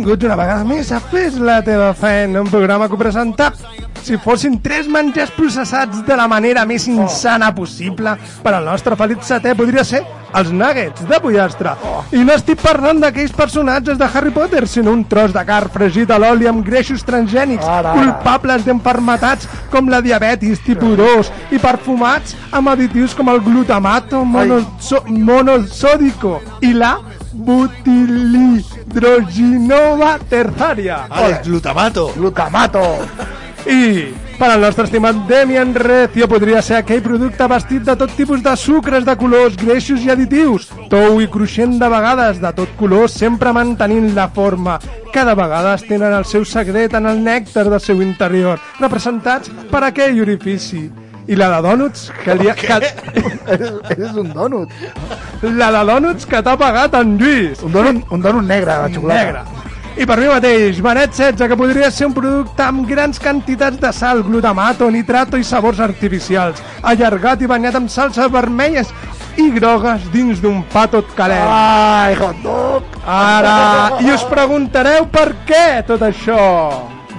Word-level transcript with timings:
Benvinguts 0.00 0.24
una 0.24 0.36
vegada 0.40 0.64
més 0.64 0.88
a 0.96 0.98
Fes 1.10 1.34
la 1.44 1.58
teva 1.60 1.90
feina, 1.92 2.40
un 2.40 2.48
programa 2.48 2.86
que 2.88 2.96
presenta 2.96 3.50
si 4.00 4.16
fossin 4.16 4.56
tres 4.64 4.88
menjars 4.88 5.28
processats 5.36 6.00
de 6.06 6.16
la 6.16 6.24
manera 6.24 6.64
més 6.64 6.88
insana 6.88 7.52
possible 7.52 8.16
per 8.40 8.54
al 8.56 8.64
nostre 8.64 8.96
Felip 8.96 9.20
VII 9.20 9.52
podria 9.58 9.84
ser 9.84 10.00
els 10.40 10.48
nuggets 10.56 11.04
de 11.04 11.18
pollastre. 11.20 11.76
I 12.16 12.24
no 12.24 12.32
estic 12.32 12.64
parlant 12.64 12.96
d'aquells 13.04 13.36
personatges 13.36 14.00
de 14.00 14.08
Harry 14.08 14.32
Potter, 14.32 14.64
sinó 14.64 14.96
un 14.96 15.04
tros 15.04 15.36
de 15.36 15.44
car 15.44 15.68
fregit 15.74 16.08
a 16.08 16.16
l'oli 16.22 16.48
amb 16.48 16.64
greixos 16.64 17.04
transgènics, 17.04 17.68
Ara. 17.68 17.92
culpables 17.98 18.64
d'enfermetats 18.64 19.44
com 19.68 19.84
la 19.92 20.00
diabetis 20.00 20.64
tipus 20.64 20.96
2 20.96 21.28
i 21.52 21.60
perfumats 21.60 22.32
amb 22.56 22.72
additius 22.72 23.12
com 23.18 23.28
el 23.28 23.44
glutamato 23.44 24.24
monosòdico 24.24 26.40
i 26.64 26.72
la 26.72 26.96
butilhidroginova 28.90 30.18
terciària. 30.28 31.06
Vale, 31.08 31.40
glutamato. 31.44 32.12
Glutamato. 32.16 33.06
I 33.66 34.12
per 34.38 34.48
al 34.50 34.60
nostre 34.60 34.84
estimat 34.84 35.26
Demian 35.28 35.74
Recio 35.74 36.26
podria 36.26 36.62
ser 36.64 36.78
aquell 36.78 37.02
producte 37.04 37.44
vestit 37.44 37.84
de 37.84 37.94
tot 38.00 38.14
tipus 38.16 38.40
de 38.42 38.54
sucres 38.56 39.04
de 39.04 39.14
colors, 39.20 39.58
greixos 39.60 40.00
i 40.00 40.08
additius, 40.10 40.70
tou 40.88 41.20
i 41.20 41.28
cruixent 41.28 41.76
de 41.78 41.90
vegades, 41.92 42.40
de 42.40 42.52
tot 42.56 42.72
color, 42.80 43.10
sempre 43.12 43.52
mantenint 43.52 44.14
la 44.16 44.30
forma. 44.32 44.78
Cada 45.12 45.34
vegada 45.36 45.74
es 45.76 45.84
tenen 45.84 46.16
el 46.16 46.24
seu 46.24 46.46
secret 46.48 46.96
en 46.96 47.10
el 47.10 47.20
nèctar 47.20 47.68
del 47.68 47.84
seu 47.84 48.00
interior, 48.00 48.56
representats 48.80 49.52
per 49.68 49.84
aquell 49.84 50.22
orifici. 50.24 50.86
I 51.30 51.38
la 51.38 51.48
de 51.54 51.62
dònuts 51.62 52.08
que 52.24 52.34
li 52.40 52.50
ha... 52.50 52.56
Que... 52.58 52.80
eres, 53.54 53.78
eres 53.94 54.18
un 54.18 54.32
donut. 54.34 54.72
La 55.46 55.70
de 55.76 55.86
dònuts 55.86 56.26
que 56.26 56.42
t'ha 56.42 56.56
pagat 56.58 56.96
en 56.98 57.16
Lluís. 57.20 57.62
Un 57.62 57.74
donut, 57.76 58.04
un 58.10 58.24
donut 58.24 58.46
negre, 58.46 58.74
de 58.82 58.94
xocolata. 58.96 59.20
Negre. 59.24 59.60
I 60.00 60.06
per 60.06 60.16
mi 60.20 60.28
mateix, 60.30 60.78
Benet 60.82 61.12
16, 61.12 61.48
que 61.50 61.56
podria 61.58 61.90
ser 61.92 62.06
un 62.08 62.14
producte 62.16 62.62
amb 62.64 62.86
grans 62.88 63.18
quantitats 63.20 63.78
de 63.82 63.90
sal, 63.92 64.22
glutamato, 64.26 64.86
nitrato 64.90 65.38
i 65.38 65.44
sabors 65.44 65.82
artificials, 65.82 66.62
allargat 66.82 67.42
i 67.42 67.50
banyat 67.50 67.78
amb 67.78 67.90
salses 67.90 68.30
vermelles 68.32 68.92
i 69.36 69.50
grogues 69.54 70.06
dins 70.14 70.40
d'un 70.42 70.62
pa 70.72 70.86
tot 70.90 71.10
calent. 71.18 71.46
Ai, 71.46 72.16
hot 72.18 72.38
dog. 72.42 72.96
Ara, 73.04 74.00
i 74.00 74.10
us 74.14 74.24
preguntareu 74.30 75.06
per 75.12 75.28
què 75.46 75.82
tot 75.86 76.02
això? 76.06 76.40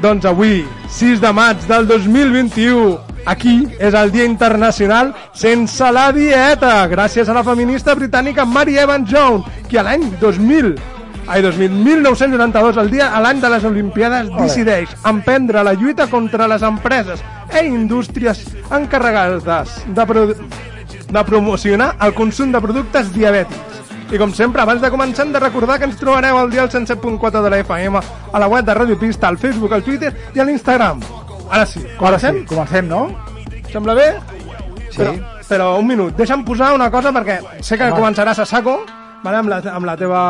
Doncs 0.02 0.26
avui, 0.26 0.64
6 0.90 1.22
de 1.22 1.32
maig 1.38 1.62
del 1.70 1.86
2021, 1.92 3.11
aquí 3.26 3.68
és 3.80 3.94
el 3.94 4.12
Dia 4.12 4.26
Internacional 4.26 5.14
sense 5.34 5.92
la 5.92 6.12
dieta, 6.16 6.88
gràcies 6.92 7.30
a 7.30 7.36
la 7.38 7.44
feminista 7.44 7.96
britànica 7.96 8.46
Mary 8.46 8.78
Evan 8.78 9.06
Jones, 9.06 9.46
que 9.70 9.80
a 9.80 9.86
l'any 9.88 10.10
2000 10.22 10.76
Ai, 11.28 11.42
2000, 11.42 11.70
1992, 11.70 12.78
el 12.82 12.90
dia 12.90 13.12
a 13.16 13.20
l'any 13.22 13.40
de 13.40 13.50
les 13.54 13.64
Olimpiades, 13.64 14.32
decideix 14.36 14.90
emprendre 15.08 15.64
la 15.64 15.76
lluita 15.78 16.08
contra 16.10 16.48
les 16.50 16.66
empreses 16.66 17.22
e 17.54 17.64
indústries 17.68 18.42
encarregades 18.72 19.46
de, 19.46 20.06
pro 20.10 20.26
de 20.34 21.24
promocionar 21.28 21.94
el 22.02 22.16
consum 22.18 22.52
de 22.52 22.60
productes 22.60 23.14
diabètics. 23.14 23.80
I 24.12 24.20
com 24.20 24.34
sempre, 24.36 24.66
abans 24.66 24.82
de 24.84 24.92
començar, 24.92 25.24
hem 25.24 25.32
de 25.32 25.40
recordar 25.40 25.78
que 25.80 25.88
ens 25.88 26.00
trobareu 26.00 26.42
al 26.42 26.52
dia 26.52 26.66
al 26.66 26.74
107.4 26.74 27.40
de 27.40 27.50
la 27.54 27.64
FM, 27.64 28.02
a 28.34 28.40
la 28.40 28.52
web 28.52 28.66
de 28.66 28.74
Radio 28.74 29.00
Pista, 29.00 29.30
al 29.30 29.38
Facebook, 29.38 29.72
al 29.72 29.88
Twitter 29.88 30.12
i 30.36 30.42
a 30.42 30.44
l'Instagram. 30.44 31.00
Ara 31.52 31.66
sí, 31.66 31.82
Ara 31.84 31.88
sí, 31.88 31.98
comencem? 31.98 32.46
comencem, 32.48 32.88
no? 32.88 33.02
Sembla 33.72 33.94
bé? 33.98 34.08
Sí. 34.90 34.98
Però, 34.98 35.14
però 35.50 35.68
un 35.80 35.88
minut, 35.88 36.16
deixa'm 36.16 36.46
posar 36.48 36.74
una 36.76 36.90
cosa 36.92 37.12
perquè 37.16 37.40
sé 37.64 37.78
que 37.80 37.92
començaràs 37.96 38.40
a 38.40 38.46
saco, 38.48 38.78
vale, 39.24 39.38
amb, 39.38 39.50
la, 39.50 39.58
amb 39.76 39.86
la 39.86 39.96
teva... 39.98 40.22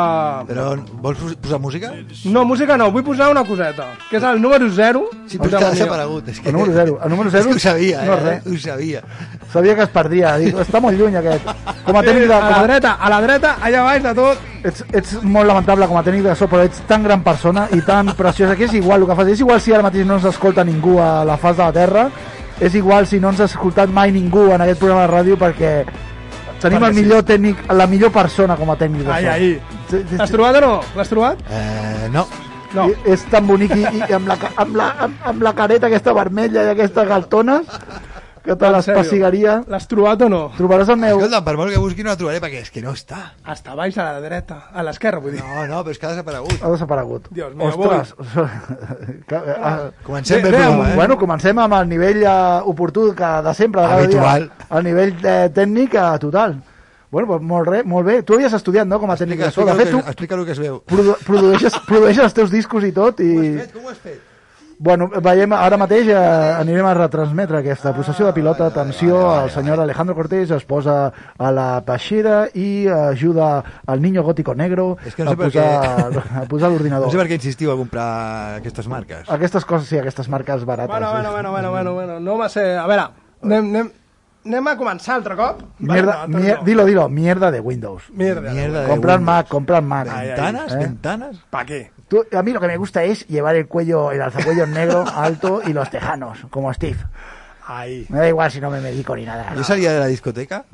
Però 0.47 0.65
vols 1.03 1.17
pos- 1.19 1.35
posar 1.41 1.59
música? 1.63 1.91
No, 2.25 2.43
música 2.45 2.77
no, 2.77 2.89
vull 2.91 3.03
posar 3.07 3.29
una 3.31 3.43
coseta, 3.47 3.87
que 4.09 4.17
és 4.19 4.23
el 4.27 4.41
número 4.41 4.67
0. 4.69 5.03
Sí, 5.27 5.39
però 5.39 5.49
és 5.49 5.57
que 5.57 5.65
ha 5.65 5.71
desaparegut. 5.75 6.27
És 6.33 6.39
que... 6.39 6.49
El 6.49 6.55
número 6.57 6.73
zero. 6.75 6.97
El 7.03 7.09
número 7.13 7.29
És 7.31 7.37
zero 7.37 7.49
que 7.51 7.55
ho 7.55 7.63
sabia, 7.63 8.03
no 8.05 8.13
eh? 8.17 8.19
res. 8.25 8.47
Ho 8.47 8.57
sabia. 8.59 9.03
Sabia 9.51 9.75
que 9.75 9.83
es 9.87 9.89
perdria. 9.95 10.35
Dic, 10.39 10.55
està 10.63 10.79
molt 10.83 10.99
lluny 10.99 11.15
aquest. 11.19 11.47
Com 11.85 11.97
a 11.99 12.03
tècnic 12.05 12.27
de... 12.27 12.35
a 12.35 12.39
Com 12.41 12.51
la 12.55 12.59
a, 12.59 12.67
dreta, 12.67 12.91
a 12.99 13.09
la 13.11 13.21
dreta, 13.25 13.55
allà 13.61 13.83
baix 13.87 14.03
de 14.03 14.13
tot. 14.19 14.45
ets, 14.63 14.83
ets 14.93 15.15
molt 15.23 15.47
lamentable 15.49 15.87
com 15.89 15.97
a 15.97 16.03
tècnic 16.05 16.23
de 16.27 16.35
so, 16.37 16.47
però 16.51 16.63
ets 16.67 16.83
tan 16.87 17.03
gran 17.03 17.23
persona 17.25 17.65
i 17.75 17.81
tan 17.87 18.13
preciosa 18.15 18.55
que 18.55 18.67
és 18.69 18.75
igual 18.79 19.01
el 19.01 19.07
que 19.09 19.15
fas. 19.17 19.31
És 19.33 19.41
igual 19.43 19.59
si 19.63 19.73
ara 19.73 19.83
mateix 19.87 20.05
no 20.07 20.19
ens 20.19 20.27
escolta 20.29 20.63
ningú 20.67 20.99
a 21.01 21.25
la 21.25 21.35
fas 21.41 21.57
de 21.57 21.63
la 21.65 21.73
Terra, 21.75 22.05
és 22.61 22.75
igual 22.77 23.07
si 23.09 23.19
no 23.19 23.31
ens 23.33 23.41
ha 23.41 23.47
escoltat 23.49 23.89
mai 23.89 24.11
ningú 24.13 24.51
en 24.53 24.61
aquest 24.61 24.79
programa 24.79 25.07
de 25.07 25.11
ràdio 25.15 25.37
perquè 25.41 25.71
tenim 26.61 26.85
el 26.87 26.95
millor 26.97 27.25
tècnic, 27.27 27.65
la 27.73 27.87
millor 27.89 28.13
persona 28.15 28.57
com 28.59 28.71
a 28.73 28.77
tècnic 28.79 29.03
de 29.03 29.09
so. 29.09 29.17
Ai, 29.17 29.27
ai. 29.27 29.51
Sí, 29.89 29.99
sí, 30.07 30.17
L'has 30.17 30.29
sí. 30.29 30.35
trobat 30.37 30.61
o 30.61 30.63
no? 30.65 30.71
L'has 30.97 31.11
trobat? 31.11 31.43
Eh, 31.49 32.09
no. 32.13 32.27
No. 32.71 32.85
I, 32.87 32.95
és 33.11 33.25
tan 33.27 33.47
bonic 33.49 33.73
i, 33.75 33.81
i 33.83 34.13
amb, 34.15 34.29
la, 34.31 34.37
amb, 34.55 34.77
la, 34.79 34.87
amb, 35.07 35.25
amb 35.33 35.43
la 35.43 35.51
careta 35.57 35.89
aquesta 35.89 36.13
vermella 36.15 36.63
i 36.63 36.71
aquestes 36.71 37.09
galtones 37.09 37.67
que 38.43 38.55
te 38.55 38.65
En 38.65 38.73
les 38.73 38.85
sèrio? 38.85 38.99
pessigaria. 39.01 39.55
L'has 39.69 39.87
trobat 39.87 40.21
o 40.25 40.29
no? 40.29 40.41
Trobaràs 40.57 40.89
el 40.89 40.97
meu... 40.97 41.17
Escolta, 41.19 41.43
per 41.45 41.55
molt 41.59 41.71
que 41.73 41.77
busqui 41.83 42.03
no 42.03 42.09
la 42.09 42.17
trobaré 42.17 42.39
perquè 42.41 42.61
és 42.63 42.71
que 42.73 42.81
no 42.81 42.91
està. 42.97 43.19
Està 43.53 43.75
baix 43.77 43.97
a 44.01 44.07
la 44.13 44.21
dreta, 44.23 44.57
a 44.73 44.83
l'esquerra, 44.87 45.19
vull 45.21 45.35
dir. 45.37 45.43
No, 45.43 45.67
no, 45.69 45.83
però 45.85 45.91
és 45.93 45.99
que 46.01 46.07
ha 46.09 46.13
desaparegut. 46.15 46.55
Ha 46.61 46.71
desaparegut. 46.73 47.27
Dios 47.31 47.53
mío, 47.55 47.69
Ostres. 47.69 48.15
Que, 49.27 49.35
ah, 49.35 49.91
Comencem 50.03 50.41
Bé, 50.41 50.43
bé, 50.43 50.51
bé, 50.51 50.57
programa, 50.57 50.89
eh? 50.91 50.95
Bueno, 50.95 51.17
comencem 51.17 51.59
amb 51.61 51.73
el 51.77 51.87
nivell 51.89 52.23
eh, 52.23 52.33
oportú 52.65 53.13
que 53.15 53.29
de 53.45 53.53
sempre, 53.53 53.81
de 53.81 53.87
Habitual. 53.93 54.49
dia. 54.49 54.67
El 54.77 54.83
nivell 54.89 55.13
eh, 55.23 55.49
tècnic 55.53 55.95
eh, 55.95 56.17
total. 56.19 56.57
Bueno, 57.11 57.27
pues 57.27 57.41
molt, 57.43 57.67
re, 57.67 57.83
molt 57.83 58.05
bé. 58.07 58.21
Tu 58.23 58.33
havies 58.33 58.53
estudiat, 58.55 58.87
no?, 58.87 58.97
com 58.99 59.11
a 59.11 59.17
tècnic 59.19 59.37
de 59.43 59.51
so. 59.51 59.61
explica, 59.61 59.73
De 59.75 59.77
el 59.77 59.77
fet, 59.81 59.87
que, 59.91 60.01
tu 60.01 60.09
explica 60.09 60.35
el 60.35 60.45
que 60.45 60.51
es 60.55 60.59
veu. 60.63 60.81
produ 60.87 61.15
produeixes, 61.27 61.75
produeixes 61.89 62.23
els 62.23 62.33
teus 62.37 62.51
discos 62.51 62.85
i 62.87 62.91
tot 62.95 63.19
i... 63.19 63.31
Com 63.73 63.85
ho 63.85 63.91
has 63.91 63.99
fet? 63.99 64.21
Bueno, 64.81 65.05
veiem 65.21 65.51
ara 65.53 65.77
mateix 65.77 66.07
eh, 66.09 66.15
anirem 66.57 66.87
a 66.89 66.95
retransmetre 66.97 67.59
aquesta 67.59 67.91
processió 67.93 68.25
de 68.25 68.33
pilota. 68.33 68.65
Atenció, 68.71 69.19
el 69.43 69.51
senyor 69.53 69.79
Alejandro 69.83 70.15
Cortés 70.17 70.49
es 70.55 70.65
posa 70.65 71.11
a 71.37 71.51
la 71.53 71.67
peixera 71.85 72.47
i 72.57 72.87
ajuda 72.89 73.51
al 73.85 74.01
niño 74.01 74.23
gótico 74.25 74.55
negro 74.57 74.97
És 75.05 75.13
que 75.13 75.23
no 75.23 75.35
sé 75.35 75.37
a 75.37 75.43
posar, 75.45 76.25
a 76.41 76.43
posar 76.49 76.71
l'ordinador. 76.73 77.05
No 77.05 77.13
sé 77.13 77.21
per 77.21 77.27
què 77.29 77.37
insistiu 77.37 77.69
a 77.69 77.77
comprar 77.77 78.07
aquestes 78.57 78.89
marques. 78.89 79.29
Aquestes 79.29 79.69
coses, 79.69 79.87
sí, 79.87 79.99
aquestes 80.01 80.27
marques 80.33 80.65
barates. 80.65 80.89
Bueno, 80.89 81.11
bueno, 81.11 81.31
bueno, 81.31 81.51
bueno, 81.51 81.71
bueno, 81.71 81.93
bueno. 81.93 82.19
No 82.19 82.39
va 82.41 82.49
ser... 82.49 82.71
A 82.81 82.87
veure, 82.89 83.05
anem, 83.45 83.69
anem, 83.69 83.91
anem 84.49 84.67
a 84.73 84.77
començar 84.81 85.19
altre 85.21 85.37
cop. 85.37 85.61
Mierda, 85.77 86.23
Vale, 86.23 86.33
no, 86.33 86.39
mier- 86.41 86.57
no. 86.57 86.65
dilo, 86.65 86.85
dilo, 86.89 87.05
mierda 87.07 87.51
de 87.53 87.59
Windows. 87.61 88.09
Mierda. 88.09 88.49
Mierda 88.49 88.81
de 88.81 88.87
Comprar 88.89 89.19
Windows. 89.19 89.35
Mac, 89.37 89.47
comprar 89.47 89.83
Mac. 89.83 90.07
¿Ventanas? 90.09 90.73
¿Eh? 90.73 90.77
¿Ventanas? 90.87 91.37
¿Para 91.51 91.65
qué? 91.65 91.91
Tú- 92.11 92.25
a 92.37 92.43
mí 92.43 92.51
lo 92.51 92.59
que 92.59 92.67
me 92.67 92.75
gusta 92.75 93.05
es 93.05 93.25
llevar 93.27 93.55
el 93.55 93.67
cuello, 93.67 94.11
el 94.11 94.21
alzacuello 94.21 94.67
negro, 94.67 95.05
alto 95.15 95.61
y 95.65 95.71
los 95.71 95.89
tejanos, 95.89 96.39
como 96.49 96.73
Steve. 96.73 96.97
Ahí. 97.65 98.05
Me 98.09 98.19
da 98.19 98.27
igual 98.27 98.51
si 98.51 98.59
no 98.59 98.69
me 98.69 98.81
medico 98.81 99.15
ni 99.15 99.23
nada. 99.23 99.55
Yo 99.55 99.63
salía 99.63 99.93
de 99.93 99.99
la 99.99 100.07
discoteca 100.07 100.65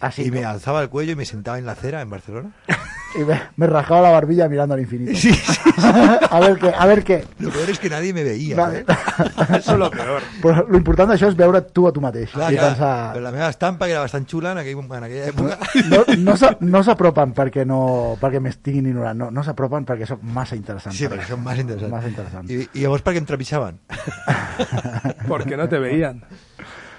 Así. 0.00 0.24
y 0.24 0.30
me 0.30 0.44
alzaba 0.44 0.82
el 0.82 0.88
cuello 0.88 1.12
y 1.12 1.16
me 1.16 1.24
sentaba 1.24 1.58
en 1.58 1.66
la 1.66 1.72
acera 1.72 2.00
en 2.02 2.10
Barcelona. 2.10 2.50
Y 3.14 3.24
me, 3.24 3.40
me 3.56 3.66
rajaba 3.66 4.02
la 4.02 4.10
barbilla 4.10 4.46
mirando 4.48 4.74
al 4.74 4.80
infinito. 4.80 5.16
Sí, 5.16 5.32
sí. 5.32 5.60
a 6.30 6.40
ver 6.40 6.58
qué, 6.58 6.72
a 6.76 6.86
ver 6.86 7.02
qué. 7.02 7.24
Lo 7.38 7.50
peor 7.50 7.70
es 7.70 7.78
que 7.78 7.88
nadie 7.88 8.12
me 8.12 8.22
veía. 8.22 8.56
Vale. 8.56 8.84
Eso 9.56 9.72
es 9.72 9.78
lo 9.78 9.90
peor. 9.90 10.22
Però 10.42 10.66
lo 10.68 10.76
important 10.76 11.08
d'això 11.12 11.30
és 11.30 11.36
veure 11.38 11.62
tu 11.72 11.86
a 11.88 11.92
tu 11.96 12.02
mateix. 12.04 12.34
Clar, 12.34 12.50
I 12.52 12.58
clar. 12.58 12.68
pensar... 12.74 12.92
Però 13.14 13.24
la 13.24 13.32
meva 13.32 13.48
estampa, 13.48 13.86
que 13.86 13.94
era 13.96 14.02
bastant 14.04 14.26
xula 14.28 14.52
en, 14.52 14.60
aquell, 14.60 14.82
en 14.84 15.06
aquella 15.08 15.30
època... 15.30 15.56
No, 15.88 16.02
no 16.18 16.36
no 16.60 16.82
s'apropen 16.84 17.32
perquè 17.36 17.64
no 17.64 17.80
perquè 18.20 18.42
m'estiguin 18.42 18.90
ignorant, 18.90 19.16
no, 19.18 19.30
no 19.32 19.44
s'apropen 19.46 19.86
perquè 19.88 20.08
sóc 20.10 20.20
massa 20.22 20.58
interessant. 20.58 20.96
Sí, 20.96 21.06
per 21.08 21.16
perquè 21.16 21.30
són 21.30 21.44
massa 21.46 21.64
interessants. 21.64 21.94
Massa 21.94 22.12
interessant. 22.12 22.50
I, 22.52 22.66
I 22.74 22.84
llavors 22.84 23.06
per 23.06 23.14
què 23.16 23.22
em 23.22 23.30
trepitjaven? 23.30 23.80
Porque 25.30 25.56
no 25.56 25.70
te 25.72 25.80
veían. 25.80 26.20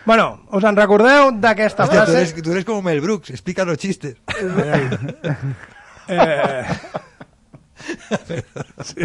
Bueno, 0.07 0.39
us 0.55 0.63
en 0.63 0.77
recordeu 0.79 1.33
d'aquesta 1.35 1.83
Hòstia, 1.83 2.05
tu 2.05 2.11
frase? 2.13 2.17
eres, 2.21 2.43
tu 2.43 2.51
eres 2.53 2.63
como 2.65 2.81
Mel 2.85 3.01
Brooks, 3.03 3.29
explica 3.35 3.65
los 3.67 3.77
chistes. 3.77 4.15
Eh... 6.07 6.63
sí. 8.83 9.01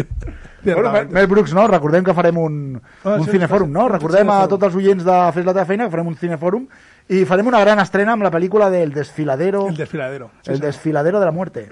Bueno, 0.63 0.91
Mel, 1.09 1.27
Brooks, 1.27 1.53
no? 1.53 1.67
Recordem 1.67 2.03
que 2.03 2.13
farem 2.15 2.37
un, 2.39 2.55
Ah, 3.03 3.17
un 3.19 3.25
sí, 3.25 3.31
cinefòrum, 3.35 3.69
no? 3.71 3.87
Recordem 3.91 4.29
a 4.31 4.47
tots 4.47 4.63
els 4.69 4.77
oients 4.79 5.03
de 5.05 5.17
Fes 5.35 5.45
la 5.45 5.53
teva 5.53 5.67
feina 5.69 5.85
que 5.89 5.93
farem 5.93 6.07
un 6.07 6.15
cinefòrum 6.19 6.65
i 7.11 7.25
farem 7.27 7.51
una 7.51 7.59
gran 7.59 7.83
estrena 7.83 8.15
amb 8.15 8.23
la 8.23 8.31
pel·lícula 8.31 8.69
del 8.71 8.93
Desfiladero, 8.95 9.67
El 9.67 9.75
desfiladero. 9.77 10.31
Sí, 10.41 10.51
el 10.51 10.55
senyor. 10.55 10.65
Desfiladero 10.71 11.19
de 11.19 11.25
la 11.25 11.31
Muerte. 11.35 11.67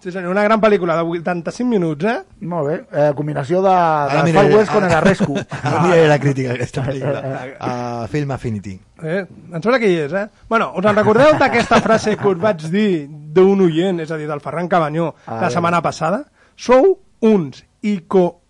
Sí, 0.00 0.10
senyor, 0.12 0.30
una 0.32 0.42
gran 0.42 0.60
pel·lícula 0.60 0.96
de 0.96 1.02
85 1.02 1.68
minuts, 1.68 2.04
eh? 2.04 2.16
Molt 2.40 2.68
bé. 2.68 2.76
Eh, 2.92 3.12
combinació 3.16 3.60
de, 3.62 3.70
Ara 3.74 4.22
de 4.22 4.32
miraré- 4.32 4.50
Far 4.50 4.58
West 4.58 4.72
con 4.72 4.84
el 4.84 4.92
Arrescu. 4.92 5.36
Ara 5.62 5.82
miraré 5.82 6.08
la 6.08 6.18
crítica 6.18 6.48
d'aquesta 6.54 6.84
pel·lícula. 6.84 7.56
A 7.60 8.06
Film 8.10 8.30
Affinity. 8.32 8.74
Eh, 9.02 9.26
em 9.26 9.60
sembla 9.62 9.78
que 9.80 9.88
hi 9.92 9.98
és, 10.06 10.12
eh? 10.12 10.26
Bueno, 10.48 10.72
us 10.76 10.84
en 10.84 10.96
recordeu 10.96 11.36
d'aquesta 11.38 11.80
frase 11.80 12.16
que 12.16 12.28
us 12.28 12.38
vaig 12.40 12.66
dir 12.72 13.06
d'un 13.08 13.60
oient, 13.68 14.00
és 14.00 14.10
a 14.10 14.16
dir, 14.20 14.26
del 14.28 14.40
Ferran 14.40 14.68
Cabanyó, 14.68 15.14
Ah, 15.26 15.36
la 15.36 15.48
ja. 15.48 15.54
setmana 15.58 15.80
passada? 15.82 16.24
Sou 16.56 16.98
uns 17.20 17.64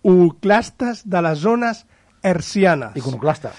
iconoclastes 0.03 1.03
de 1.09 1.21
les 1.21 1.39
zones 1.39 1.85
hercianes. 2.23 2.95
Iconoclasta. 2.95 3.51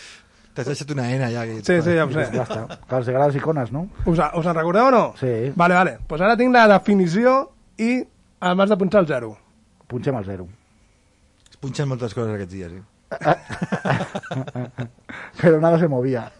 T'has 0.52 0.66
deixat 0.68 0.90
una 0.92 1.06
N 1.10 1.30
ja. 1.32 1.46
Que... 1.48 1.62
Sí, 1.64 1.78
sí, 1.80 1.94
ja 1.96 2.04
ho 2.04 2.10
sé. 2.12 2.26
Iconoclasta. 2.28 2.78
Que 2.88 2.96
els 2.98 3.08
agrada 3.08 3.28
les 3.30 3.36
icones, 3.40 3.72
no? 3.72 3.86
Us, 4.04 4.18
us 4.20 4.46
en 4.46 4.54
recordeu 4.58 4.90
o 4.90 4.90
no? 4.92 5.04
Sí. 5.18 5.50
Vale, 5.56 5.74
vale. 5.74 5.94
Pues 6.06 6.20
ara 6.20 6.36
tinc 6.36 6.52
la 6.52 6.66
definició 6.68 7.52
i 7.78 8.02
a 8.42 8.54
més 8.58 8.72
de 8.72 8.76
punxar 8.80 9.00
el 9.04 9.10
zero. 9.10 9.36
Punxem 9.88 10.16
el 10.18 10.26
zero. 10.26 10.48
Es 11.50 11.56
punxen 11.62 11.88
moltes 11.88 12.14
coses 12.16 12.34
aquests 12.34 12.52
dies. 12.52 12.72
Sí. 12.72 12.80
Però 15.42 15.60
nada 15.60 15.78
se 15.78 15.88
movia. 15.88 16.32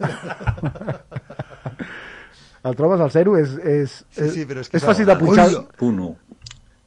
El 2.63 2.75
trobes 2.79 3.01
al 3.03 3.11
zero? 3.11 3.35
És, 3.37 3.57
és, 3.59 3.93
Sí, 4.15 4.29
sí, 4.31 4.45
però 4.47 4.61
és 4.63 4.69
que 4.71 4.79
és 4.79 4.85
fàcil 4.87 5.09
de 5.09 5.15
punxar. 5.19 5.49
Punt 5.79 5.99
1. 5.99 6.11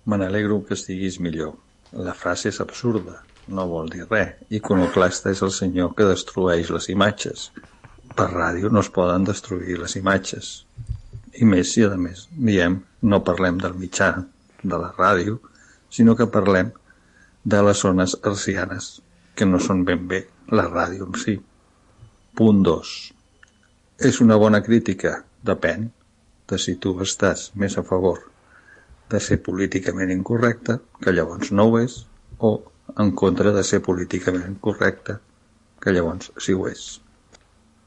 Me 0.08 0.16
n'alegro 0.20 0.62
que 0.64 0.76
estiguis 0.78 1.19
millor. 1.20 1.52
La 1.92 2.14
frase 2.16 2.49
és 2.49 2.60
absurda, 2.64 3.19
no 3.52 3.66
vol 3.69 3.90
dir 3.92 4.06
res. 4.08 4.38
Iconoclasta 4.56 5.31
és 5.34 5.42
el 5.44 5.52
senyor 5.54 5.92
que 5.99 6.08
destrueix 6.08 6.72
les 6.72 6.88
imatges. 6.92 7.50
Per 8.16 8.28
ràdio 8.32 8.70
no 8.72 8.81
es 8.81 8.88
poden 8.94 9.28
destruir 9.28 9.76
les 9.82 9.99
imatges. 10.00 10.64
I 11.37 11.44
més 11.44 11.75
si, 11.75 11.84
a 11.84 11.92
més, 12.00 12.25
diem, 12.32 12.81
no 13.04 13.20
parlem 13.26 13.60
del 13.60 13.76
mitjà, 13.76 14.14
de 14.70 14.80
la 14.82 14.92
ràdio, 14.96 15.38
sinó 15.90 16.16
que 16.18 16.28
parlem 16.36 16.72
de 17.44 17.62
les 17.62 17.82
zones 17.84 18.16
arcianes, 18.22 18.88
que 19.34 19.46
no 19.46 19.60
són 19.62 19.84
ben 19.88 20.06
bé 20.10 20.24
la 20.50 20.66
ràdio 20.68 21.06
en 21.06 21.18
si. 21.22 21.36
Punt 22.36 22.62
2. 22.66 22.94
És 24.10 24.20
una 24.20 24.36
bona 24.36 24.62
crítica? 24.66 25.20
Depèn 25.46 25.90
de 26.50 26.58
si 26.58 26.74
tu 26.82 26.94
estàs 27.02 27.50
més 27.54 27.78
a 27.78 27.84
favor 27.86 28.24
de 29.10 29.20
ser 29.22 29.38
políticament 29.42 30.10
incorrecte, 30.10 30.80
que 31.00 31.14
llavors 31.14 31.52
no 31.52 31.68
ho 31.70 31.78
és, 31.80 32.00
o 32.38 32.52
en 33.02 33.12
contra 33.22 33.52
de 33.54 33.62
ser 33.64 33.80
políticament 33.86 34.58
correcte, 34.60 35.18
que 35.80 35.94
llavors 35.94 36.32
sí 36.42 36.54
ho 36.54 36.66
és. 36.68 36.86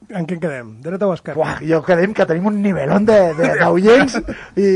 En 0.09 0.25
què 0.25 0.33
en 0.37 0.39
quedem? 0.41 0.69
Dreta 0.81 1.05
o 1.05 1.13
esquerra? 1.13 1.35
Buah, 1.37 1.57
jo 1.61 1.81
creiem 1.85 2.13
que 2.17 2.25
tenim 2.25 2.47
un 2.49 2.61
nivelón 2.63 3.05
de- 3.05 3.33
de- 3.37 3.49
d'oients 3.61 4.15
i, 4.57 4.69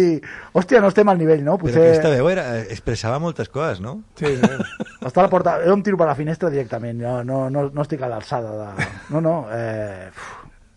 hòstia, 0.54 0.82
no 0.84 0.92
estem 0.92 1.10
al 1.10 1.18
nivell, 1.18 1.42
no? 1.44 1.56
Però 1.58 1.72
que 1.74 1.80
aquesta 1.80 2.04
Potser 2.12 2.20
veu 2.20 2.30
era, 2.30 2.44
expressava 2.62 3.18
moltes 3.24 3.50
coses, 3.50 3.80
no? 3.82 4.04
Sí, 4.20 4.30
sí. 4.36 4.52
està 5.08 5.24
a 5.24 5.26
la 5.26 5.32
porta... 5.32 5.56
Jo 5.66 5.74
em 5.74 5.82
tiro 5.82 5.98
per 5.98 6.06
la 6.12 6.16
finestra 6.20 6.52
directament, 6.54 7.02
jo 7.02 7.16
no, 7.26 7.50
no, 7.50 7.66
no 7.74 7.82
estic 7.88 8.04
a 8.06 8.12
l'alçada 8.12 8.54
de... 8.60 8.88
No, 9.16 9.22
no, 9.26 9.34
eh, 9.56 10.12
uf, 10.12 10.30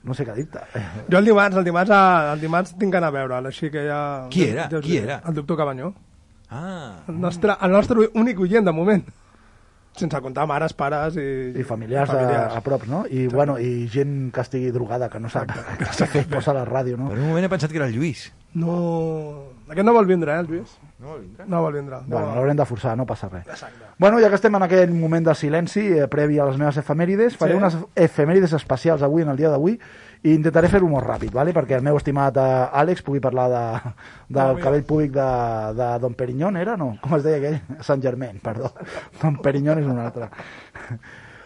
no 0.08 0.14
sé 0.16 0.24
què 0.24 0.38
dir-te. 0.38 0.62
Jo 1.12 1.18
el 1.20 1.28
dimarts, 1.28 1.56
el 1.60 1.66
dimarts, 1.68 1.90
a- 1.92 2.32
el 2.32 2.40
dimarts 2.40 2.76
tinc 2.80 2.94
d'anar 2.96 3.12
a 3.12 3.16
veure'l, 3.18 3.50
així 3.52 3.68
que 3.74 3.84
ja... 3.90 4.00
Qui 4.32 4.48
era? 4.54 4.70
Ja 4.72 4.78
us 4.80 4.86
Qui 4.86 4.96
era? 5.02 5.20
El 5.28 5.34
doctor 5.42 5.60
Cabanyó. 5.60 5.92
Ah, 6.48 7.02
El 7.10 7.20
nostre, 7.20 7.56
el 7.60 7.72
nostre 7.74 8.08
únic 8.14 8.38
oient, 8.40 8.64
de 8.64 8.72
moment. 8.72 9.02
Sense 9.96 10.20
comptar 10.20 10.44
mares, 10.48 10.74
pares 10.76 11.16
i... 11.16 11.26
I 11.56 11.64
familiars, 11.64 12.10
familiars. 12.10 12.52
A, 12.52 12.60
a 12.60 12.64
prop, 12.64 12.84
no? 12.90 13.04
I, 13.08 13.26
bueno, 13.32 13.56
i 13.58 13.86
gent 13.92 14.30
que 14.34 14.44
estigui 14.44 14.72
drogada, 14.74 15.08
que 15.12 15.20
no 15.22 15.30
sap 15.32 15.48
què 15.80 16.08
fer, 16.12 16.26
posa 16.30 16.52
la 16.56 16.66
ràdio, 16.68 16.98
no? 17.00 17.08
per 17.12 17.16
un 17.18 17.30
moment 17.30 17.48
he 17.48 17.52
pensat 17.52 17.72
que 17.72 17.80
era 17.80 17.88
el 17.88 17.96
Lluís. 17.96 18.28
No... 18.54 18.76
Aquest 19.70 19.88
no 19.88 19.96
vol 19.96 20.08
vindre, 20.08 20.36
eh, 20.36 20.44
el 20.44 20.52
Lluís? 20.52 20.76
No 20.98 21.08
vol 21.10 21.20
vindre? 21.20 21.44
No 21.46 21.58
vol 21.60 21.74
vindre. 21.76 21.96
No 22.06 22.16
Bueno, 22.16 22.34
l'haurem 22.34 22.56
de 22.56 22.64
forçar, 22.64 22.94
no 22.96 23.04
passa 23.04 23.28
res. 23.28 23.46
Exacte. 23.46 23.84
Bueno, 23.98 24.18
ja 24.22 24.30
que 24.32 24.38
estem 24.38 24.54
en 24.56 24.62
aquell 24.64 24.94
moment 24.96 25.26
de 25.26 25.34
silenci, 25.36 25.82
eh, 25.92 26.06
previ 26.08 26.38
a 26.40 26.46
les 26.48 26.56
meves 26.56 26.78
efemèrides, 26.80 27.36
faré 27.36 27.52
Sí. 27.52 27.58
unes 27.58 27.76
efemèrides 27.94 28.54
especials 28.56 29.02
avui, 29.02 29.22
en 29.22 29.28
el 29.28 29.36
dia 29.36 29.50
d'avui, 29.50 29.78
i 30.22 30.32
intentaré 30.32 30.68
fer-ho 30.72 30.88
molt 30.88 31.04
ràpid, 31.06 31.30
vale? 31.36 31.52
perquè 31.52 31.76
el 31.76 31.82
meu 31.82 31.98
estimat 32.00 32.36
eh, 32.40 32.80
Àlex 32.80 33.02
pugui 33.04 33.20
parlar 33.20 33.48
de, 33.52 33.92
del 34.30 34.54
mira. 34.54 34.64
cabell 34.64 34.84
públic 34.84 35.12
de, 35.12 35.28
de 35.76 35.90
Don 36.00 36.14
Perignon, 36.14 36.56
era? 36.56 36.78
No, 36.80 36.94
com 37.02 37.14
es 37.18 37.22
deia 37.28 37.36
aquell? 37.36 37.60
Sant 37.84 38.00
Germain, 38.02 38.40
perdó. 38.42 38.72
Don 39.20 39.36
Perignon 39.44 39.78
és 39.78 39.86
un 39.86 39.98
altre. 40.00 40.30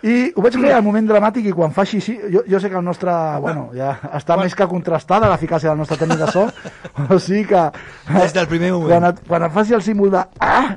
I 0.02 0.32
ho 0.34 0.40
vaig 0.40 0.54
fer 0.56 0.72
al 0.72 0.82
moment 0.82 1.06
dramàtic 1.08 1.50
i 1.50 1.52
quan 1.52 1.72
fa 1.76 1.82
així, 1.84 2.00
sí, 2.00 2.14
jo, 2.32 2.40
jo 2.48 2.60
sé 2.60 2.70
que 2.72 2.76
el 2.78 2.84
nostre, 2.84 3.12
bueno, 3.44 3.68
ja 3.76 3.98
està 4.16 4.38
més 4.40 4.54
que 4.56 4.66
contrastada 4.70 5.28
l'eficàcia 5.28 5.68
del 5.68 5.78
nostre 5.82 5.98
tècnic 6.00 6.18
de 6.22 6.30
so, 6.32 6.46
o 7.14 7.18
sigui 7.20 7.44
que... 7.50 7.66
Des 8.14 8.32
del 8.32 8.48
primer 8.48 8.72
moment. 8.72 8.88
Quan, 8.94 9.10
et, 9.12 9.20
quan 9.28 9.44
et 9.44 9.52
faci 9.52 9.74
el 9.76 9.82
símbol 9.84 10.10
de... 10.14 10.24
Ah! 10.40 10.76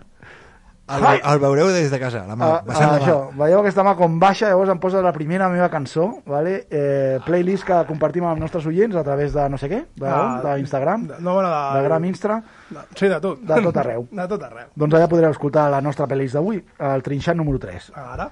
El, 0.93 0.99
el 1.15 1.39
veureu 1.39 1.69
des 1.71 1.87
de 1.89 1.97
casa, 1.97 2.25
la 2.27 2.35
mà. 2.35 2.43
Ah, 2.57 2.63
vessant 2.67 2.89
ah, 2.89 2.91
la 2.91 2.97
mà. 2.99 3.05
això, 3.05 3.15
veieu 3.39 3.61
aquesta 3.61 3.85
mà 3.87 3.93
com 3.95 4.17
baixa, 4.19 4.49
llavors 4.51 4.73
em 4.73 4.81
posa 4.83 4.99
la 5.01 5.13
primera 5.15 5.47
meva 5.49 5.69
cançó, 5.71 6.09
vale? 6.27 6.57
eh, 6.69 7.21
playlist 7.23 7.63
que 7.69 7.77
compartim 7.87 8.27
amb 8.27 8.35
els 8.35 8.43
nostres 8.43 8.67
oients 8.67 8.99
a 8.99 9.05
través 9.07 9.31
de 9.33 9.47
no 9.49 9.57
sé 9.57 9.71
què, 9.71 9.79
de- 9.95 10.11
Ah, 10.11 10.41
d'Instagram, 10.43 11.07
de- 11.07 11.21
no, 11.23 11.37
bueno, 11.39 11.47
de- 11.49 11.79
de 11.79 11.87
Gram 11.87 12.03
Instra, 12.11 12.41
No, 12.75 12.83
sí, 12.99 13.07
de 13.07 13.21
tot. 13.23 13.39
De 13.47 13.61
tot 13.63 13.77
arreu. 13.77 14.07
De 14.11 14.27
tot 14.27 14.43
arreu. 14.43 14.67
doncs 14.75 14.99
allà 14.99 15.07
podreu 15.07 15.31
escoltar 15.31 15.69
la 15.71 15.79
nostra 15.81 16.05
playlist 16.05 16.35
d'avui, 16.35 16.59
el 16.91 17.01
trinxant 17.07 17.37
número 17.39 17.59
3. 17.63 17.93
Ara? 17.95 18.29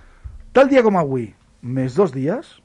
Tal 0.51 0.67
dia 0.71 0.83
com 0.83 0.97
avui, 0.99 1.29
més 1.61 1.95
dos 1.95 2.11
dies, 2.11 2.57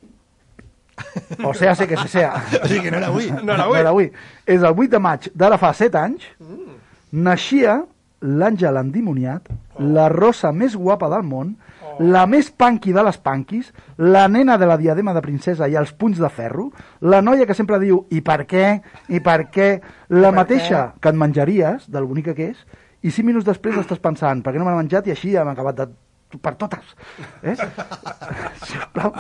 o 1.44 1.52
sea, 1.54 1.74
sé 1.76 1.86
que 1.86 1.96
se 1.96 2.08
sea, 2.08 2.32
O 2.64 2.66
sigui 2.66 2.86
que 2.86 2.90
no 2.90 2.98
era 2.98 3.10
avui. 3.12 3.28
No 3.30 3.52
era 3.52 3.64
avui. 3.64 3.74
no 3.74 3.80
era 3.80 3.92
avui, 3.92 4.08
és 4.46 4.62
el 4.62 4.72
8 4.72 4.88
de 4.90 5.02
maig 5.02 5.28
d'ara 5.34 5.58
fa 5.60 5.72
7 5.76 6.00
anys, 6.00 6.24
naixia 7.12 7.82
l'àngel 8.26 8.80
endimoniat, 8.80 9.50
la 9.78 10.08
rosa 10.08 10.50
més 10.52 10.74
guapa 10.74 11.08
del 11.12 11.22
món, 11.22 11.54
la 12.00 12.26
més 12.28 12.48
punky 12.50 12.92
de 12.92 13.02
les 13.06 13.16
punkies, 13.22 13.68
la 13.96 14.26
nena 14.28 14.56
de 14.58 14.66
la 14.68 14.76
diadema 14.80 15.14
de 15.14 15.22
princesa 15.24 15.68
i 15.68 15.76
els 15.76 15.92
punys 15.92 16.18
de 16.20 16.28
ferro, 16.28 16.70
la 17.00 17.22
noia 17.22 17.46
que 17.46 17.54
sempre 17.54 17.78
diu 17.80 18.02
i 18.10 18.20
per 18.24 18.42
què, 18.48 18.80
i 19.08 19.20
per 19.20 19.46
què, 19.52 19.68
la 20.12 20.32
mateixa 20.32 20.90
que 21.00 21.12
et 21.12 21.16
menjaries, 21.16 21.86
del 21.92 22.08
bonica 22.08 22.34
que 22.34 22.50
és, 22.50 22.66
i 23.02 23.12
cinc 23.12 23.30
minuts 23.30 23.46
després 23.46 23.78
estàs 23.78 24.02
pensant, 24.02 24.42
per 24.42 24.52
què 24.52 24.58
no 24.58 24.66
me 24.66 24.74
l'he 24.74 24.82
menjat? 24.82 25.06
I 25.06 25.14
així 25.14 25.36
hem 25.36 25.52
acabat 25.52 25.78
de... 25.78 25.88
per 26.42 26.54
totes. 26.60 26.96
Eh? 27.42 27.54
Sisplau. 28.66 29.12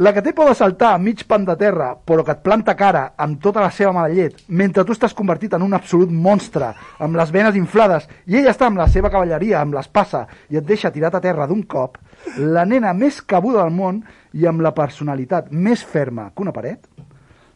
La 0.00 0.14
que 0.16 0.22
té 0.24 0.32
por 0.32 0.48
de 0.48 0.54
saltar 0.56 0.94
mig 1.02 1.26
pan 1.28 1.42
de 1.44 1.52
terra, 1.60 1.90
però 2.06 2.22
que 2.24 2.32
et 2.32 2.40
planta 2.40 2.72
cara 2.78 3.02
amb 3.20 3.36
tota 3.42 3.60
la 3.60 3.72
seva 3.74 3.90
mala 3.92 4.08
llet, 4.08 4.38
mentre 4.48 4.84
tu 4.88 4.94
estàs 4.96 5.12
convertit 5.12 5.52
en 5.52 5.64
un 5.66 5.74
absolut 5.76 6.08
monstre, 6.08 6.70
amb 7.04 7.18
les 7.20 7.32
venes 7.34 7.58
inflades, 7.58 8.06
i 8.24 8.38
ella 8.38 8.54
està 8.54 8.70
amb 8.70 8.80
la 8.80 8.86
seva 8.88 9.10
cavalleria, 9.12 9.58
amb 9.60 9.76
l'espassa, 9.76 10.22
i 10.48 10.56
et 10.56 10.64
deixa 10.64 10.92
tirat 10.94 11.18
a 11.18 11.20
terra 11.20 11.44
d'un 11.50 11.60
cop, 11.68 11.98
la 12.38 12.64
nena 12.64 12.94
més 12.96 13.20
cabuda 13.20 13.66
del 13.66 13.74
món 13.76 14.00
i 14.32 14.46
amb 14.48 14.64
la 14.64 14.72
personalitat 14.72 15.50
més 15.52 15.84
ferma 15.84 16.30
que 16.32 16.46
una 16.46 16.54
paret, 16.56 16.86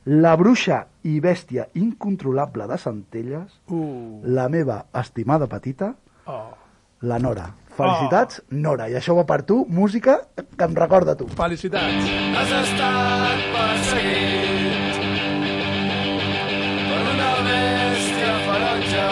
la 0.05 0.35
bruixa 0.37 0.83
i 1.09 1.17
bèstia 1.25 1.71
incontrolable 1.81 2.67
de 2.69 2.77
Centelles, 2.83 3.57
Uh. 3.71 4.21
la 4.25 4.51
meva 4.53 4.83
estimada 5.01 5.47
petita, 5.49 5.95
Oh. 6.27 6.51
La 7.05 7.19
Nora. 7.19 7.47
Felicitats, 7.75 8.41
Nora. 8.51 8.87
I 8.89 8.95
això 9.01 9.17
va 9.19 9.25
per 9.27 9.43
tu, 9.49 9.65
música 9.69 10.19
que 10.39 10.67
em 10.67 10.77
recorda 10.79 11.15
a 11.15 11.19
tu. 11.19 11.27
Felicitats. 11.39 12.11
Has 12.39 12.53
estat 12.61 13.43
perseguit 13.55 15.01
per 16.91 17.01
una 17.15 17.33
bèstia 17.49 18.37
ferotge. 18.47 19.09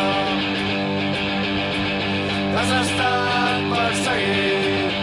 Has 2.61 2.73
estat 2.79 3.67
perseguit 3.73 4.95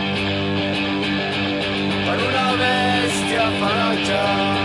per 2.07 2.17
una 2.29 2.47
bèstia 2.63 3.51
ferotge. 3.59 4.58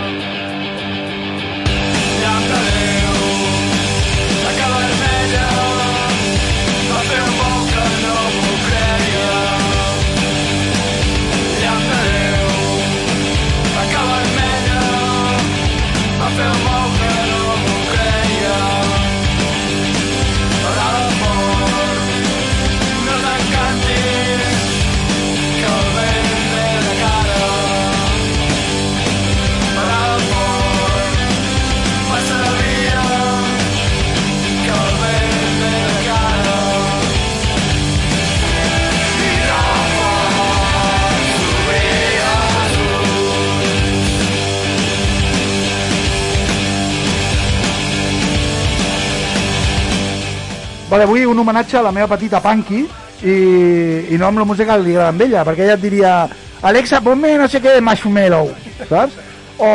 Vale, 50.95 51.03
avui 51.03 51.25
un 51.25 51.37
homenatge 51.37 51.75
a 51.75 51.81
la 51.83 51.91
meva 51.91 52.07
petita 52.07 52.39
Punky 52.39 52.77
i, 53.27 53.33
i 54.13 54.15
no 54.15 54.29
amb 54.29 54.39
la 54.39 54.45
música 54.47 54.77
que 54.77 54.83
li 54.85 54.93
agrada 54.93 55.09
amb 55.11 55.23
ella, 55.25 55.41
perquè 55.43 55.65
ella 55.65 55.73
et 55.75 55.81
diria 55.81 56.11
Alexa, 56.63 57.01
ponme 57.03 57.33
no 57.35 57.49
sé 57.51 57.59
què 57.59 57.73
de 57.75 57.81
Marshmallow, 57.83 58.47
saps? 58.87 59.17
O, 59.59 59.71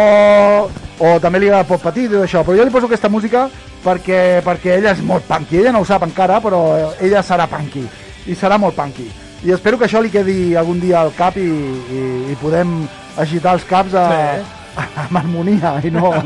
o 0.97 1.11
també 1.21 1.43
li 1.43 1.51
agrada 1.51 1.67
pop 1.69 1.83
petit 1.85 2.07
i 2.07 2.15
tot 2.15 2.25
això, 2.25 2.41
però 2.41 2.57
jo 2.57 2.65
li 2.65 2.73
poso 2.73 2.89
aquesta 2.89 3.11
música 3.13 3.43
perquè, 3.85 4.41
perquè 4.47 4.79
ella 4.79 4.95
és 4.97 5.03
molt 5.05 5.29
punky, 5.29 5.59
ella 5.61 5.75
no 5.77 5.83
ho 5.85 5.89
sap 5.91 6.07
encara, 6.09 6.39
però 6.41 6.63
ella 6.97 7.21
serà 7.21 7.45
punky, 7.53 7.85
i 8.25 8.39
serà 8.41 8.57
molt 8.57 8.81
punky. 8.81 9.11
I 9.45 9.53
espero 9.53 9.77
que 9.77 9.91
això 9.91 10.01
li 10.01 10.15
quedi 10.17 10.55
algun 10.57 10.81
dia 10.81 11.03
al 11.03 11.13
cap 11.21 11.37
i, 11.37 11.45
i, 11.45 12.03
i 12.33 12.39
podem 12.41 12.79
agitar 13.21 13.59
els 13.59 13.69
caps 13.69 13.93
a, 13.93 14.09
Sí. 14.17 14.89
amb 15.05 15.21
harmonia 15.21 15.77
i 15.85 15.93
no, 15.93 16.17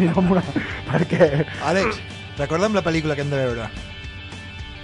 i 0.00 0.08
no 0.08 0.16
amb 0.24 0.32
una... 0.38 0.48
perquè 0.88 1.44
Àlex, 1.74 2.00
recorda'm 2.40 2.80
la 2.80 2.86
pel·lícula 2.88 3.12
que 3.20 3.28
hem 3.28 3.36
de 3.36 3.44
veure. 3.44 3.70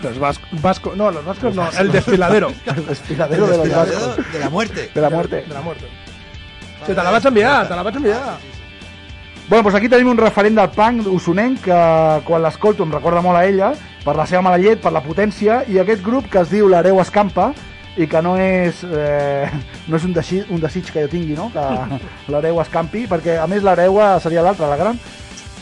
Los 0.02 0.18
vascos, 0.18 0.62
vasco, 0.62 0.92
no, 0.94 1.10
los 1.10 1.24
vascos 1.24 1.54
no, 1.54 1.68
el 1.78 1.90
desfiladero. 1.90 2.52
el 2.66 2.86
desfiladero 2.86 3.46
de 3.46 3.56
los 3.58 3.70
vascos 3.70 4.32
de 4.32 4.38
la 4.38 4.50
muerte. 4.50 4.90
de 4.94 5.00
la 5.00 5.10
muerte. 5.10 5.44
De 5.48 5.54
la 5.54 5.60
muerte. 5.60 5.86
Sí, 6.86 6.92
te 6.92 7.02
la 7.02 7.10
vaig 7.10 7.26
enviar, 7.26 7.68
te 7.68 7.74
la 7.74 7.82
vaig 7.82 7.96
enviar. 7.96 8.36
Bueno, 9.48 9.62
doncs 9.62 9.76
aquí 9.78 9.88
tenim 9.88 10.08
un 10.10 10.18
referent 10.18 10.56
del 10.58 10.72
punk 10.74 11.06
usonenc 11.06 11.60
que 11.64 11.78
quan 12.26 12.42
l'escolto 12.42 12.82
em 12.82 12.92
recorda 12.92 13.22
molt 13.22 13.38
a 13.38 13.44
ella 13.46 13.70
per 14.02 14.16
la 14.18 14.26
seva 14.26 14.42
mala 14.42 14.58
llet, 14.58 14.80
per 14.82 14.90
la 14.94 15.02
potència 15.04 15.60
i 15.70 15.78
aquest 15.78 16.02
grup 16.02 16.26
que 16.30 16.42
es 16.42 16.50
diu 16.50 16.68
l'Areu 16.68 16.98
Escampa 16.98 17.52
i 17.96 18.06
que 18.10 18.20
no 18.22 18.34
és, 18.36 18.82
eh, 18.84 19.48
no 19.88 19.96
és 19.96 20.04
un, 20.04 20.12
desig, 20.16 20.50
un 20.52 20.60
desig 20.60 20.90
que 20.92 21.04
jo 21.04 21.10
tingui, 21.12 21.36
no? 21.38 21.48
que 21.54 21.62
l'Areu 22.32 22.60
escampi, 22.60 23.06
perquè 23.08 23.38
a 23.40 23.46
més 23.50 23.64
l'Areua 23.64 24.16
seria 24.20 24.44
l'altra, 24.44 24.68
la 24.70 24.78
gran, 24.80 24.98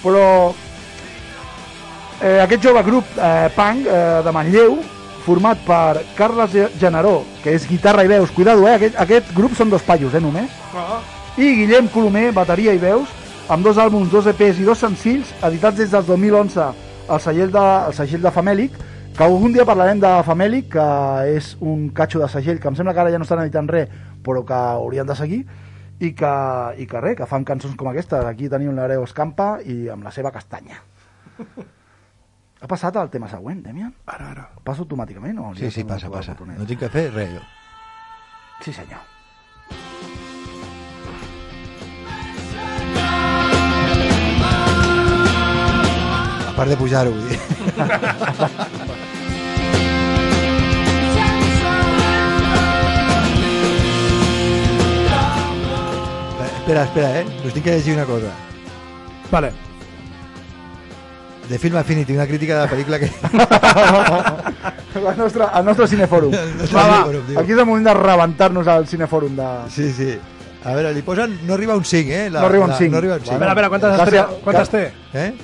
però 0.02 0.24
eh, 2.22 2.40
aquest 2.42 2.62
jove 2.64 2.82
grup 2.86 3.16
eh, 3.18 3.48
punk 3.56 3.86
eh, 3.86 4.20
de 4.24 4.32
Manlleu 4.34 4.78
format 5.24 5.58
per 5.64 6.04
Carles 6.18 6.52
Generó, 6.78 7.22
que 7.42 7.54
és 7.56 7.66
guitarra 7.68 8.04
i 8.04 8.10
veus, 8.10 8.30
cuidado, 8.30 8.66
eh, 8.68 8.74
aquest, 8.76 8.96
aquest 9.00 9.32
grup 9.34 9.54
són 9.56 9.72
dos 9.72 9.82
paios, 9.82 10.14
eh, 10.14 10.20
només, 10.20 10.52
i 11.40 11.50
Guillem 11.62 11.88
Colomer, 11.88 12.28
bateria 12.36 12.74
i 12.76 12.80
veus, 12.82 13.08
amb 13.48 13.64
dos 13.64 13.80
àlbums, 13.80 14.12
dos 14.12 14.28
EPs 14.30 14.60
i 14.60 14.68
dos 14.68 14.80
senzills, 14.84 15.32
editats 15.42 15.80
des 15.80 15.90
del 15.90 16.04
2011 16.06 16.68
al 17.08 17.20
segell 17.20 17.52
de, 17.52 17.64
al 17.64 17.96
segell 17.96 18.22
de 18.24 18.32
Famèlic, 18.32 18.76
que 19.16 19.24
algun 19.24 19.52
dia 19.54 19.64
parlarem 19.64 20.00
de 20.02 20.12
Famèlic, 20.26 20.72
que 20.76 20.86
és 21.36 21.52
un 21.60 21.88
catxo 21.96 22.20
de 22.20 22.28
segell, 22.28 22.60
que 22.60 22.68
em 22.68 22.76
sembla 22.76 22.94
que 22.94 23.04
ara 23.04 23.12
ja 23.14 23.20
no 23.20 23.28
estan 23.28 23.44
editant 23.44 23.68
res, 23.70 23.92
però 24.24 24.44
que 24.44 24.56
haurien 24.56 25.08
de 25.08 25.16
seguir, 25.16 25.44
i 26.00 26.12
que, 26.12 26.34
i 26.80 26.88
que 26.90 27.00
res, 27.00 27.16
que 27.20 27.28
fan 27.30 27.46
cançons 27.48 27.76
com 27.80 27.88
aquestes. 27.88 28.26
Aquí 28.28 28.50
tenim 28.52 28.74
l'Areu 28.76 29.06
Escampa 29.06 29.56
i 29.64 29.86
amb 29.92 30.04
la 30.04 30.12
seva 30.12 30.34
castanya. 30.34 30.82
Ha 32.64 32.68
passat 32.70 32.96
al 32.96 33.10
tema 33.12 33.28
següent, 33.28 33.58
Demian? 33.60 33.90
Ara, 34.08 34.30
ara. 34.32 34.44
Passa 34.64 34.80
automàticament? 34.86 35.36
O 35.36 35.50
Sí, 35.58 35.68
sí, 35.70 35.82
passa, 35.84 36.08
passa. 36.08 36.32
No 36.56 36.64
tinc 36.64 36.80
que 36.80 36.88
fer 36.88 37.10
res, 37.12 37.34
jo. 37.34 37.42
Sí, 38.64 38.72
senyor. 38.72 39.02
A 46.48 46.54
part 46.56 46.72
de 46.72 46.78
pujar-ho, 46.80 47.12
vull 47.12 47.28
dir. 47.28 47.38
Espera, 56.64 56.84
espera, 56.88 57.20
eh? 57.20 57.24
Us 57.44 57.52
tinc 57.52 57.68
que 57.68 57.76
llegir 57.76 57.92
una 57.98 58.08
cosa. 58.08 58.32
Vale. 59.30 59.63
De 61.48 61.58
Film 61.58 61.76
Affinity, 61.76 62.14
una 62.14 62.26
crítica 62.26 62.54
de 62.58 62.66
la 62.66 62.70
pel·lícula 62.72 62.98
que... 62.98 63.10
El 64.94 65.16
nostre, 65.18 65.44
el 65.58 65.64
nostre 65.66 65.86
cinefòrum. 65.90 66.30
nostre 66.58 66.76
Va, 66.78 66.82
va, 66.86 66.98
cinefòrum, 67.02 67.24
diu. 67.28 67.38
aquí 67.40 67.52
és 67.52 67.58
el 67.58 67.66
moment 67.66 67.86
de 67.88 67.94
rebentar-nos 67.98 68.68
al 68.70 68.86
cinefòrum 68.86 69.34
de... 69.36 69.48
Sí, 69.74 69.88
sí. 69.92 70.12
A 70.64 70.72
veure, 70.76 70.92
li 70.94 71.02
posen... 71.04 71.34
No 71.48 71.54
arriba 71.58 71.74
a 71.74 71.76
un 71.76 71.84
5, 71.84 72.10
eh? 72.14 72.28
La, 72.30 72.40
No 72.40 72.46
arriba 72.46 72.62
a 72.64 72.68
un 72.68 72.72
la- 72.72 72.78
cinc. 72.78 72.92
No 72.92 72.98
arriba 73.02 73.14
a 73.14 73.18
un 73.18 73.24
5. 73.24 73.34
Espera, 73.34 73.50
espera, 73.52 73.68
quantes, 73.68 73.90
Casi- 73.98 74.16
estrelles, 74.16 74.44
quantes 74.44 74.70
té? 74.70 74.84
Eh? 75.12 75.34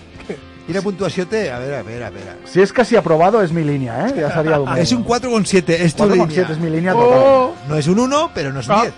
Quina 0.71 0.83
puntuació 0.87 1.27
té? 1.27 1.43
A 1.51 1.59
veure, 1.59 1.81
a 1.81 1.83
veure, 1.83 2.05
a 2.07 2.11
veure. 2.15 2.37
Si 2.47 2.63
és 2.63 2.73
casi 2.73 2.95
aprobado, 2.97 3.43
és 3.43 3.51
mi 3.53 3.65
línia, 3.67 4.07
eh? 4.07 4.13
Ja 4.23 4.31
seria 4.37 4.57
dolent. 4.63 4.79
Es 4.87 4.93
un 4.95 5.05
4,7, 5.05 5.77
es 5.83 5.97
tu 5.99 6.05
4,7 6.05 6.15
línea. 6.15 6.47
es 6.55 6.59
mi 6.63 6.71
línea 6.71 6.93
total. 6.95 7.19
Oh! 7.27 7.55
No 7.69 7.77
es 7.77 7.89
un 7.91 7.99
1, 7.99 8.31
pero 8.35 8.53
no 8.53 8.61
es 8.61 8.69
un 8.69 8.75
Ah. 8.79 8.83
10. 8.83 8.95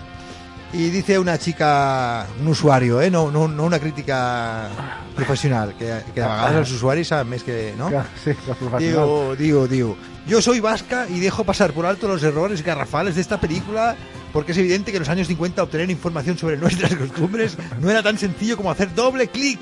Y 0.73 0.89
dice 0.89 1.19
una 1.19 1.37
chica, 1.37 2.25
un 2.41 2.47
usuario, 2.47 2.99
¿eh? 2.99 3.11
no, 3.11 3.29
no, 3.29 3.47
no 3.47 3.63
una 3.63 3.79
crítica 3.79 4.69
profesional, 5.15 5.75
que, 5.77 6.01
que 6.15 6.21
a 6.21 6.49
usuaris 6.65 7.07
saben 7.13 7.29
més 7.29 7.43
que... 7.45 7.75
No? 7.77 7.91
Sí. 8.23 8.33
Digo, 8.79 9.35
digo, 9.37 9.67
digo, 9.67 9.95
yo 10.25 10.41
soy 10.41 10.59
vasca 10.59 11.05
y 11.07 11.19
dejo 11.19 11.43
pasar 11.43 11.73
por 11.73 11.85
alto 11.85 12.07
los 12.07 12.23
errores 12.23 12.63
garrafales 12.63 13.13
de 13.13 13.21
esta 13.21 13.39
película 13.39 13.95
porque 14.33 14.51
es 14.51 14.57
evidente 14.57 14.89
que 14.89 14.97
en 14.97 15.03
los 15.03 15.09
años 15.09 15.27
50 15.27 15.61
obtener 15.61 15.91
información 15.91 16.39
sobre 16.39 16.57
nuestras 16.57 16.95
costumbres 16.95 17.55
no 17.79 17.91
era 17.91 18.01
tan 18.01 18.17
sencillo 18.17 18.57
como 18.57 18.71
hacer 18.71 18.93
doble 18.95 19.27
clic. 19.27 19.59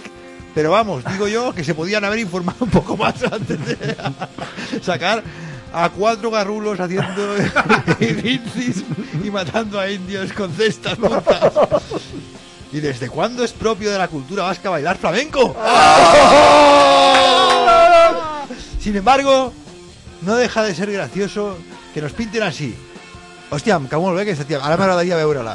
Pero 0.56 0.72
vamos, 0.72 1.04
digo 1.12 1.28
yo 1.28 1.54
que 1.54 1.64
se 1.64 1.76
podían 1.76 2.06
haber 2.06 2.20
informado 2.20 2.66
un 2.66 2.72
poco 2.72 2.96
más 2.96 3.22
antes 3.24 3.66
de 3.66 3.98
sacar 4.82 5.24
a 5.74 5.90
cuatro 5.90 6.32
garrulos 6.32 6.80
haciendo 6.80 7.36
rincis 8.00 8.84
y 9.24 9.30
matando 9.30 9.80
a 9.80 9.90
indios 9.90 10.34
con 10.34 10.52
cestas 10.52 10.96
puntas. 10.96 11.54
¿Y 12.72 12.80
desde 12.80 13.10
cuándo 13.10 13.44
es 13.44 13.52
propio 13.52 13.92
de 13.92 13.98
la 13.98 14.08
cultura 14.08 14.44
vasca 14.44 14.70
bailar 14.70 14.98
flamenco? 14.98 15.56
Sin 18.80 18.96
embargo, 18.96 19.54
no 20.22 20.36
deja 20.36 20.64
de 20.64 20.74
ser 20.74 20.92
gracioso 20.92 21.58
que 21.94 22.02
nos 22.02 22.14
pinten 22.14 22.44
así. 22.44 22.76
Hòstia, 23.52 23.76
em 23.76 23.84
cau 23.92 24.00
molt 24.00 24.16
bé 24.16 24.22
aquesta 24.24 24.46
tia. 24.48 24.62
Ara 24.64 24.78
m'agradaria 24.80 25.18
veure-la. 25.20 25.52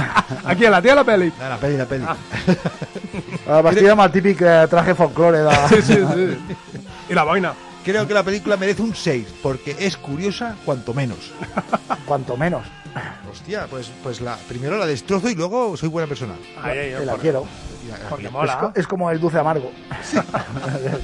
Aquí, 0.52 0.68
a 0.68 0.70
la 0.70 0.78
tia 0.80 0.94
la 0.94 1.02
peli. 1.02 1.32
La 1.40 1.56
peli, 1.58 1.76
la 1.76 1.86
peli. 1.90 2.04
Eh, 2.06 3.62
Vestida 3.66 3.96
amb 3.96 4.04
el 4.04 4.12
típic 4.14 4.44
eh, 4.46 4.68
traje 4.70 4.94
folclore 4.94 5.40
de... 5.42 5.56
Sí, 5.72 5.80
sí, 5.82 5.96
sí. 6.14 6.78
I 7.10 7.18
la 7.18 7.24
boina. 7.26 7.50
Creo 7.90 8.06
que 8.06 8.14
la 8.14 8.22
película 8.22 8.56
merece 8.56 8.82
un 8.82 8.94
6, 8.94 9.26
porque 9.42 9.76
es 9.78 9.96
curiosa 9.96 10.56
cuanto 10.64 10.94
menos. 10.94 11.18
Cuanto 12.06 12.36
menos. 12.36 12.62
Hostia, 13.30 13.66
pues, 13.70 13.90
pues 14.02 14.20
la, 14.20 14.36
primero 14.48 14.76
la 14.76 14.86
destrozo 14.86 15.28
y 15.30 15.34
luego 15.36 15.76
soy 15.76 15.88
buena 15.88 16.08
persona. 16.08 16.34
Ai, 16.62 16.78
ai, 16.78 16.90
Que 16.98 17.06
la 17.06 17.12
ai, 17.12 17.18
quiero. 17.18 17.46
Porque 18.08 18.26
Es, 18.26 18.32
mola. 18.32 18.58
co- 18.58 18.72
és 18.74 18.86
com 18.86 19.08
el 19.10 19.20
dulce 19.20 19.38
amargo. 19.38 19.70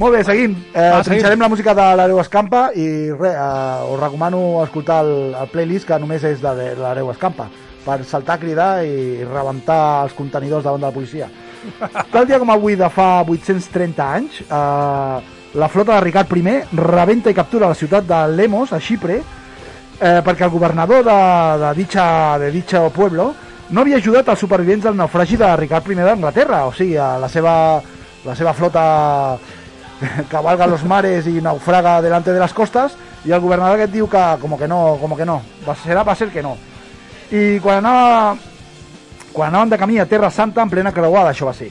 Molt 0.00 0.14
bé, 0.16 0.24
seguim. 0.24 0.54
Eh, 0.72 0.80
seguim. 0.80 1.02
trinxarem 1.04 1.40
la 1.44 1.48
música 1.52 1.74
de 1.74 1.84
l'Areu 1.96 2.20
Escampa 2.22 2.70
i 2.74 3.10
res, 3.12 3.34
eh, 3.34 3.92
us 3.92 4.00
recomano 4.00 4.62
escoltar 4.64 5.04
el, 5.04 5.34
el 5.36 5.48
playlist 5.52 5.86
que 5.88 5.98
només 6.00 6.24
és 6.24 6.40
de, 6.40 6.54
de 6.56 6.68
l'Areu 6.80 7.10
Escampa 7.12 7.48
per 7.84 7.98
saltar, 8.04 8.38
cridar 8.40 8.84
i 8.84 9.22
rebentar 9.24 10.04
els 10.06 10.14
contenidors 10.16 10.64
davant 10.64 10.80
de 10.80 10.88
la 10.88 10.94
policia. 10.94 11.28
Tal 12.12 12.26
dia 12.28 12.38
com 12.40 12.50
avui 12.52 12.76
de 12.80 12.88
fa 12.92 13.20
830 13.22 14.08
anys, 14.16 14.40
eh, 14.48 15.20
la 15.54 15.68
flota 15.68 15.94
de 15.94 16.00
Ricard 16.00 16.36
I 16.36 16.60
rebenta 16.72 17.30
i 17.30 17.34
captura 17.34 17.68
la 17.68 17.74
ciutat 17.74 18.04
de 18.06 18.28
Lemos, 18.28 18.72
a 18.72 18.80
Xipre, 18.80 19.20
eh, 20.00 20.20
perquè 20.24 20.44
el 20.44 20.50
governador 20.50 21.04
de, 21.04 21.64
de, 21.64 21.74
dicha, 21.74 22.38
de 22.38 22.50
dicho 22.50 22.90
pueblo 22.90 23.34
no 23.70 23.80
havia 23.80 23.98
ajudat 23.98 24.28
als 24.28 24.40
supervivents 24.40 24.84
del 24.84 24.96
naufragi 24.96 25.36
de 25.36 25.56
Ricard 25.56 25.90
I 25.90 25.94
d'Anglaterra, 25.94 26.66
o 26.66 26.72
sigui, 26.72 26.94
la 26.94 27.28
seva, 27.28 27.80
la 28.24 28.34
seva 28.34 28.52
flota 28.52 29.38
cabalga 30.32 30.66
los 30.66 30.84
mares 30.84 31.26
i 31.26 31.40
naufraga 31.40 32.00
delante 32.02 32.32
de 32.32 32.40
las 32.40 32.54
costas 32.54 32.96
i 33.24 33.32
el 33.32 33.40
governador 33.40 33.76
aquest 33.76 33.92
diu 33.92 34.08
que 34.08 34.22
com 34.40 34.56
que 34.56 34.68
no, 34.68 34.96
com 35.00 35.14
que 35.16 35.26
no, 35.26 35.42
va, 35.66 35.76
serà 35.76 36.04
va 36.06 36.14
ser 36.14 36.30
que 36.30 36.42
no. 36.42 36.56
I 37.30 37.60
quan 37.62 37.84
anava 37.84 38.36
quan 39.32 39.50
anaven 39.50 39.70
de 39.70 39.78
camí 39.78 39.98
a 39.98 40.06
Terra 40.06 40.30
Santa 40.30 40.62
en 40.62 40.70
plena 40.70 40.92
creuada, 40.92 41.30
això 41.30 41.46
va 41.46 41.54
ser. 41.54 41.70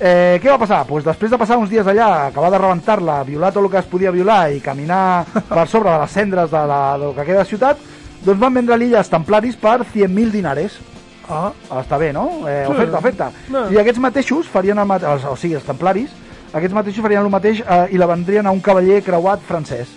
Eh, 0.00 0.38
què 0.40 0.50
va 0.52 0.58
passar? 0.62 0.84
Pues 0.86 1.02
després 1.04 1.30
de 1.32 1.38
passar 1.40 1.56
uns 1.58 1.70
dies 1.70 1.86
allà, 1.86 2.28
acabar 2.28 2.52
de 2.54 2.58
rebentar-la, 2.62 3.22
violar 3.26 3.50
tot 3.52 3.64
el 3.64 3.70
que 3.72 3.78
es 3.80 3.88
podia 3.90 4.12
violar 4.14 4.52
i 4.54 4.60
caminar 4.62 5.24
per 5.48 5.64
sobre 5.66 5.90
de 5.90 5.98
les 6.04 6.10
cendres 6.14 6.50
de 6.52 6.60
la, 6.70 6.82
del 7.02 7.14
que 7.16 7.24
queda 7.26 7.42
de 7.42 7.50
ciutat, 7.50 7.80
doncs 8.22 8.38
van 8.40 8.54
vendre 8.54 8.76
l'illa 8.78 8.98
als 9.02 9.10
templaris 9.10 9.56
per 9.58 9.80
100.000 9.82 10.30
dinares. 10.30 10.78
Ah, 11.28 11.50
està 11.82 11.98
bé, 12.00 12.12
no? 12.12 12.28
Eh, 12.48 12.62
Sí. 12.64 12.72
oferta, 12.72 12.98
oferta. 13.02 13.30
No. 13.50 13.66
I 13.74 13.76
aquests 13.82 13.98
mateixos 14.00 14.46
farien 14.48 14.78
el 14.78 14.86
mate... 14.88 15.04
els, 15.06 15.24
o 15.28 15.34
sigui, 15.36 15.58
els 15.58 15.66
templaris, 15.66 16.14
aquests 16.54 16.74
mateixos 16.78 17.02
farien 17.04 17.20
el 17.26 17.28
mateix 17.34 17.60
eh, 17.66 17.82
i 17.92 17.98
la 17.98 18.06
vendrien 18.08 18.46
a 18.46 18.54
un 18.54 18.60
cavaller 18.64 19.02
creuat 19.04 19.42
francès. 19.44 19.90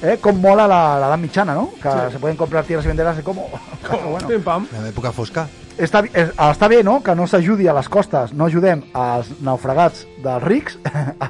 Eh? 0.00 0.16
Com 0.22 0.38
mola 0.40 0.64
la- 0.70 0.96
l'edat 1.02 1.18
mitjana, 1.20 1.54
no? 1.58 1.72
Que 1.82 1.90
Sí. 1.90 2.12
se 2.14 2.18
pueden 2.22 2.36
comprar 2.38 2.62
tierras 2.64 2.84
y 2.86 2.88
venderlas 2.88 3.18
como... 3.26 3.48
bueno. 3.90 4.28
Pim, 4.30 4.40
pam. 4.42 4.68
En 4.72 4.84
l'època 4.86 5.10
fosca. 5.12 5.48
Està, 5.78 6.02
eh, 6.10 6.26
està 6.34 6.66
bé, 6.66 6.80
no?, 6.82 6.98
que 7.06 7.14
no 7.14 7.28
s'ajudi 7.30 7.68
a 7.70 7.74
les 7.76 7.86
costes, 7.88 8.32
no 8.34 8.48
ajudem 8.48 8.82
als 8.98 9.30
naufragats 9.46 10.02
dels 10.24 10.42
rics, 10.42 10.78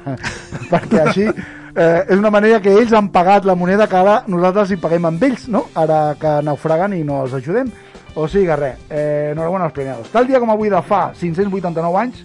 perquè 0.71 1.03
així 1.03 1.27
eh, 1.27 2.05
és 2.09 2.15
una 2.17 2.31
manera 2.33 2.57
que 2.63 2.73
ells 2.73 2.95
han 2.97 3.11
pagat 3.13 3.45
la 3.45 3.53
moneda 3.55 3.85
que 3.87 3.99
ara 3.99 4.23
nosaltres 4.25 4.73
hi 4.73 4.79
paguem 4.81 5.05
amb 5.05 5.25
ells, 5.29 5.45
no?, 5.53 5.67
ara 5.77 6.15
que 6.19 6.39
naufraguen 6.45 6.95
i 6.97 7.03
no 7.05 7.21
els 7.27 7.35
ajudem. 7.37 7.69
O 8.17 8.25
sigui 8.27 8.47
que 8.49 8.55
res, 8.57 8.79
eh, 8.89 9.29
enhorabona 9.35 9.67
als 9.67 9.75
premiados. 9.75 10.09
Tal 10.09 10.25
dia 10.25 10.39
com 10.41 10.49
avui 10.49 10.71
de 10.73 10.81
fa 10.81 11.11
589 11.13 11.99
anys, 12.01 12.23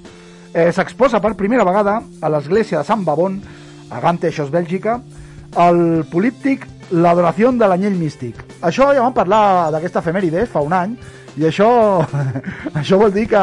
eh, 0.54 0.71
s'exposa 0.73 1.21
per 1.21 1.35
primera 1.37 1.66
vegada 1.69 1.99
a 2.00 2.31
l'església 2.33 2.81
de 2.81 2.88
Sant 2.88 3.04
Babon, 3.04 3.37
a 3.90 4.00
Gante, 4.00 4.31
això 4.31 4.47
és 4.49 4.54
Bèlgica, 4.54 4.97
el 5.61 6.07
políptic 6.11 6.64
l'adoració 6.90 7.52
de 7.52 7.69
l'anyell 7.69 8.00
místic. 8.00 8.40
Això 8.64 8.88
ja 8.95 9.04
vam 9.04 9.12
parlar 9.12 9.71
d'aquesta 9.75 10.00
efemèride 10.00 10.47
fa 10.49 10.64
un 10.64 10.73
any, 10.73 10.97
i 11.37 11.45
això, 11.49 11.69
això 12.81 12.99
vol 13.00 13.12
dir 13.14 13.26
que 13.31 13.43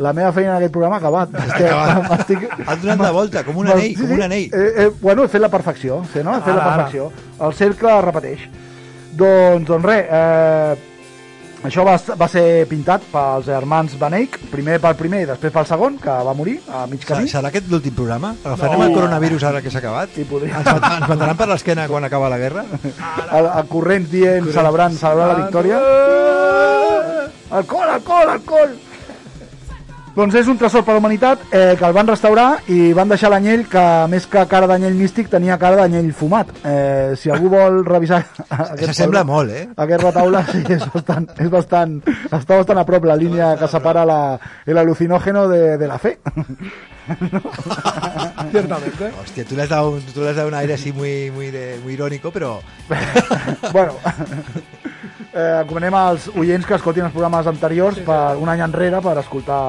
la 0.00 0.12
meva 0.16 0.30
feina 0.32 0.54
en 0.54 0.56
aquest 0.56 0.72
programa 0.72 0.96
ha 0.96 1.00
acabat. 1.02 1.34
Acabat. 1.36 2.06
m'estic- 2.10 2.46
Has 2.66 2.80
donat 2.82 3.02
la 3.04 3.10
volta, 3.12 3.42
com 3.44 3.58
un 3.60 3.68
anell, 3.68 3.94
com 3.98 4.14
un 4.16 4.22
anell. 4.28 4.46
Eh, 4.52 4.70
eh, 4.86 4.90
bueno, 5.02 5.24
he 5.24 5.28
fet 5.28 5.42
la 5.44 5.50
perfecció, 5.52 6.02
sí, 6.12 6.22
no? 6.24 6.38
He 6.38 6.40
fet 6.40 6.54
Ara, 6.54 6.56
la 6.56 6.64
ara. 6.64 6.76
perfecció. 6.84 7.10
El 7.44 7.52
cercle 7.58 7.98
repeteix. 8.06 8.46
Doncs, 9.20 9.66
doncs 9.68 9.84
res, 9.84 10.06
eh, 10.08 10.76
això 11.64 11.84
va, 11.84 11.94
va 12.16 12.28
ser 12.30 12.64
pintat 12.70 13.02
pels 13.12 13.46
germans 13.46 13.96
Beneik, 14.00 14.38
primer 14.50 14.78
pel 14.80 14.94
primer 14.96 15.22
i 15.24 15.28
després 15.28 15.52
pel 15.52 15.66
segon, 15.68 15.98
que 16.00 16.08
va 16.28 16.34
morir 16.36 16.58
a 16.72 16.86
mig 16.90 17.04
camí. 17.06 17.28
serà 17.28 17.48
aquest 17.52 17.68
l'últim 17.70 17.94
programa? 17.94 18.34
Agafarem 18.44 18.82
el 18.86 18.94
coronavirus 18.96 19.44
ara 19.50 19.60
que 19.62 19.70
s'ha 19.70 19.78
acabat? 19.82 20.14
Sí, 20.16 20.24
podria. 20.24 20.56
Ens, 20.62 20.66
mat- 20.72 20.88
ens 21.00 21.08
mataran 21.12 21.36
per 21.36 21.48
l'esquena 21.52 21.88
quan 21.88 22.04
acaba 22.08 22.30
la 22.32 22.38
guerra? 22.40 22.64
El, 23.36 23.46
el 23.46 23.66
corrent 23.70 24.08
dient, 24.10 24.48
celebrant, 24.52 24.96
celebrant 24.98 25.30
la 25.34 25.42
victòria. 25.44 25.78
Alcohol, 27.50 27.88
alcohol, 27.98 28.28
alcohol! 28.38 28.72
Doncs 30.20 30.34
és 30.36 30.48
un 30.52 30.58
tresor 30.60 30.82
per 30.84 30.92
la 30.92 31.00
humanitat 31.00 31.40
eh, 31.48 31.74
que 31.78 31.86
el 31.86 31.94
van 31.96 32.08
restaurar 32.10 32.58
i 32.68 32.90
van 32.92 33.08
deixar 33.08 33.30
l'anyell 33.32 33.62
que 33.72 33.84
més 34.12 34.26
que 34.28 34.42
cara 34.50 34.66
d'anyell 34.68 34.92
místic 34.98 35.30
tenia 35.32 35.56
cara 35.56 35.78
d'anyell 35.80 36.10
fumat. 36.12 36.50
Eh, 36.60 37.14
si 37.16 37.30
algú 37.32 37.48
vol 37.54 37.78
revisar 37.86 38.18
aquest 38.50 38.90
S'assembla 38.90 39.22
molt, 39.24 39.48
eh? 39.56 39.62
Aquest 39.80 40.04
retaule 40.04 40.42
sí, 40.50 40.60
és 40.76 40.84
bastant, 40.92 41.24
és 41.40 41.48
bastant, 41.52 41.94
està 42.28 42.58
bastant 42.60 42.82
a 42.82 42.84
prop 42.84 43.08
la 43.08 43.16
línia 43.16 43.54
que 43.56 43.68
separa 43.72 44.04
la, 44.04 44.20
el 44.66 44.76
alucinógeno 44.82 45.46
de, 45.48 45.78
de 45.80 45.88
la 45.88 45.96
fe. 45.98 46.18
Ciertamente. 48.52 49.10
Hòstia, 49.22 49.44
tu 49.48 49.56
le 49.56 49.62
has 49.64 49.68
dado, 49.72 49.90
un- 49.96 50.02
tú 50.12 50.20
le 50.20 50.30
has 50.30 50.36
dado 50.36 50.48
un 50.48 50.54
aire 50.54 50.74
así 50.74 50.92
muy, 50.92 51.30
muy, 51.30 51.50
de, 51.50 51.78
muy 51.82 51.94
irónico, 51.94 52.30
pero... 52.30 52.60
bueno, 53.72 53.94
eh, 55.32 55.60
encomanem 55.62 55.94
als 55.94 56.28
oients 56.36 56.66
que 56.66 56.76
escoltin 56.76 57.06
els 57.06 57.14
programes 57.14 57.46
anteriors 57.46 57.98
per 58.06 58.36
un 58.40 58.48
any 58.50 58.62
enrere 58.64 59.00
per 59.04 59.16
escoltar 59.20 59.60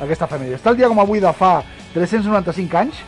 aquesta 0.00 0.28
família. 0.30 0.58
Està 0.58 0.72
el 0.72 0.78
dia 0.80 0.90
com 0.90 1.00
avui 1.02 1.22
de 1.22 1.32
fa 1.36 1.60
395 1.94 2.78
anys, 2.80 3.00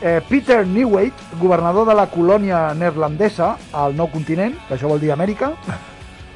eh, 0.00 0.20
Peter 0.28 0.66
Newate, 0.66 1.38
governador 1.40 1.88
de 1.88 1.96
la 1.98 2.06
colònia 2.10 2.72
neerlandesa 2.74 3.56
al 3.72 3.96
nou 3.96 4.10
continent, 4.12 4.56
que 4.68 4.76
això 4.76 4.88
vol 4.88 5.00
dir 5.00 5.12
Amèrica, 5.12 5.52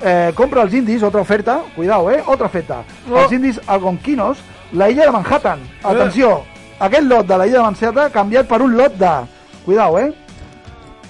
eh, 0.02 0.32
compra 0.34 0.62
als 0.62 0.74
indis, 0.74 1.02
otra 1.02 1.20
oferta, 1.20 1.62
cuidao, 1.74 2.10
eh, 2.10 2.22
otra 2.26 2.46
oferta, 2.46 2.82
als 3.14 3.32
indis 3.32 3.60
algonquinos, 3.66 4.38
la 4.72 4.90
illa 4.90 5.06
de 5.06 5.12
Manhattan. 5.12 5.60
Atenció, 5.82 6.44
aquest 6.78 7.04
lot 7.04 7.26
de 7.26 7.38
la 7.38 7.46
illa 7.46 7.58
de 7.58 7.70
Manhattan 7.70 8.12
canviat 8.12 8.46
per 8.46 8.60
un 8.62 8.76
lot 8.76 8.92
de, 8.92 9.16
cuidao, 9.64 9.98
eh, 9.98 10.12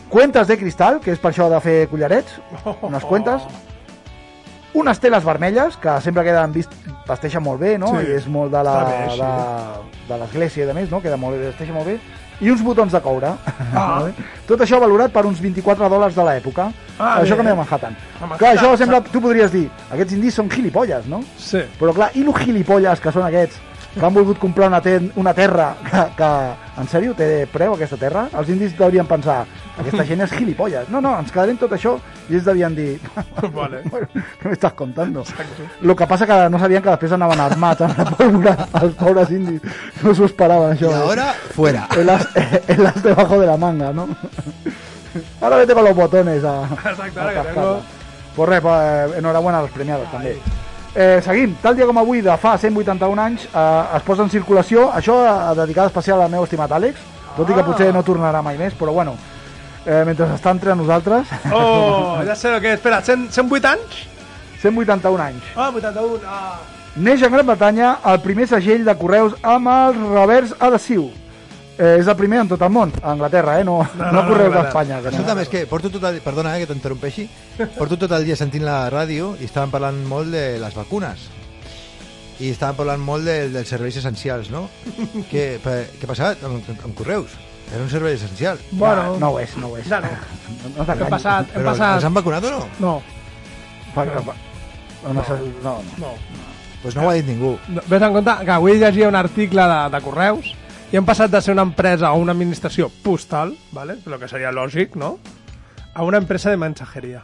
Cuentes 0.08 0.46
de 0.46 0.56
cristal, 0.56 1.00
que 1.02 1.10
és 1.10 1.18
per 1.18 1.32
això 1.32 1.48
de 1.50 1.58
fer 1.60 1.88
collarets, 1.90 2.36
unes 2.88 3.04
cuentes. 3.04 3.42
Unes 4.76 5.00
teles 5.00 5.24
vermelles, 5.24 5.76
que 5.80 5.96
sempre 6.04 6.24
queden 6.26 6.52
vist, 6.52 6.72
vesteixen 7.08 7.42
molt 7.42 7.60
bé, 7.62 7.76
no? 7.80 7.94
Sí. 7.96 8.04
I 8.10 8.16
és 8.18 8.28
molt 8.28 8.52
de 8.52 8.62
la- 8.66 8.76
bé, 8.84 9.00
sí. 9.14 9.18
de, 9.20 10.06
de 10.12 10.20
l'església 10.22 10.64
i 10.64 10.68
de 10.68 10.74
més, 10.76 10.90
no? 10.92 11.00
Queda 11.00 11.16
molt 11.20 11.36
bé, 11.36 11.46
vesteixen 11.50 11.74
molt 11.76 11.88
bé. 11.88 11.98
I 12.44 12.50
uns 12.52 12.60
botons 12.60 12.92
de 12.92 13.00
coure. 13.00 13.30
Ah. 13.72 14.02
Tot 14.48 14.60
això 14.60 14.76
valorat 14.82 15.12
per 15.14 15.24
uns 15.24 15.40
24 15.40 15.88
dòlars 15.88 16.14
de 16.18 16.26
l'època. 16.28 16.66
Ah, 16.98 17.22
això 17.22 17.36
bé. 17.38 17.42
que 17.46 17.54
a 17.54 17.54
Manhattan. 17.56 17.96
A 17.96 18.26
Manhattan. 18.26 18.38
Clar, 18.42 18.50
això 18.58 18.74
sembla... 18.76 19.00
Tu 19.00 19.22
podries 19.24 19.54
dir, 19.54 19.70
aquests 19.90 20.18
indis 20.18 20.36
són 20.36 20.50
gilipolles, 20.52 21.08
no? 21.08 21.22
Sí. 21.40 21.64
Però 21.80 21.96
clar, 21.96 22.10
i 22.14 22.26
los 22.26 22.36
gilipolles 22.44 23.00
que 23.00 23.14
són 23.14 23.24
aquests 23.30 23.62
que 23.96 24.04
han 24.04 24.12
volgut 24.12 24.36
comprar 24.38 24.68
una, 24.68 24.82
ten, 24.84 25.08
una 25.16 25.32
terra 25.32 25.70
que, 25.80 26.02
que, 26.18 26.30
en 26.82 26.88
sèrio, 26.92 27.14
té 27.16 27.46
preu 27.48 27.72
aquesta 27.72 27.96
terra? 27.96 28.26
Els 28.36 28.50
indis 28.52 28.74
deurien 28.76 29.08
pensar, 29.08 29.38
aquesta 29.78 30.04
gent 30.04 30.20
és 30.26 30.34
gilipolles. 30.36 30.90
No, 30.92 31.00
no, 31.00 31.14
ens 31.22 31.32
quedarem 31.32 31.56
tot 31.56 31.72
això 31.72 31.94
i 32.28 32.34
ells 32.34 32.44
devien 32.44 32.74
dir, 32.74 32.98
Vale. 33.54 33.82
què 34.40 34.48
m'estàs 34.50 34.72
contando? 34.74 35.22
Lo 35.82 35.94
que 35.94 36.06
passa 36.06 36.26
que 36.26 36.38
no 36.50 36.58
sabien 36.58 36.82
que 36.82 36.90
després 36.90 37.12
anaven 37.12 37.40
armats 37.40 37.82
amb 37.86 37.98
la 37.98 38.04
pólvora, 38.16 38.56
els 38.82 38.94
pobres 39.02 39.30
indis. 39.30 39.60
No 40.02 40.14
s'ho 40.14 40.24
esperaven, 40.26 40.74
Y 40.76 40.80
això. 40.80 40.90
eh? 40.90 40.94
ahora, 41.02 41.32
fuera. 41.54 41.86
El 41.96 42.10
as, 42.10 42.26
el 42.68 42.86
as 42.86 43.02
debajo 43.02 43.38
de 43.40 43.46
la 43.46 43.56
manga, 43.56 43.92
¿no? 43.92 44.08
Ahora 45.40 45.56
vete 45.56 45.74
con 45.74 45.84
los 45.84 45.94
botones 45.96 46.44
a, 46.44 46.64
Exacte, 46.64 47.18
a 47.18 47.22
ara 47.22 47.30
que 47.30 47.36
cascarla. 47.36 47.52
tengo... 47.54 47.80
Pues 48.36 48.48
res, 48.50 48.60
pues, 48.60 48.74
eh, 48.82 49.18
enhorabona 49.18 49.58
als 49.60 49.70
premiados, 49.72 50.10
també. 50.12 50.36
Eh, 50.94 51.20
seguim, 51.24 51.54
tal 51.62 51.74
dia 51.76 51.86
com 51.88 51.96
avui, 51.96 52.20
de 52.20 52.34
fa 52.36 52.58
181 52.58 53.18
anys, 53.22 53.46
eh, 53.48 53.96
es 53.96 54.02
posa 54.04 54.24
en 54.26 54.30
circulació, 54.32 54.90
això 54.92 55.14
eh, 55.24 55.54
dedicat 55.56 55.86
especial 55.88 56.20
al 56.20 56.30
meu 56.30 56.44
estimat 56.44 56.70
Àlex, 56.76 57.00
tot 57.36 57.48
i 57.48 57.54
que 57.54 57.60
Ah. 57.62 57.64
potser 57.64 57.88
no 57.94 58.02
tornarà 58.04 58.42
mai 58.44 58.58
més, 58.60 58.74
però 58.76 58.92
bueno, 58.92 59.14
eh, 59.86 60.02
mentre 60.06 60.26
està 60.34 60.50
entre 60.52 60.74
nosaltres, 60.76 61.30
Oh, 61.52 62.18
ja 62.26 62.34
sé 62.36 62.52
el 62.54 62.60
que... 62.60 62.74
Espera, 62.76 63.00
100, 63.02 63.30
108 63.32 63.68
anys? 63.72 64.00
181 64.62 65.22
anys. 65.22 65.52
Ah, 65.56 65.70
81. 65.70 66.20
Ah. 66.26 66.58
Neix 66.96 67.22
a 67.22 67.28
Gran 67.28 67.46
Bretanya 67.46 67.98
el 68.08 68.20
primer 68.24 68.46
segell 68.48 68.84
de 68.86 68.94
correus 68.96 69.34
amb 69.44 69.68
el 69.68 69.98
revers 70.14 70.54
adhesiu. 70.58 71.10
Eh, 71.76 71.98
és 72.00 72.06
el 72.08 72.16
primer 72.16 72.38
en 72.40 72.48
tot 72.48 72.62
el 72.64 72.70
món, 72.72 72.88
a 73.02 73.10
Anglaterra, 73.12 73.58
eh? 73.60 73.64
no, 73.68 73.82
no, 73.84 74.04
no, 74.06 74.12
no 74.16 74.22
correus 74.30 74.46
Anglaterra. 74.48 74.62
d'Espanya. 74.64 74.96
que 75.02 75.10
no. 75.10 75.16
Escolta'm, 75.18 75.40
és 75.42 75.50
que 75.52 75.66
porto 75.68 75.90
tot 75.92 76.06
el... 76.08 76.22
Perdona, 76.24 76.54
eh, 76.56 76.62
que 76.64 76.70
t'interrompeixi. 76.72 77.26
Porto 77.76 77.98
tot 78.00 78.14
el 78.16 78.24
dia 78.24 78.36
sentint 78.40 78.64
la 78.64 78.78
ràdio 78.88 79.34
i 79.36 79.44
estaven 79.44 79.70
parlant 79.74 79.98
molt 80.08 80.32
de 80.32 80.46
les 80.62 80.74
vacunes. 80.78 81.26
I 82.40 82.48
estaven 82.54 82.76
parlant 82.80 83.04
molt 83.04 83.28
de, 83.28 83.50
dels 83.52 83.68
serveis 83.68 83.96
essencials, 84.00 84.48
no? 84.52 84.64
què, 85.30 85.44
què 85.60 85.76
ha 86.00 86.08
passat 86.08 86.42
amb, 86.48 86.64
amb 86.80 86.96
correus? 86.96 87.36
Era 87.72 87.82
un 87.82 87.90
servei 87.90 88.14
essencial. 88.14 88.58
Bueno, 88.70 89.16
No 89.18 89.30
ho 89.30 89.40
és, 89.40 89.56
no 89.56 89.68
ho 89.68 89.76
és. 89.76 89.88
no. 89.88 90.00
No, 90.00 90.84
no 90.84 90.92
Hem 90.92 91.08
passat, 91.10 91.48
hem 91.54 91.62
Però 91.62 91.72
passat... 91.72 91.94
els 91.96 92.04
han 92.04 92.14
vacunat 92.14 92.44
o 92.44 92.50
no? 92.50 92.66
No, 92.80 93.02
pa- 93.94 94.04
No, 94.04 95.12
no, 95.12 95.22
no, 95.22 95.22
no. 95.62 95.82
no. 95.98 96.12
Pues 96.82 96.94
no 96.96 97.02
ho 97.02 97.10
ha 97.10 97.14
dit 97.14 97.26
ningú. 97.26 97.58
No, 97.68 97.82
Ves 97.86 98.02
en 98.02 98.12
compte 98.12 98.32
que 98.44 98.50
avui 98.50 98.78
llegia 98.78 99.08
un 99.08 99.14
article 99.16 99.62
de, 99.62 99.78
de 99.90 100.00
correus 100.02 100.52
i 100.92 100.96
hem 100.96 101.04
passat 101.06 101.30
de 101.30 101.40
ser 101.42 101.54
una 101.54 101.62
empresa 101.66 102.12
o 102.12 102.18
una 102.22 102.32
administració 102.32 102.88
postal, 103.02 103.56
¿vale? 103.72 103.96
lo 104.06 104.18
que 104.18 104.28
sería 104.28 104.52
lògic, 104.52 104.94
¿no? 104.94 105.18
a 105.94 106.02
una 106.04 106.18
empresa 106.18 106.50
de 106.50 106.56
mensajería. 106.56 107.22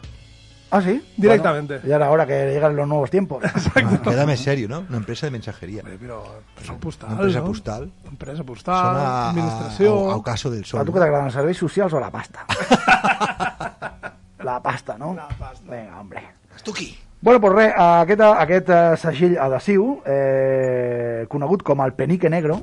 Ah, 0.73 0.81
sí? 0.81 1.05
Directamente. 1.19 1.75
Bueno, 1.75 1.89
y 1.89 1.93
ahora, 1.93 2.07
ahora 2.07 2.27
que 2.27 2.47
llegan 2.51 2.75
los 2.75 2.89
nuevos 2.89 3.11
tiempos. 3.11 3.45
Queda 4.03 4.25
més 4.25 4.41
serio, 4.41 4.71
no? 4.73 4.79
Una 4.89 4.97
empresa 5.03 5.27
de 5.29 5.33
mensajeria. 5.37 5.83
Hombre, 5.85 5.99
Però 6.01 6.23
empresa 6.57 6.79
postal, 6.81 7.11
Una 7.13 7.19
empresa 7.21 7.41
no? 7.41 7.45
postal. 7.45 7.83
Empresa 8.09 8.37
Sona 8.39 8.47
postal, 8.47 8.97
a, 8.97 9.29
administració... 9.29 9.93
a, 10.09 10.13
a 10.15 10.17
Ocaso 10.17 10.51
del 10.51 10.65
A 10.65 10.71
Sol. 10.71 10.87
tu 10.89 10.95
que 10.97 11.03
t'agraden 11.05 11.29
els 11.29 11.37
serveis 11.37 11.61
socials 11.61 11.93
o 11.93 12.01
la 12.01 12.09
pasta? 12.11 12.47
la 14.49 14.61
pasta, 14.63 14.97
no? 14.99 15.13
La 15.15 15.29
pasta. 15.29 15.69
Vinga, 15.69 16.01
hombre. 16.01 16.25
Estuqui. 16.57 16.89
Bueno, 17.21 17.39
doncs 17.39 17.55
res, 17.55 17.75
aquest, 17.77 18.21
aquest 18.33 18.71
eh, 18.73 18.97
segell 18.99 19.37
adhesiu, 19.39 20.01
eh, 20.09 21.27
conegut 21.31 21.63
com 21.63 21.85
el 21.85 21.93
penique 21.95 22.31
negro, 22.33 22.63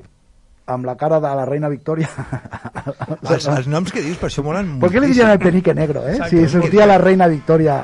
amb 0.69 0.85
la 0.85 0.95
cara 0.95 1.19
de 1.19 1.29
la 1.35 1.45
reina 1.45 1.67
Victòria. 1.69 2.09
Els, 3.29 3.45
els 3.47 3.67
noms 3.67 3.91
que 3.91 4.01
dius, 4.01 4.17
per 4.17 4.29
això 4.29 4.41
molen 4.45 4.79
¿Por 4.79 4.91
qué 4.91 4.99
le 5.01 5.07
dirían 5.07 5.29
el 5.31 5.39
penique 5.39 5.73
negro, 5.75 6.01
eh? 6.07 6.13
Exacto. 6.13 6.37
Si 6.37 6.47
surtía 6.49 6.85
la 6.85 6.97
reina 6.97 7.27
Victoria. 7.27 7.83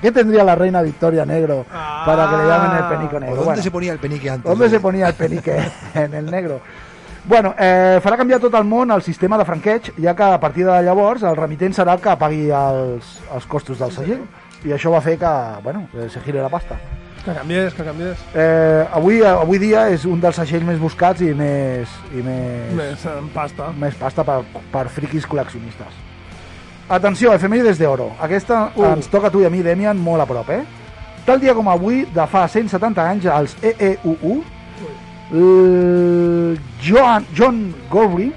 ¿Qué 0.00 0.12
tendría 0.12 0.44
la 0.44 0.54
reina 0.54 0.82
Victoria 0.82 1.24
negro 1.24 1.64
para 1.70 2.28
que 2.30 2.36
le 2.36 2.46
llamen 2.48 2.76
el 2.76 2.84
penique 2.88 3.16
¿O 3.16 3.20
negro? 3.20 3.36
dónde 3.36 3.46
Bueno. 3.46 3.62
se 3.62 3.70
ponía 3.70 3.92
el 3.92 3.98
penique 3.98 4.30
antes? 4.30 4.50
¿Dónde 4.50 4.68
se 4.70 4.80
ponía 4.80 5.08
el 5.08 5.14
penique 5.14 5.56
en 5.94 6.14
el 6.14 6.30
negro? 6.30 6.60
Bueno, 7.24 7.54
eh, 7.56 8.00
farà 8.02 8.16
canviar 8.18 8.40
tot 8.42 8.54
el 8.58 8.64
món 8.66 8.90
el 8.90 9.02
sistema 9.02 9.38
de 9.38 9.44
franqueig, 9.46 9.92
ja 10.02 10.14
que 10.18 10.24
a 10.26 10.40
partir 10.42 10.66
de 10.66 10.80
llavors 10.82 11.22
el 11.22 11.36
remitent 11.38 11.70
serà 11.76 11.94
el 11.94 12.00
que 12.02 12.16
pagui 12.18 12.48
els, 12.50 13.12
els 13.34 13.46
costos 13.46 13.78
del 13.78 13.92
segell. 13.94 14.24
I 14.66 14.74
això 14.74 14.90
va 14.90 15.00
fer 15.00 15.14
que, 15.20 15.30
bueno, 15.62 15.84
eh, 15.94 16.08
se 16.10 16.20
gire 16.26 16.42
la 16.42 16.48
pasta. 16.50 16.74
Que 17.24 17.32
canviés, 17.32 17.72
que 17.74 17.84
canviés. 17.86 18.18
Eh, 18.34 18.84
avui, 18.92 19.20
avui 19.22 19.58
dia 19.62 19.84
és 19.94 20.02
un 20.10 20.18
dels 20.20 20.34
segells 20.40 20.64
més 20.66 20.78
buscats 20.82 21.22
i 21.22 21.28
més, 21.38 21.88
i 22.10 22.22
més, 22.24 22.72
Més 22.74 23.04
en 23.06 23.28
pasta. 23.30 23.68
més 23.78 23.94
pasta 23.94 24.24
per, 24.26 24.40
per 24.72 24.88
friquis 24.90 25.26
col·leccionistes. 25.30 26.00
Atenció, 26.90 27.30
efemèrides 27.32 27.78
d'oro. 27.78 28.10
Aquesta 28.20 28.72
Uh. 28.74 28.88
ens 28.96 29.06
toca 29.06 29.28
a 29.28 29.30
tu 29.30 29.40
i 29.40 29.46
a 29.46 29.50
mi, 29.50 29.62
Demian, 29.62 29.96
molt 30.02 30.20
a 30.22 30.26
prop, 30.26 30.50
eh? 30.50 30.64
Tal 31.24 31.38
dia 31.38 31.54
com 31.54 31.68
avui, 31.70 32.02
de 32.10 32.26
fa 32.26 32.48
170 32.48 32.98
anys, 33.06 33.24
els 33.30 33.54
E 33.62 33.76
EEUU, 33.78 34.42
el 35.32 36.58
Joan, 36.82 37.24
John 37.32 37.72
Gorbury 37.88 38.32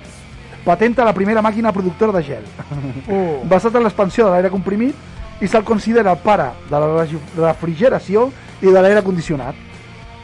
patenta 0.64 1.04
la 1.04 1.14
primera 1.14 1.42
màquina 1.42 1.74
productora 1.74 2.14
de 2.20 2.24
gel, 2.24 2.46
Uh. 3.10 3.42
basat 3.50 3.76
en 3.76 3.84
l'expansió 3.84 4.26
de 4.26 4.32
l'aire 4.32 4.50
comprimit 4.54 4.96
i 5.42 5.48
se'l 5.50 5.66
considera 5.68 6.14
el 6.14 6.22
pare 6.24 6.52
de 6.70 6.80
la 6.80 7.50
refrigeració 7.50 8.30
i 8.62 8.68
de 8.68 8.82
l'aire 8.82 9.04
condicionat. 9.04 9.56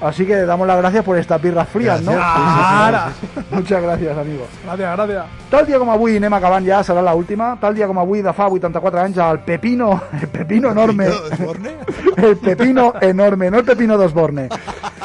Así 0.01 0.25
que 0.25 0.35
damos 0.47 0.65
las 0.65 0.77
gracias 0.77 1.05
por 1.05 1.15
estas 1.15 1.39
birras 1.39 1.69
frías, 1.69 2.01
¿no? 2.01 2.13
Gracias. 2.13 2.37
Ara! 2.41 3.09
Muchas 3.51 3.83
gracias, 3.83 4.17
amigo. 4.17 4.47
Gràcies, 4.65 4.95
gràcies. 4.97 5.23
Tal 5.51 5.65
dia 5.67 5.77
com 5.77 5.91
avui, 5.93 6.15
anem 6.17 6.33
acabant 6.33 6.65
ja, 6.65 6.79
serà 6.81 7.03
la 7.05 7.13
última. 7.13 7.51
Tal 7.61 7.75
dia 7.77 7.85
com 7.85 7.99
avui, 8.01 8.23
de 8.25 8.33
fa 8.33 8.47
84 8.49 8.99
anys, 8.99 9.19
el 9.21 9.39
pepino, 9.45 9.91
el 10.19 10.27
pepino 10.27 10.71
enorme, 10.71 11.05
el 12.17 12.35
pepino 12.37 12.93
enorme, 12.99 13.51
no 13.51 13.59
el 13.59 13.65
pepino 13.65 13.95
d'Osborne, 13.95 14.47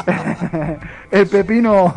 el 1.11 1.27
pepino 1.27 1.93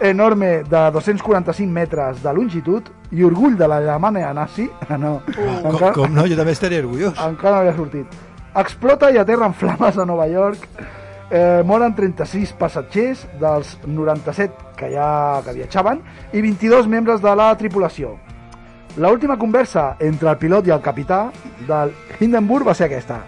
enorme 0.00 0.62
de 0.64 0.90
245 0.92 1.70
metres 1.70 2.22
de 2.22 2.32
longitud 2.32 2.88
i 3.12 3.22
orgull 3.22 3.58
de 3.58 3.68
l'Alemanya 3.68 4.32
nazi, 4.32 4.64
no, 4.98 5.20
Com, 5.26 5.92
com 5.92 6.14
no, 6.16 6.24
jo 6.24 6.40
també 6.40 6.56
estaria 6.56 6.80
orgullós. 6.80 7.20
encara 7.20 7.56
no 7.56 7.60
havia 7.66 7.76
sortit. 7.76 8.06
Explota 8.54 9.10
i 9.12 9.18
aterra 9.18 9.46
en 9.46 9.54
flames 9.54 9.96
a 9.98 10.04
Nova 10.06 10.26
York. 10.28 10.58
Eh, 11.30 11.62
moren 11.64 11.94
36 11.94 12.52
passatgers 12.58 13.20
dels 13.38 13.76
97 13.86 14.52
que 14.76 14.88
ja 14.90 15.40
que 15.46 15.52
viatjaven 15.54 16.00
i 16.34 16.40
22 16.42 16.88
membres 16.90 17.22
de 17.22 17.34
la 17.38 17.52
tripulació. 17.56 18.16
La 18.96 19.12
última 19.14 19.36
conversa 19.38 19.94
entre 20.00 20.28
el 20.32 20.38
pilot 20.38 20.66
i 20.66 20.72
el 20.74 20.80
capità 20.82 21.28
del 21.68 21.92
Hindenburg 22.18 22.66
va 22.66 22.74
ser 22.74 22.88
aquesta. 22.90 23.20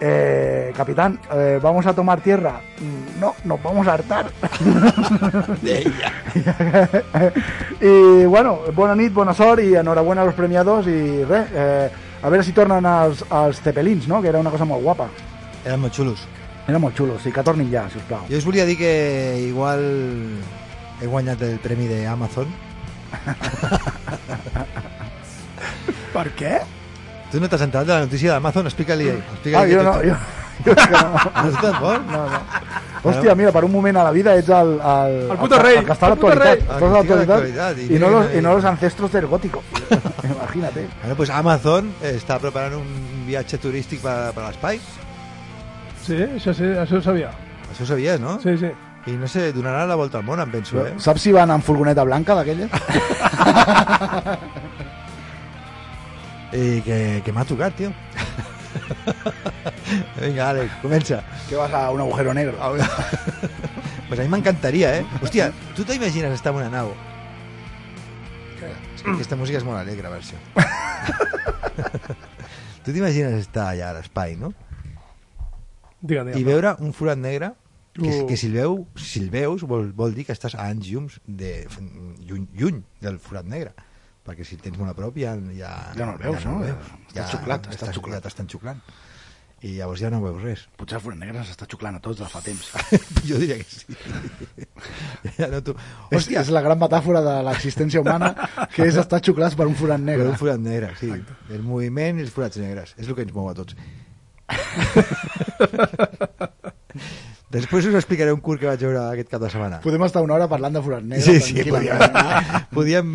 Eh, 0.00 0.70
capitán, 0.76 1.18
eh, 1.32 1.58
¿vamos 1.62 1.86
a 1.86 1.94
tomar 1.94 2.20
tierra? 2.20 2.60
"Mm, 2.78 3.20
No, 3.20 3.34
nos 3.44 3.60
vamos 3.62 3.88
a 3.88 3.94
hartar. 3.94 4.26
I, 7.80 8.24
bueno, 8.28 8.58
bona 8.76 8.94
nit, 8.94 9.12
bona 9.12 9.32
sort 9.34 9.62
i 9.64 9.74
enhorabona 9.74 10.22
als 10.22 10.34
premiados 10.34 10.86
i 10.86 11.24
res, 11.24 11.48
eh, 11.54 11.90
a 12.22 12.28
veure 12.28 12.42
si 12.44 12.52
tornen 12.56 12.84
els, 12.88 13.22
els 13.30 13.60
cepelins, 13.62 14.08
no? 14.10 14.20
Que 14.22 14.28
era 14.32 14.40
una 14.42 14.50
cosa 14.50 14.64
molt 14.68 14.82
guapa. 14.82 15.06
Eren 15.64 15.80
molt 15.80 15.94
xulos. 15.94 16.26
Era 16.68 16.78
molt 16.78 16.96
xulo, 16.98 17.16
sí, 17.22 17.32
que 17.32 17.42
tornin 17.42 17.70
ja, 17.72 17.86
sisplau. 17.88 18.26
Jo 18.28 18.36
us 18.36 18.44
volia 18.44 18.66
dir 18.68 18.76
que 18.76 18.90
igual 19.48 19.80
he 21.00 21.06
guanyat 21.06 21.40
el 21.46 21.58
premi 21.64 21.86
d'Amazon. 21.88 22.46
Per 26.12 26.28
què? 26.36 26.58
Tu 27.32 27.40
no 27.40 27.48
t'has 27.48 27.62
enterat 27.64 27.86
de 27.88 27.92
la 27.94 28.00
notícia 28.06 28.32
d'Amazon? 28.34 28.66
Explica-li. 28.68 29.08
Explica 29.14 29.60
Ah, 29.62 29.66
jo 29.68 29.82
no, 29.84 29.92
jo, 30.04 30.14
no. 30.66 30.72
No 31.38 31.48
estàs 31.52 31.76
bo? 31.80 31.92
No, 32.10 32.20
no. 32.32 32.38
Hòstia, 33.08 33.34
mira, 33.38 33.52
per 33.54 33.62
un 33.64 33.70
moment 33.72 33.96
a 34.00 34.02
la 34.08 34.12
vida 34.12 34.34
ets 34.36 34.48
el... 34.50 34.72
El, 34.82 35.12
El 35.30 35.36
puto 35.38 35.58
rei, 35.62 35.76
El, 35.78 35.84
que 35.86 35.92
està 35.94 36.06
a 36.08 36.10
el 36.10 36.14
l'actualitat. 36.16 36.58
Estàs 36.64 36.82
a 36.82 36.84
El 36.88 36.90
que 36.90 36.98
estic 36.98 36.98
a 36.98 36.98
l'actualitat 36.98 37.38
l'actualitat, 37.38 37.78
i 37.94 37.98
no 38.02 38.08
los, 38.10 38.24
i 38.34 38.40
no 38.42 38.50
los 38.56 38.64
ancestros 38.66 39.12
del 39.14 39.26
gótico. 39.30 39.62
Imagínate. 40.24 40.88
Bueno, 41.00 41.16
pues 41.16 41.30
Amazon 41.30 41.92
està 42.04 42.38
preparant 42.42 42.78
un 42.80 43.24
viatge 43.26 43.58
turístic 43.62 44.02
per, 44.04 44.32
per 44.36 44.46
l'espai. 44.46 44.80
Sí, 46.04 46.18
això 46.24 46.54
sí, 46.56 46.68
això 46.72 47.00
ho 47.00 47.04
sabia. 47.04 47.32
Això 47.68 47.84
ho 47.84 47.90
sabies, 47.92 48.20
no? 48.20 48.38
Sí, 48.42 48.56
sí. 48.60 48.72
I 49.08 49.14
no 49.16 49.28
sé, 49.30 49.52
donarà 49.56 49.86
la 49.88 49.96
volta 49.96 50.18
al 50.18 50.26
món, 50.26 50.40
em 50.42 50.50
penso, 50.52 50.82
eh? 50.84 50.92
Saps 51.00 51.22
si 51.24 51.32
van 51.32 51.50
amb 51.54 51.64
furgoneta 51.64 52.04
blanca 52.04 52.34
d'aquelles? 52.36 52.68
I 56.52 56.80
que, 56.86 56.98
que 57.24 57.32
m'ha 57.32 57.46
tocat, 57.48 57.76
tio. 57.78 57.94
Vinga, 60.20 60.50
Àlex, 60.50 60.76
comença. 60.82 61.22
que 61.48 61.56
vas 61.56 61.72
a 61.72 61.88
un 61.90 62.00
agujero 62.04 62.34
negro. 62.34 62.56
A 62.60 62.74
pues 64.08 64.20
a 64.20 64.22
mi 64.22 64.28
m'encantaria, 64.28 64.98
eh? 64.98 65.06
Hòstia, 65.22 65.52
tu 65.76 65.84
t'imagines 65.84 66.32
estar 66.32 66.52
en 66.52 66.60
una 66.60 66.70
nau? 66.72 66.92
És 68.98 69.04
que 69.06 69.12
aquesta 69.14 69.36
música 69.38 69.60
és 69.60 69.64
molt 69.66 69.78
alegre, 69.78 70.10
versió. 70.10 70.38
tu 72.84 72.92
t'imagines 72.94 73.34
estar 73.44 73.70
allà 73.72 73.90
a 73.92 73.96
l'espai, 73.98 74.36
no? 74.40 74.52
Digue'm, 76.02 76.30
I 76.30 76.38
digue'm. 76.38 76.48
veure 76.50 76.74
un 76.84 76.92
forat 76.94 77.18
negre 77.20 77.52
que, 77.98 78.06
Uh. 78.08 78.26
que 78.28 78.36
si, 78.38 78.46
el 78.46 78.54
veu, 78.54 78.76
si 78.98 79.18
el 79.24 79.30
veus 79.32 79.64
vol, 79.66 79.88
vol 79.96 80.12
dir 80.14 80.24
que 80.28 80.34
estàs 80.34 80.54
a 80.54 80.68
anys 80.70 80.86
llums 80.90 81.16
de, 81.26 81.64
lluny, 82.28 82.44
lluny 82.54 82.82
del 83.02 83.16
forat 83.22 83.48
negre 83.50 83.72
perquè 84.28 84.44
si 84.46 84.54
el 84.58 84.62
tens 84.62 84.76
molt 84.78 84.92
a 84.92 84.94
prop 84.94 85.16
ja, 85.18 85.32
ja, 85.56 85.70
Ja 85.96 86.04
no 86.06 86.12
el 86.14 86.20
veus, 86.20 86.44
no? 86.46 86.58
el 86.62 86.76
Està 87.08 87.24
xuclat, 87.32 87.66
està 87.72 87.88
xuclat. 87.96 88.20
ja 88.20 88.26
t'estan 88.28 88.50
xuclant 88.52 88.82
i 89.66 89.72
llavors 89.74 89.98
ja 89.98 90.06
no 90.12 90.20
veus 90.22 90.38
res 90.42 90.60
Potser 90.78 90.98
el 90.98 91.02
forat 91.02 91.18
negre 91.18 91.42
s'està 91.46 91.66
xuclant 91.70 91.96
a 91.98 92.00
tots 92.02 92.18
de 92.20 92.26
fa 92.30 92.40
temps. 92.44 92.66
jo 93.28 93.36
diria 93.42 93.56
que 93.58 93.66
sí 93.66 93.86
ja 95.38 95.46
no 95.50 95.58
tu... 95.66 95.72
És, 96.10 96.16
hòstia, 96.20 96.40
és 96.44 96.50
la 96.54 96.62
gran 96.64 96.78
metàfora 96.78 97.20
de 97.24 97.34
l'existència 97.48 98.00
humana, 98.04 98.28
que 98.74 98.82
és 98.86 98.96
estar 99.00 99.20
xuclats 99.24 99.54
per 99.58 99.66
un 99.66 99.74
forat 99.78 100.00
negre. 100.00 100.22
negre. 100.22 100.32
un 100.36 100.40
forat 100.40 100.60
negre, 100.62 100.88
sí 101.00 101.10
el 101.54 101.62
moviment 101.66 102.16
i 102.20 102.22
els 102.26 102.34
forats 102.34 102.58
negres 102.62 102.88
és 102.98 103.06
el 103.08 103.14
que 103.18 103.24
ens 103.26 103.34
mou 103.34 103.46
a 103.50 103.54
tots 103.58 103.74
després 107.50 107.86
us 107.88 107.94
explicaré 107.96 108.32
un 108.32 108.40
curt 108.44 108.60
que 108.60 108.66
vaig 108.68 108.80
veure 108.84 109.00
aquest 109.08 109.30
cap 109.32 109.40
de 109.40 109.48
setmana 109.48 109.78
Podem 109.80 110.02
estar 110.04 110.20
una 110.22 110.34
hora 110.36 110.48
parlant 110.48 110.74
de 110.76 110.82
forat 110.84 111.02
negre. 111.02 111.24
Sí, 111.24 111.40
sí, 111.40 111.64
podíem, 111.64 111.98
podíem 112.76 113.14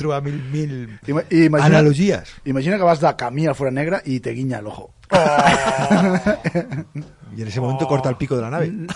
trobar 0.00 0.22
mil, 0.24 0.38
mil 0.52 0.74
Ima- 1.06 1.24
imagina, 1.30 1.66
analogies. 1.80 2.32
imagina 2.44 2.78
que 2.78 2.82
vas 2.88 3.00
de 3.00 3.12
camí 3.16 3.46
al 3.46 3.54
forat 3.54 3.74
negre 3.76 4.00
i 4.06 4.20
te 4.20 4.32
guiña 4.32 4.58
el 4.60 4.66
ojo. 4.72 4.94
Y 7.36 7.42
en 7.42 7.48
ese 7.48 7.60
momento 7.60 7.86
corta 7.86 8.08
el 8.08 8.16
pico 8.16 8.36
de 8.36 8.42
la 8.42 8.50
nave. 8.50 8.72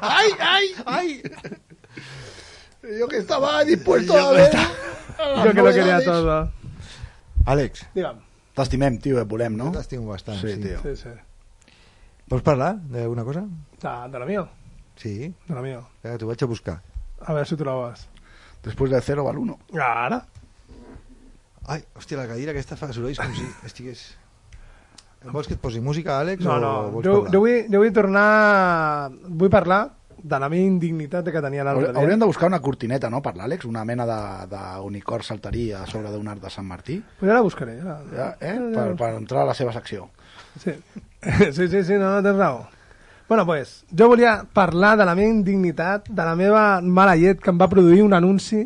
¡Ay, 0.00 0.30
ay, 0.38 0.66
ay! 0.86 1.22
Yo 2.98 3.08
que 3.08 3.16
estaba 3.18 3.64
dispuesto 3.64 4.14
a 4.16 4.30
ver... 4.32 4.50
Jo 5.16 5.50
que 5.52 5.62
lo 5.62 5.72
quería 5.72 6.04
todo. 6.04 6.52
Àlex, 7.46 7.86
Digue'm. 7.94 8.18
T'estimem, 8.56 8.98
tio, 9.00 9.18
et 9.20 9.28
volem, 9.28 9.56
no? 9.56 9.66
no 9.70 9.72
t'estimo 9.76 10.06
bastant. 10.08 10.38
Sí, 10.40 10.54
tio. 10.60 10.78
Sí, 10.82 10.94
sí. 10.96 11.10
Vols 12.28 12.42
parlar 12.42 12.74
d'alguna 12.90 13.24
cosa? 13.24 13.44
De, 13.82 13.94
de 14.12 14.18
la 14.18 14.26
mía, 14.26 14.46
Sí, 14.96 15.32
de 15.48 15.54
la 15.54 15.60
mía. 15.62 15.80
que 16.02 16.16
t'ho 16.18 16.26
vaig 16.26 16.42
a 16.42 16.46
buscar. 16.46 16.80
A 17.20 17.32
ver 17.34 17.46
si 17.46 17.54
ho 17.54 17.58
trobes. 17.58 18.06
Després 18.64 18.90
del 18.90 19.02
0 19.02 19.28
al 19.28 19.38
1. 19.38 19.58
Ara? 19.78 20.22
Ai, 21.68 21.82
hòstia, 21.98 22.16
la 22.18 22.26
cadira 22.30 22.52
aquesta 22.54 22.76
fa 22.78 22.88
sorolls 22.92 23.18
com 23.20 23.34
si 23.34 23.44
estigués... 23.68 24.06
Vols 25.26 25.48
que 25.50 25.56
et 25.56 25.60
posi 25.60 25.80
música, 25.82 26.20
Àlex, 26.22 26.44
No, 26.44 26.54
o 26.54 26.60
no, 26.62 26.72
vols 26.92 27.04
jo, 27.06 27.12
parlar? 27.16 27.32
jo, 27.34 27.40
vull, 27.42 27.62
jo 27.72 27.80
vull 27.82 27.92
tornar... 27.94 29.10
Vull 29.26 29.50
parlar 29.50 29.80
de 30.26 30.38
la 30.42 30.48
meva 30.48 30.64
indignitat 30.66 31.26
que 31.34 31.42
tenia 31.42 31.64
l'altre 31.66 31.90
dia. 31.92 32.00
Hauríem 32.00 32.20
de 32.22 32.28
buscar 32.30 32.46
una 32.50 32.60
cortineta, 32.62 33.10
no?, 33.10 33.20
per 33.22 33.34
l'Àlex, 33.38 33.66
una 33.68 33.82
mena 33.86 34.06
d'unicor 34.06 35.22
saltarí 35.26 35.68
a 35.74 35.84
sobre 35.90 36.10
d'un 36.14 36.28
arc 36.30 36.40
de 36.42 36.50
Sant 36.50 36.66
Martí, 36.66 37.00
Pues 37.18 37.28
ja 37.30 37.34
la 37.36 37.42
buscaré. 37.44 37.76
Ja. 37.82 37.96
ja, 38.14 38.28
eh? 38.40 38.54
per, 38.74 38.86
per 38.98 39.10
entrar 39.18 39.42
a 39.44 39.50
la 39.50 39.54
seva 39.58 39.74
secció. 39.74 40.08
Sí. 40.62 40.72
sí, 41.52 41.68
sí, 41.68 41.84
sí, 41.84 41.92
no, 41.94 42.14
no 42.14 42.22
tens 42.22 42.36
raó. 42.36 42.68
Bueno, 43.28 43.44
pues, 43.44 43.84
jo 43.90 44.06
volia 44.08 44.44
parlar 44.52 44.96
de 44.98 45.04
la 45.04 45.14
meva 45.18 45.28
indignitat, 45.28 46.08
de 46.08 46.24
la 46.24 46.36
meva 46.36 46.80
mala 46.80 47.16
llet 47.16 47.40
que 47.42 47.50
em 47.50 47.58
va 47.58 47.66
produir 47.68 48.04
un 48.04 48.14
anunci, 48.14 48.60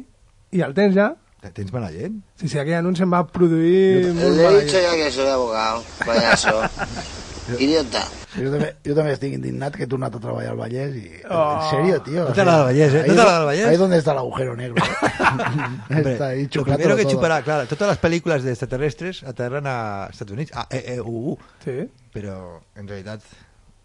i 0.52 0.60
el 0.60 0.74
tens 0.76 0.94
ja? 0.94 1.14
Tens 1.54 1.72
mala 1.72 1.88
gent? 1.88 2.18
Sí, 2.36 2.50
sí, 2.52 2.58
aquell 2.60 2.76
anunci 2.82 3.02
em 3.06 3.14
va 3.14 3.22
produir 3.26 4.10
molt 4.12 4.36
Le 4.36 4.44
he 4.50 4.60
dicho 4.64 4.76
llet. 4.76 4.84
ya 4.84 4.96
que 4.96 5.10
soy 5.10 5.28
abogado, 5.28 5.82
payaso. 6.04 6.60
Idiota. 7.58 8.02
Jo 8.36 8.50
també, 8.52 8.68
jo 8.86 8.94
també 8.94 9.12
estic 9.16 9.32
indignat 9.34 9.74
que 9.76 9.82
he 9.84 9.88
tornat 9.90 10.14
a 10.14 10.20
treballar 10.22 10.50
al 10.52 10.58
Vallès 10.60 10.94
i... 10.96 11.06
Oh. 11.28 11.58
En 11.62 11.70
serio, 11.70 12.02
tío. 12.02 12.24
No 12.28 12.32
t'agrada 12.36 12.60
el 12.60 12.66
Vallès, 12.70 12.94
eh? 12.94 13.00
Ahí 13.02 13.08
No 13.08 13.12
es 13.12 13.16
t'agrada 13.16 13.38
do- 13.38 13.40
el 13.40 13.46
Vallès? 13.50 13.66
Ahí 13.66 13.76
donde 13.76 13.98
está 13.98 14.12
el 14.12 14.18
agujero 14.18 14.56
negro. 14.56 14.82
Hombre, 15.90 16.12
está 16.12 16.26
ahí 16.28 16.48
lo 16.52 16.64
primero 16.64 16.96
que 16.96 17.02
todo. 17.02 17.12
chupará, 17.12 17.42
claro, 17.42 17.66
todas 17.66 17.88
las 17.88 17.98
películas 17.98 18.42
de 18.42 18.50
extraterrestres 18.50 19.22
aterran 19.24 19.64
a 19.66 20.08
Estados 20.10 20.32
Unidos, 20.32 20.52
a 20.54 20.66
E, 20.70 20.94
E, 20.94 21.00
U, 21.00 21.32
U, 21.32 21.38
Sí, 21.64 21.88
pero 22.12 22.62
en 22.76 22.86
realidad 22.88 23.20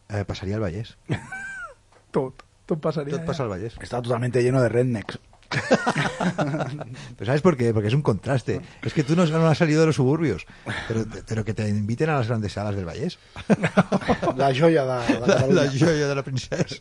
eh, 0.10 0.24
pasaría 0.26 0.56
al 0.56 0.62
Vallès. 0.62 0.98
tot. 2.12 2.44
Tot 2.66 2.80
passaria. 2.82 3.14
Tot 3.18 3.26
pasa 3.26 3.44
al 3.44 3.50
Vallès. 3.50 3.76
Está 3.80 4.02
totalmente 4.02 4.42
lleno 4.42 4.60
de 4.62 4.70
rednecks. 4.70 5.20
Pero 5.50 7.26
¿sabes 7.26 7.42
por 7.42 7.56
qué? 7.58 7.74
Porque 7.74 7.88
es 7.88 7.94
un 7.94 8.02
contraste. 8.02 8.62
Es 8.84 8.94
que 8.94 9.04
tú 9.04 9.16
no, 9.16 9.26
no 9.26 9.48
has 9.48 9.58
salido 9.58 9.82
de 9.82 9.88
los 9.88 9.96
suburbios, 9.96 10.46
pero, 10.88 11.06
pero 11.28 11.46
que 11.46 11.54
te 11.54 11.68
inviten 11.70 12.10
a 12.10 12.18
las 12.18 12.28
grandes 12.28 12.54
salas 12.54 12.76
del 12.76 12.86
Vallès. 12.86 13.18
La 14.38 14.54
joia 14.54 14.84
de, 14.86 15.14
de 15.14 15.20
La, 15.20 15.26
Catalunya. 15.28 15.64
la 15.64 15.72
joia 15.72 16.08
de 16.08 16.16
la 16.16 16.24
princesa. 16.24 16.76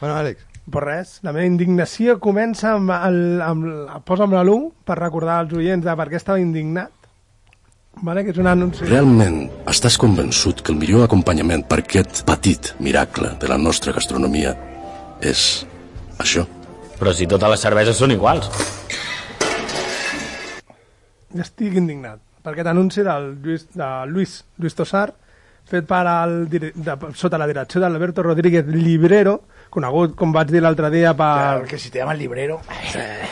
bueno, 0.00 0.16
Àlex, 0.16 0.46
Però 0.70 0.84
res, 0.84 1.16
la 1.26 1.32
meva 1.34 1.48
indignació 1.48 2.18
comença 2.22 2.74
amb 2.76 2.92
el, 2.94 3.16
amb, 3.42 3.64
el- 3.66 4.02
posa'm 4.06 4.30
la 4.36 4.42
l'1 4.44 4.68
per 4.86 4.94
recordar 5.00 5.40
als 5.40 5.54
oients 5.56 5.82
de 5.82 5.94
per 5.98 6.06
què 6.12 6.18
estava 6.20 6.38
indignat. 6.38 6.92
Vale, 8.06 8.22
que 8.22 8.30
és 8.30 8.38
un 8.38 8.46
anunci. 8.46 8.84
Realment 8.86 9.48
estàs 9.66 9.96
convençut 9.98 10.60
que 10.62 10.70
el 10.70 10.78
millor 10.78 11.02
acompanyament 11.08 11.64
per 11.66 11.80
aquest 11.82 12.22
petit 12.28 12.70
miracle 12.78 13.32
de 13.42 13.48
la 13.50 13.58
nostra 13.58 13.92
gastronomia 13.96 14.54
és 15.20 15.66
això? 16.22 16.46
Però 17.00 17.14
si 17.16 17.26
totes 17.26 17.54
les 17.54 17.64
cerveses 17.64 17.96
són 17.96 18.12
iguals. 18.12 18.50
Estic 21.40 21.78
indignat 21.80 22.20
per 22.44 22.54
aquest 22.54 22.70
anunci 22.70 23.04
del 23.06 23.34
Lluís, 23.44 23.66
de 23.76 23.88
Luis, 24.10 24.40
Luis 24.58 24.76
Tosar 24.76 25.08
fet 25.70 25.86
per 25.86 26.02
al, 26.08 26.48
de, 26.50 26.72
sota 27.14 27.38
la 27.38 27.46
direcció 27.46 27.80
d'Alberto 27.82 28.24
Rodríguez 28.26 28.66
Librero 28.66 29.36
conegut, 29.70 30.16
com 30.18 30.32
vaig 30.34 30.50
dir 30.50 30.60
l'altre 30.64 30.90
dia, 30.90 31.12
per... 31.16 31.60
Porque 31.62 31.78
si 31.78 31.90
te 31.90 32.00
llaman 32.00 32.18
librero, 32.18 32.60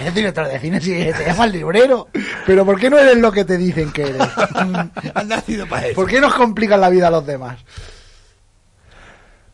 es 0.06 0.14
director 0.14 0.46
de 0.46 0.60
cine, 0.60 0.80
si 0.80 0.92
te 0.92 1.24
llaman 1.26 1.50
librero. 1.50 2.06
Pero 2.46 2.64
¿por 2.64 2.78
qué 2.78 2.88
no 2.88 2.98
eres 2.98 3.18
lo 3.18 3.32
que 3.32 3.44
te 3.44 3.58
dicen 3.58 3.90
que 3.90 4.02
eres? 4.02 4.22
han 5.14 5.28
nacido 5.28 5.66
para 5.66 5.88
eso. 5.88 5.96
¿Por 5.96 6.08
qué 6.08 6.20
nos 6.20 6.34
complican 6.34 6.80
la 6.80 6.90
vida 6.90 7.08
a 7.08 7.10
los 7.10 7.26
demás? 7.26 7.58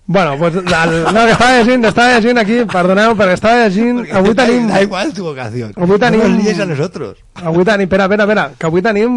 Bueno, 0.07 0.37
pues, 0.39 0.55
el, 0.55 0.65
no, 0.65 1.25
que 1.25 1.33
estava 1.33 1.59
llegint, 1.59 1.85
estava 1.89 2.19
llegint 2.19 2.39
aquí, 2.43 2.59
perdoneu, 2.69 3.15
perquè 3.17 3.39
estava 3.39 3.63
llegint... 3.63 4.03
Porque 4.03 4.19
Avui 4.21 4.35
tenim... 4.37 4.67
da 4.69 4.83
igual 4.85 5.15
tu 5.17 5.25
vocación. 5.25 5.73
Avui 5.81 5.99
tenim... 5.99 6.21
No 6.21 6.29
nos 6.29 6.61
a 6.61 6.67
nosotros. 6.67 7.23
Avui 7.41 7.65
tenim, 7.65 7.89
espera, 7.89 8.05
espera, 8.05 8.27
espera, 8.29 8.45
que 8.59 8.69
avui 8.69 8.85
tenim 8.85 9.15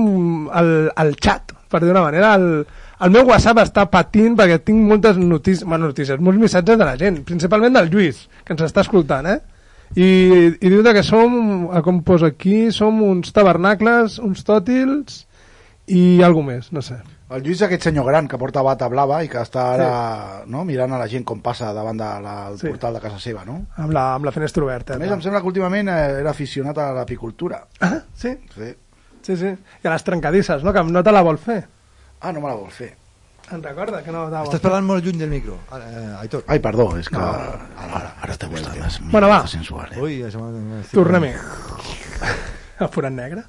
el, 0.48 0.72
el 0.96 1.12
xat, 1.20 1.52
per 1.68 1.84
dir 1.84 1.92
una 1.92 2.06
manera, 2.06 2.32
el, 2.40 2.64
el 3.04 3.12
meu 3.12 3.28
WhatsApp 3.28 3.60
està 3.66 3.84
patint 3.92 4.40
perquè 4.40 4.62
tinc 4.64 4.80
moltes 4.88 5.20
notícies, 5.20 5.68
bueno, 5.68 5.92
notícies, 5.92 6.24
molts 6.24 6.40
missatges 6.40 6.80
de 6.80 6.88
la 6.88 6.96
gent, 6.96 7.20
principalment 7.28 7.76
del 7.76 7.92
Lluís, 7.92 8.24
que 8.48 8.56
ens 8.56 8.64
està 8.70 8.88
escoltant, 8.88 9.28
eh? 9.28 9.42
I, 9.92 10.08
i 10.56 10.72
diu 10.72 10.88
que 10.88 11.04
som, 11.04 11.68
eh, 11.68 11.84
com 11.84 12.00
posa 12.08 12.32
aquí, 12.32 12.72
som 12.72 13.04
uns 13.04 13.36
tabernacles, 13.36 14.22
uns 14.24 14.48
tòtils 14.48 15.26
i 15.88 16.22
alguna 16.24 16.54
més, 16.56 16.72
no 16.76 16.82
sé. 16.84 16.98
El 17.32 17.44
Lluís 17.44 17.62
aquest 17.64 17.84
senyor 17.88 18.06
gran 18.08 18.28
que 18.28 18.38
porta 18.40 18.62
bata 18.64 18.88
blava 18.92 19.22
i 19.24 19.30
que 19.32 19.40
està 19.40 19.64
ara 19.74 19.88
no, 20.48 20.64
mirant 20.68 20.94
a 20.96 21.00
la 21.00 21.08
gent 21.12 21.26
com 21.28 21.40
passa 21.44 21.74
davant 21.76 21.98
del 22.00 22.08
de 22.08 22.24
la, 22.24 22.36
Sí. 22.60 22.68
portal 22.68 22.96
de 22.96 23.02
casa 23.04 23.20
seva, 23.20 23.44
no? 23.48 23.58
Amb 23.76 23.92
la, 23.96 24.04
amb 24.16 24.28
la 24.28 24.32
finestra 24.36 24.64
oberta. 24.64 24.96
A 24.96 25.00
més, 25.00 25.12
em 25.12 25.24
sembla 25.24 25.42
que 25.42 25.52
últimament 25.52 25.92
eh, 25.92 26.20
era 26.22 26.32
aficionat 26.32 26.78
a 26.78 26.92
l'apicultura. 26.96 27.66
Ah, 27.84 28.02
sí? 28.16 28.36
Sí. 28.56 28.74
Sí, 29.22 29.36
sí. 29.36 29.48
I 29.84 29.88
a 29.88 29.92
les 29.92 30.04
trencadisses, 30.08 30.64
no? 30.64 30.72
Que 30.76 30.84
no 30.88 31.04
te 31.04 31.12
la 31.12 31.24
vol 31.24 31.38
fer. 31.38 31.66
Ah, 32.22 32.32
no 32.32 32.40
me 32.40 32.48
la 32.48 32.56
vol 32.56 32.72
fer. 32.72 32.94
En 33.52 33.64
recorda 33.64 34.04
que 34.04 34.12
no 34.12 34.26
te 34.28 34.32
la 34.32 34.44
vol 34.44 34.50
Estàs 34.52 34.64
parlant 34.64 34.88
molt 34.88 35.06
lluny 35.06 35.20
del 35.20 35.30
micro, 35.32 35.58
eh, 35.76 36.16
Aitor. 36.20 36.44
Ai, 36.48 36.60
perdó, 36.64 36.90
és 37.00 37.08
que... 37.08 37.16
No. 37.20 37.28
Ara, 37.88 38.14
ara 38.24 38.36
t'ha 38.40 38.48
gustat. 38.52 39.02
Bueno, 39.12 39.28
va. 39.32 39.46
Sensual, 39.48 39.92
eh? 39.96 40.00
Ui, 40.04 40.18
ja 40.24 40.32
se 40.32 40.40
m'ha... 40.40 40.82
Tornem-hi. 40.92 41.32
El 42.84 42.90
forat 42.94 43.16
negre. 43.16 43.44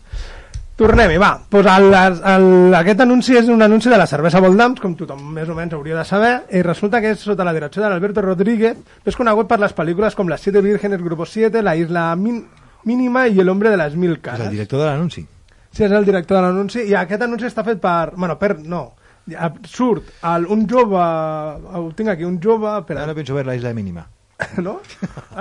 Tornem-hi, 0.79 1.17
va. 1.19 1.33
Pues 1.51 1.67
el, 1.67 1.89
el, 1.93 2.75
aquest 2.79 3.01
anunci 3.03 3.35
és 3.35 3.49
un 3.51 3.65
anunci 3.67 3.91
de 3.91 3.97
la 3.99 4.07
cervesa 4.07 4.39
Voldams, 4.39 4.79
com 4.79 4.93
tothom 4.95 5.25
més 5.35 5.49
o 5.51 5.57
menys 5.57 5.75
hauria 5.75 5.97
de 5.99 6.05
saber, 6.07 6.35
i 6.55 6.61
resulta 6.63 7.01
que 7.03 7.11
és 7.17 7.25
sota 7.27 7.43
la 7.47 7.55
direcció 7.57 7.83
de 7.83 7.89
l'Alberto 7.91 8.23
Rodríguez, 8.23 8.77
més 9.05 9.17
conegut 9.19 9.49
per 9.51 9.59
les 9.59 9.75
pel·lícules 9.75 10.15
com 10.15 10.31
Las 10.31 10.45
Siete 10.47 10.63
Vírgenes, 10.63 11.03
Grupo 11.03 11.27
7, 11.27 11.65
La 11.67 11.75
Isla 11.75 12.13
Min 12.17 12.45
Mínima 12.87 13.27
i 13.27 13.41
El 13.43 13.49
Hombre 13.51 13.73
de 13.75 13.77
las 13.77 13.97
Mil 13.97 14.13
És 14.13 14.17
el 14.19 14.23
Caras. 14.23 14.51
director 14.55 14.79
de 14.79 14.87
l'anunci. 14.87 15.27
Sí, 15.73 15.83
és 15.85 15.91
el 15.91 16.07
director 16.07 16.39
de 16.39 16.43
l'anunci, 16.47 16.85
i 16.87 16.95
aquest 16.95 17.27
anunci 17.27 17.49
està 17.51 17.65
fet 17.67 17.81
per... 17.83 18.13
Bueno, 18.15 18.39
per... 18.39 18.61
No. 18.63 18.93
Surt 19.67 20.15
el, 20.31 20.47
un 20.47 20.63
jove... 20.71 21.03
Ho 21.75 21.91
tinc 21.97 22.15
aquí, 22.15 22.25
un 22.25 22.39
jove... 22.41 22.79
Espera, 22.79 23.01
Ahora 23.03 23.15
pienso 23.19 23.35
ver 23.35 23.47
la 23.47 23.57
isla 23.57 23.75
mínima. 23.75 24.07
no? 24.63 24.79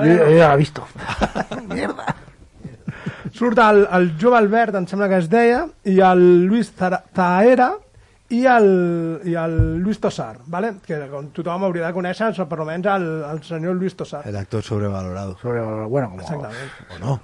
Jo, 0.02 0.17
jo 0.17 0.34
ja 0.34 0.50
l'he 0.50 0.58
vist. 0.65 0.82
Surt 3.34 3.60
el, 3.63 3.84
el 3.98 4.13
jove 4.22 4.38
Albert, 4.39 4.78
em 4.80 4.88
sembla 4.89 5.10
que 5.12 5.20
es 5.22 5.30
deia, 5.32 5.65
i 5.88 6.00
el 6.04 6.24
Luis 6.48 6.72
Zaera 6.78 7.74
i 8.30 8.41
el, 8.52 8.67
i 9.24 9.36
el 9.39 9.78
Luis 9.80 10.02
Tosar, 10.04 10.38
¿vale? 10.52 10.74
que 10.84 11.00
com 11.12 11.30
tothom 11.36 11.63
hauria 11.63 11.88
de 11.88 11.96
conèixer, 11.96 12.34
o 12.43 12.48
per 12.50 12.60
almenys 12.60 12.89
el, 12.91 13.08
el 13.30 13.41
senyor 13.48 13.78
Luis 13.80 13.96
Tosar. 13.96 14.26
El 14.28 14.36
actor 14.36 14.63
sobrevalorado. 14.63 15.38
Sobre, 15.41 15.63
bueno, 15.88 16.10
como... 16.10 16.22
Exactament. 16.22 16.72
¿O 16.96 17.00
no? 17.00 17.20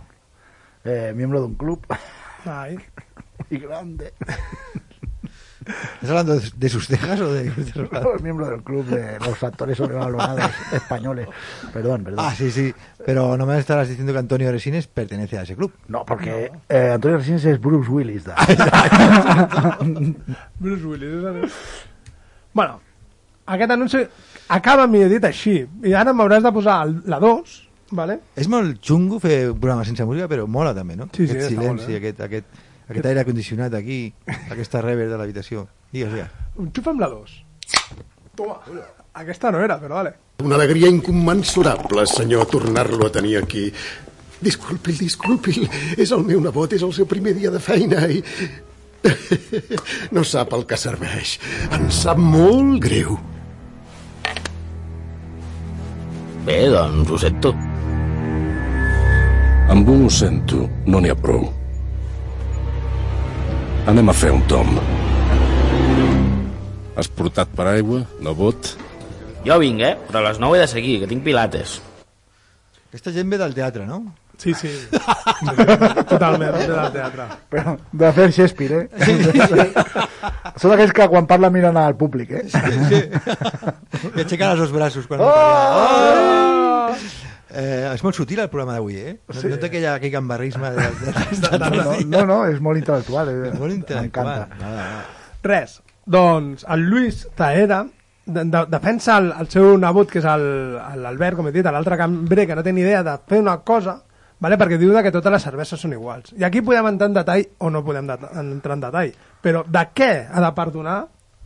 Eh, 0.86 1.12
miembro 1.16 1.42
de 1.42 1.48
un 1.48 1.56
club. 1.56 1.86
Ai. 2.46 2.78
y 3.50 3.58
grande. 3.58 4.14
¿Estás 5.66 6.10
hablando 6.10 6.36
de, 6.40 6.50
de 6.56 6.70
sus 6.70 6.88
cejas 6.88 7.20
o 7.22 7.32
de...? 7.34 7.52
miembro 8.24 8.48
del 8.50 8.62
club 8.64 8.86
de 8.86 9.20
los 9.20 9.44
actores 9.44 9.78
sobrevalorados 9.78 10.52
españoles. 10.74 11.28
Perdón, 11.74 12.04
perdón. 12.04 12.26
Ah, 12.26 12.34
sí, 12.36 12.52
sí. 12.52 12.74
Pero 13.06 13.36
no 13.38 13.46
me 13.46 13.58
estarás 13.60 13.88
diciendo 13.90 14.14
que 14.14 14.20
Antonio 14.20 14.52
Resines 14.52 14.88
pertenece 14.88 15.38
a 15.38 15.44
ese 15.44 15.56
club. 15.56 15.72
No, 15.88 16.06
porque 16.06 16.52
eh, 16.70 16.92
Antonio 16.94 17.18
Resines 17.18 17.44
es 17.46 17.60
Bruce 17.60 17.90
Willis. 17.90 18.24
Da. 18.26 18.36
Bruce 20.60 20.86
Willis. 20.86 21.24
el- 21.24 21.52
Bueno, 22.54 22.80
aquest 23.48 23.72
anunci 23.72 23.98
acaba 24.48 24.84
amb 24.86 24.94
mi 24.94 25.04
dit 25.10 25.24
així, 25.26 25.56
i 25.84 25.94
ara 25.98 26.14
m'hauràs 26.14 26.44
de 26.46 26.52
posar 26.54 26.76
el, 26.86 27.00
la 27.10 27.18
2, 27.20 27.56
¿vale? 27.98 28.20
És 28.38 28.48
molt 28.48 28.78
xungo 28.86 29.18
fer 29.20 29.48
un 29.50 29.58
programa 29.60 29.84
sense 29.88 30.06
música, 30.06 30.28
però 30.30 30.46
mola 30.48 30.74
també, 30.78 30.96
no? 31.00 31.08
Sí, 31.16 31.26
sí, 31.26 31.34
aquest 31.34 31.50
silenci, 31.50 31.68
molt 31.68 31.88
bé. 31.90 31.98
aquest, 31.98 32.22
aquest, 32.28 32.46
aquest 32.90 33.06
aire 33.06 33.24
condicionat 33.28 33.74
aquí, 33.78 34.14
aquesta 34.52 34.82
rever 34.84 35.08
de 35.12 35.18
l'habitació. 35.20 35.68
Digues, 35.94 36.14
digues. 36.14 36.44
Enxufa'm 36.60 37.00
la 37.00 37.10
2. 37.12 37.38
Toma, 38.36 38.58
aquesta 39.14 39.52
no 39.54 39.62
era, 39.64 39.78
però 39.82 40.02
vale. 40.02 40.14
Una 40.44 40.56
alegria 40.58 40.90
incommensurable, 40.90 42.06
senyor, 42.10 42.48
tornar-lo 42.50 43.08
a 43.08 43.14
tenir 43.14 43.38
aquí. 43.38 43.68
Disculpi'l, 44.44 44.98
disculpi'l. 45.00 45.68
És 45.98 46.12
el 46.12 46.26
meu 46.28 46.42
nebot, 46.44 46.74
és 46.74 46.84
el 46.84 46.94
seu 46.96 47.08
primer 47.08 47.36
dia 47.38 47.54
de 47.54 47.62
feina 47.64 48.08
i... 48.10 48.20
No 50.16 50.24
sap 50.24 50.54
el 50.56 50.66
que 50.68 50.80
serveix. 50.80 51.38
Em 51.76 51.90
sap 51.92 52.20
molt 52.20 52.80
greu. 52.84 53.18
Bé, 56.44 56.60
doncs 56.72 57.12
ho 57.12 57.20
sento. 57.20 57.54
Amb 59.72 59.90
un 59.90 60.08
ho 60.08 60.12
sento, 60.12 60.66
no 60.88 61.00
n'hi 61.00 61.12
ha 61.12 61.20
prou. 61.20 61.63
Anem 63.90 64.10
a 64.10 64.14
fer 64.16 64.32
un 64.32 64.42
tom. 64.48 64.78
Has 66.96 67.10
portat 67.12 67.50
paraigua, 67.58 68.04
nebot? 68.24 68.74
Jo 69.44 69.58
vinc, 69.60 69.82
eh? 69.84 69.96
Però 70.08 70.22
a 70.22 70.28
les 70.30 70.40
9 70.40 70.56
he 70.58 70.62
de 70.62 70.68
seguir, 70.72 71.00
que 71.02 71.10
tinc 71.10 71.24
pilates. 71.26 71.80
Aquesta 72.90 73.12
gent 73.16 73.32
ve 73.34 73.40
del 73.42 73.56
teatre, 73.58 73.86
no? 73.90 74.04
Sí, 74.40 74.54
sí. 74.58 74.70
Totalment, 76.14 76.54
ve 76.56 76.68
del 76.70 76.94
teatre. 76.96 77.28
Però 77.52 77.76
de 78.04 78.12
fer 78.16 78.30
Shakespeare, 78.32 78.86
eh? 78.88 79.68
Són 80.62 80.74
aquells 80.76 80.94
que 80.96 81.10
quan 81.12 81.28
parla 81.30 81.52
miren 81.54 81.78
al 81.82 81.98
públic, 82.00 82.32
eh? 82.40 82.46
Que 84.14 84.24
aixequen 84.24 84.48
els 84.54 84.64
dos 84.64 84.72
braços 84.76 85.10
quan 85.10 85.20
Oh! 85.24 85.28
parla. 85.28 86.98
Eh, 87.54 87.90
és 87.94 88.02
molt 88.04 88.18
sutil 88.18 88.40
el 88.42 88.50
programa 88.50 88.74
d'avui, 88.80 88.96
eh? 88.98 89.12
No, 89.30 89.36
Sí. 89.40 89.48
no 89.52 89.58
té 89.62 89.68
aquella, 89.70 89.96
aquell 90.00 90.12
gambarrisme 90.16 90.72
de, 90.74 90.86
de, 91.02 91.12
de, 91.44 91.58
de, 91.60 91.72
No, 91.78 91.98
no, 92.18 92.26
no, 92.26 92.38
és 92.50 92.60
molt 92.60 92.80
intel·lectual. 92.82 93.30
Eh? 93.30 93.50
És 93.52 93.60
molt 93.60 93.76
intel·lectual. 93.76 94.30
M'encanta. 94.30 94.48
Nada, 94.60 94.78
nada. 94.88 95.04
Res, 95.44 95.76
doncs 96.06 96.66
el 96.74 96.88
Lluís 96.90 97.28
Taera 97.38 97.84
de, 98.26 98.44
de, 98.46 98.64
defensa 98.72 99.18
el, 99.20 99.30
el 99.40 99.50
seu 99.52 99.78
nebot, 99.78 100.10
que 100.10 100.22
és 100.22 100.26
l'Albert, 100.26 101.38
com 101.38 101.48
he 101.50 101.54
dit, 101.56 101.68
l'altre 101.68 101.98
cambrer, 102.00 102.48
que 102.48 102.56
no 102.58 102.64
té 102.66 102.74
ni 102.74 102.82
idea 102.82 103.04
de 103.04 103.18
fer 103.28 103.42
una 103.44 103.58
cosa, 103.68 103.98
vale? 104.40 104.58
perquè 104.58 104.78
diu 104.80 104.94
de 104.96 105.04
que 105.04 105.12
totes 105.12 105.36
les 105.36 105.44
cerveses 105.46 105.80
són 105.84 105.94
iguals. 105.94 106.32
I 106.40 106.48
aquí 106.48 106.64
podem 106.64 106.88
entrar 106.94 107.12
en 107.12 107.18
detall 107.20 107.46
o 107.60 107.70
no 107.70 107.84
podem 107.86 108.08
det 108.10 108.18
entrar 108.40 108.80
en 108.80 108.86
detall. 108.88 109.12
Però 109.44 109.66
de 109.68 109.84
què 109.94 110.10
ha 110.32 110.42
de 110.42 110.52
perdonar 110.56 110.98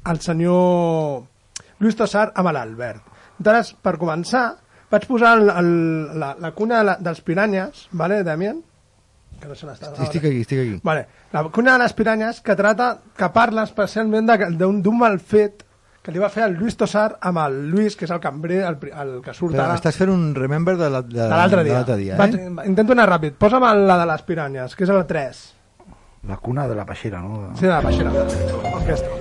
el 0.07 0.21
senyor 0.21 1.23
Lluís 1.81 1.97
Tossar 1.97 2.29
amb 2.35 2.53
l'Albert? 2.53 3.03
Llavors, 3.43 3.73
per 3.81 3.97
començar, 4.01 4.45
vaig 4.91 5.05
posar 5.07 5.37
el, 5.37 5.49
el, 5.49 6.19
la, 6.19 6.35
la 6.39 6.51
cuna 6.55 6.79
de 6.79 6.83
la, 6.91 6.97
dels 6.99 7.21
piranyes, 7.21 7.87
vale, 7.91 8.23
Damien? 8.23 8.63
Que 9.41 9.47
no 9.47 9.53
se 9.55 9.67
n'està... 9.67 9.91
Estic 10.01 10.23
aquí, 10.25 10.39
estic 10.41 10.59
aquí. 10.63 10.79
Vale. 10.83 11.05
La 11.33 11.43
cuna 11.53 11.73
de 11.77 11.83
les 11.83 11.93
piranyes 11.93 12.39
que 12.41 12.55
trata, 12.57 12.97
que 13.15 13.27
parla 13.35 13.63
especialment 13.67 14.25
de- 14.31 14.49
d'un 14.57 14.97
mal 14.97 15.19
fet 15.19 15.61
que 16.01 16.13
li 16.15 16.21
va 16.23 16.29
fer 16.31 16.45
el 16.47 16.55
Lluís 16.55 16.77
Tossar 16.79 17.17
amb 17.19 17.37
el 17.43 17.57
Lluís, 17.69 17.97
que 17.99 18.05
és 18.07 18.11
el 18.15 18.21
cambrer, 18.23 18.61
el, 18.63 18.77
el 19.03 19.11
que 19.21 19.33
surt 19.35 19.53
Però 19.53 19.65
ara, 19.67 19.75
estàs 19.75 19.97
fent 19.99 20.09
un 20.09 20.29
remember 20.33 20.77
de 20.79 20.89
la- 20.89 21.01
de- 21.03 21.19
de 21.19 21.27
l'altre 21.29 21.63
dia. 21.67 21.73
l'altre 21.81 21.97
dia, 21.99 22.15
Vaig, 22.17 22.35
eh? 22.39 22.47
intento 22.65 22.95
anar 22.95 23.09
ràpid. 23.11 23.35
Posa'm 23.37 23.67
la 23.85 23.97
de 23.99 24.05
les 24.13 24.23
piranyes, 24.23 24.73
que 24.75 24.87
és 24.87 24.89
el 24.89 25.03
3. 25.05 25.43
La 26.31 26.37
cuna 26.37 26.65
de 26.67 26.75
la 26.75 26.85
peixera, 26.87 27.19
no? 27.21 27.51
Sí, 27.59 27.65
de 27.67 27.71
la 27.75 27.81
peixera. 27.81 28.09
Aquesta. 28.81 29.16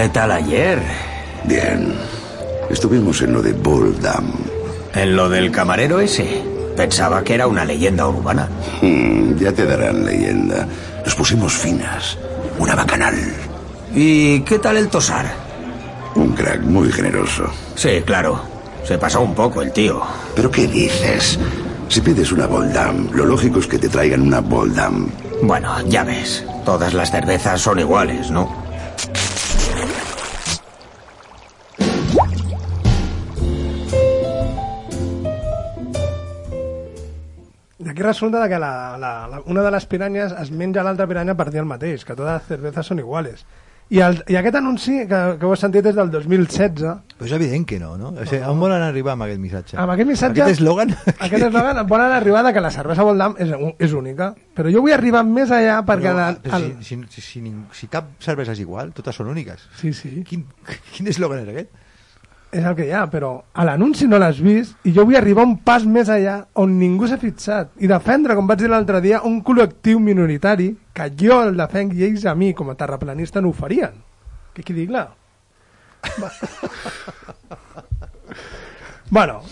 ¿Qué 0.00 0.08
tal 0.08 0.32
ayer? 0.32 0.78
Bien. 1.44 1.92
Estuvimos 2.70 3.20
en 3.20 3.34
lo 3.34 3.42
de 3.42 3.52
Boldam. 3.52 4.32
¿En 4.94 5.14
lo 5.14 5.28
del 5.28 5.50
camarero 5.50 6.00
ese? 6.00 6.42
Pensaba 6.74 7.22
que 7.22 7.34
era 7.34 7.46
una 7.46 7.66
leyenda 7.66 8.08
urbana. 8.08 8.48
Hmm, 8.80 9.36
ya 9.36 9.52
te 9.52 9.66
darán 9.66 10.06
leyenda. 10.06 10.66
Nos 11.04 11.14
pusimos 11.14 11.52
finas. 11.52 12.16
Una 12.58 12.74
bacanal. 12.74 13.14
¿Y 13.94 14.40
qué 14.40 14.58
tal 14.58 14.78
el 14.78 14.88
tosar? 14.88 15.26
Un 16.14 16.32
crack 16.32 16.62
muy 16.62 16.90
generoso. 16.90 17.50
Sí, 17.74 18.00
claro. 18.02 18.40
Se 18.84 18.96
pasó 18.96 19.20
un 19.20 19.34
poco 19.34 19.60
el 19.60 19.70
tío. 19.70 20.00
¿Pero 20.34 20.50
qué 20.50 20.66
dices? 20.66 21.38
Si 21.90 22.00
pides 22.00 22.32
una 22.32 22.46
Boldam, 22.46 23.10
lo 23.12 23.26
lógico 23.26 23.58
es 23.58 23.66
que 23.66 23.78
te 23.78 23.90
traigan 23.90 24.22
una 24.22 24.40
Boldam. 24.40 25.10
Bueno, 25.42 25.78
ya 25.88 26.04
ves. 26.04 26.46
Todas 26.64 26.94
las 26.94 27.10
cervezas 27.10 27.60
son 27.60 27.80
iguales, 27.80 28.30
¿no? 28.30 28.69
Aquí 38.00 38.06
resulta 38.06 38.48
que 38.48 38.58
la, 38.58 38.96
la, 38.96 39.28
la, 39.28 39.42
una 39.44 39.62
de 39.62 39.70
les 39.70 39.84
piranyes 39.86 40.32
es 40.32 40.50
menja 40.50 40.82
l'altra 40.82 41.06
piranya 41.06 41.34
per 41.36 41.50
dir 41.50 41.60
el 41.60 41.68
mateix, 41.68 42.04
que 42.04 42.16
totes 42.16 42.38
les 42.38 42.46
cervezas 42.48 42.86
són 42.88 43.02
iguales. 43.02 43.44
I, 43.90 43.98
el, 44.06 44.20
i 44.30 44.36
aquest 44.38 44.54
anunci, 44.54 45.00
que, 45.10 45.18
que 45.36 45.46
ho 45.48 45.50
he 45.52 45.58
sentit 45.58 45.82
des 45.82 45.96
del 45.98 46.12
2016, 46.14 46.84
Però 47.18 47.26
és 47.26 47.34
evident 47.34 47.66
que 47.66 47.80
no, 47.82 47.96
no? 47.98 48.12
O 48.14 48.24
sigui, 48.24 48.40
on 48.46 48.60
volen 48.62 48.84
arribar 48.86 49.16
amb 49.16 49.26
aquest 49.26 49.42
missatge? 49.42 49.76
Amb 49.82 49.92
aquest 49.96 50.08
missatge... 50.08 50.44
Aquest 50.44 50.60
eslògan? 50.60 50.94
Aquest 51.16 51.48
eslògan 51.48 51.82
volen 51.92 52.14
arribar 52.14 52.44
de 52.46 52.54
que 52.54 52.62
la 52.62 52.70
cervesa 52.72 53.04
Voldam 53.04 53.34
és, 53.42 53.50
és 53.82 53.96
única. 53.98 54.30
Però 54.56 54.70
jo 54.72 54.84
vull 54.86 54.94
arribar 54.94 55.24
més 55.26 55.50
allà 55.52 55.80
perquè... 55.82 56.06
Però, 56.06 56.16
la, 56.16 56.30
però 56.46 56.62
el, 56.62 56.70
si, 56.86 57.00
si, 57.02 57.20
si, 57.20 57.42
si, 57.42 57.54
si 57.82 57.90
cap 57.92 58.14
cervesa 58.22 58.54
és 58.56 58.62
igual, 58.62 58.94
totes 58.96 59.18
són 59.20 59.34
úniques. 59.34 59.66
Sí, 59.82 59.92
sí. 59.92 60.22
Quin, 60.28 60.46
quin 60.94 61.10
eslògan 61.10 61.42
és 61.42 61.52
aquest? 61.56 61.79
És 62.50 62.64
el 62.66 62.74
que 62.74 62.86
hi 62.88 62.92
ha, 62.94 63.04
però 63.10 63.30
a 63.54 63.64
l'anunci 63.66 64.08
no 64.10 64.18
l'has 64.18 64.40
vist 64.42 64.74
i 64.88 64.92
jo 64.94 65.04
vull 65.06 65.18
arribar 65.18 65.44
un 65.46 65.56
pas 65.66 65.84
més 65.86 66.10
allà 66.10 66.40
on 66.58 66.72
ningú 66.80 67.06
s'ha 67.06 67.18
fixat 67.20 67.70
i 67.78 67.90
defendre, 67.90 68.34
com 68.34 68.48
vaig 68.50 68.64
dir 68.64 68.70
l'altre 68.72 69.00
dia, 69.04 69.22
un 69.26 69.38
col·lectiu 69.46 70.00
minoritari 70.02 70.72
que 70.94 71.06
jo 71.20 71.38
el 71.44 71.54
defenc 71.58 71.94
i 71.94 72.04
ells 72.08 72.26
a 72.26 72.34
mi, 72.34 72.52
com 72.54 72.72
a 72.72 72.76
terraplanista, 72.78 73.40
no 73.40 73.52
ho 73.52 73.56
farien. 73.56 73.94
Que 74.54 74.64
quedi 74.66 74.88
clar. 74.90 75.08
bueno, 79.16 79.42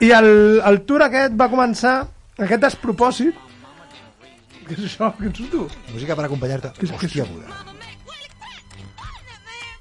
i 0.00 0.12
el, 0.16 0.62
el 0.64 0.80
tour 0.88 1.04
aquest 1.04 1.36
va 1.36 1.50
començar, 1.52 1.98
aquest 2.38 2.64
despropòsit... 2.64 3.42
Què 4.66 4.74
és 4.74 4.86
això? 4.88 5.12
Què 5.18 5.28
ets 5.28 5.44
tu? 5.52 5.66
Música 5.92 6.16
per 6.18 6.24
acompanyar-te. 6.26 6.72
Hòstia, 6.88 7.28
puta. 7.28 7.76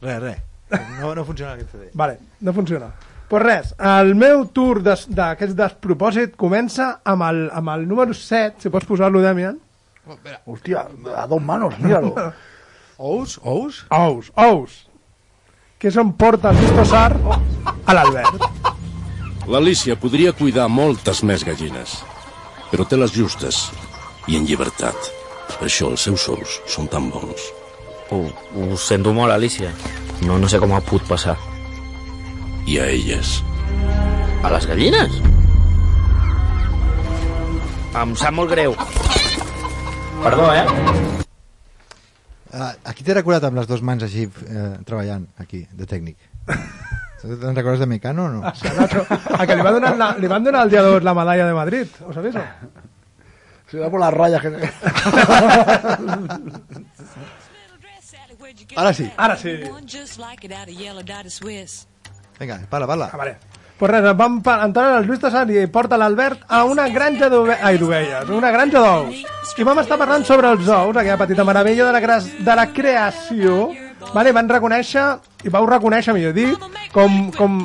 Res, 0.03 0.19
res. 0.21 0.54
No, 1.01 1.13
no 1.15 1.25
funciona 1.25 1.53
aquest 1.53 1.71
CD. 1.71 1.89
Vale, 1.93 2.17
no 2.41 2.53
funciona. 2.53 2.91
Pues 3.27 3.41
res, 3.43 3.71
el 3.79 4.13
meu 4.15 4.45
tour 4.53 4.81
des- 4.85 5.07
d'aquest 5.09 5.55
despropòsit 5.57 6.35
comença 6.37 6.99
amb 7.03 7.23
el, 7.25 7.39
amb 7.53 7.69
el 7.73 7.87
número 7.89 8.13
7, 8.13 8.61
si 8.61 8.69
pots 8.69 8.85
posar-lo, 8.85 9.21
Damian. 9.23 9.57
Hòstia, 10.45 10.85
a 11.17 11.25
dos 11.27 11.41
manos, 11.41 11.73
míralo. 11.79 12.13
Ous? 12.97 13.39
Ous? 13.43 13.85
Ous, 13.89 14.29
ous. 14.37 14.75
Que 15.81 15.89
és 15.89 15.97
on 15.97 16.13
porta 16.13 16.53
el 16.53 16.85
Sar 16.85 17.17
a 17.85 17.93
l'Albert. 17.97 18.45
L'Alicia 19.51 19.97
podria 19.99 20.31
cuidar 20.33 20.69
moltes 20.69 21.19
més 21.27 21.43
gallines, 21.45 21.97
però 22.71 22.85
té 22.87 22.95
les 22.97 23.11
justes 23.13 23.65
i 24.31 24.37
en 24.39 24.45
llibertat. 24.47 24.95
Per 25.59 25.67
això 25.67 25.89
els 25.91 26.01
seus 26.07 26.23
ous 26.29 26.61
són 26.71 26.87
tan 26.87 27.09
bons. 27.13 27.49
Ho, 28.13 28.23
ho 28.55 28.77
sento 28.77 29.11
molt, 29.13 29.33
Alicia. 29.35 29.73
No, 30.23 30.37
no 30.39 30.47
sé 30.49 30.59
com 30.61 30.71
ha 30.73 30.79
pogut 30.81 31.03
passar. 31.09 31.35
I 32.65 32.79
a 32.81 32.87
elles. 32.89 33.43
A 34.45 34.49
les 34.53 34.65
gallines? 34.69 35.11
Em 37.95 38.15
sap 38.19 38.33
molt 38.35 38.49
greu. 38.51 38.75
Perdó, 40.23 40.45
eh? 40.53 40.65
Ah, 42.55 42.71
aquí 42.87 43.03
t'he 43.03 43.13
recordat 43.17 43.43
amb 43.49 43.57
les 43.59 43.67
dues 43.67 43.81
mans 43.83 44.03
així 44.07 44.23
eh, 44.25 44.29
treballant, 44.87 45.25
aquí, 45.43 45.65
de 45.75 45.85
tècnic. 45.89 46.17
Te'n 47.25 47.55
recordes 47.57 47.79
de 47.81 47.87
Mecano 47.89 48.25
o 48.29 48.31
no? 48.31 48.41
A 48.45 48.53
Ah, 48.53 49.45
que 49.45 49.55
li, 49.57 49.61
va 49.65 49.71
donar 49.75 49.95
la, 49.97 50.07
li 50.21 50.27
van 50.29 50.43
donar 50.45 50.61
el 50.65 50.69
dia 50.71 50.83
2 50.85 51.03
la 51.03 51.13
medalla 51.17 51.45
de 51.49 51.53
Madrid, 51.57 51.87
¿os 52.07 52.15
sabéis? 52.15 52.35
Se 53.67 53.77
da 53.81 53.89
por 53.89 53.99
las 53.99 54.13
rayas 54.13 54.41
que... 54.41 54.49
Ara 58.75 58.93
sí. 58.93 59.09
Ara 59.17 59.35
sí. 59.37 59.55
Vinga, 62.39 62.59
parla, 62.69 62.87
parla. 62.87 63.09
Ah, 63.13 63.17
vale. 63.17 63.37
Pues 63.77 63.91
res, 63.91 64.05
vam 64.15 64.37
pa- 64.41 64.61
entrar 64.63 64.85
al 64.97 65.05
Lluís 65.05 65.19
Tassar 65.19 65.49
i 65.51 65.65
porta 65.67 65.97
l'Albert 65.99 66.45
a 66.47 66.61
una 66.63 66.87
granja 66.87 67.27
ai, 67.61 67.77
d'ovelles, 67.77 68.29
una 68.31 68.51
granja 68.51 68.79
d'ous. 68.79 69.23
I 69.57 69.63
vam 69.67 69.79
estar 69.81 69.97
parlant 69.99 70.23
sobre 70.23 70.47
els 70.51 70.67
ous, 70.67 70.95
aquella 70.95 71.17
petita 71.17 71.43
meravella 71.43 71.85
de 71.85 71.91
la, 71.91 71.99
cre 72.01 72.19
de 72.39 72.55
la 72.55 72.67
creació. 72.71 73.71
Vale, 74.13 74.31
van 74.31 74.47
reconèixer, 74.47 75.03
i 75.43 75.49
vau 75.49 75.65
reconèixer, 75.67 76.13
millor 76.13 76.31
dit, 76.35 76.55
com, 76.93 77.31
com 77.35 77.55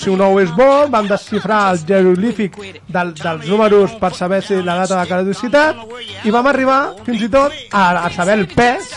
si 0.00 0.10
un 0.10 0.20
ou 0.24 0.40
és 0.40 0.50
bo, 0.56 0.88
vam 0.90 1.06
desxifrar 1.06 1.72
el 1.74 1.82
jeroglífic 1.86 2.56
del, 2.88 3.12
dels 3.14 3.46
números 3.46 3.92
per 4.00 4.14
saber 4.14 4.40
si 4.42 4.62
la 4.62 4.78
data 4.80 5.02
de 5.02 5.06
caducitat, 5.10 5.76
i 6.24 6.30
vam 6.34 6.46
arribar, 6.50 6.80
fins 7.04 7.22
i 7.22 7.28
tot, 7.30 7.52
a, 7.70 8.06
a 8.06 8.10
saber 8.10 8.38
el 8.40 8.46
pes, 8.48 8.90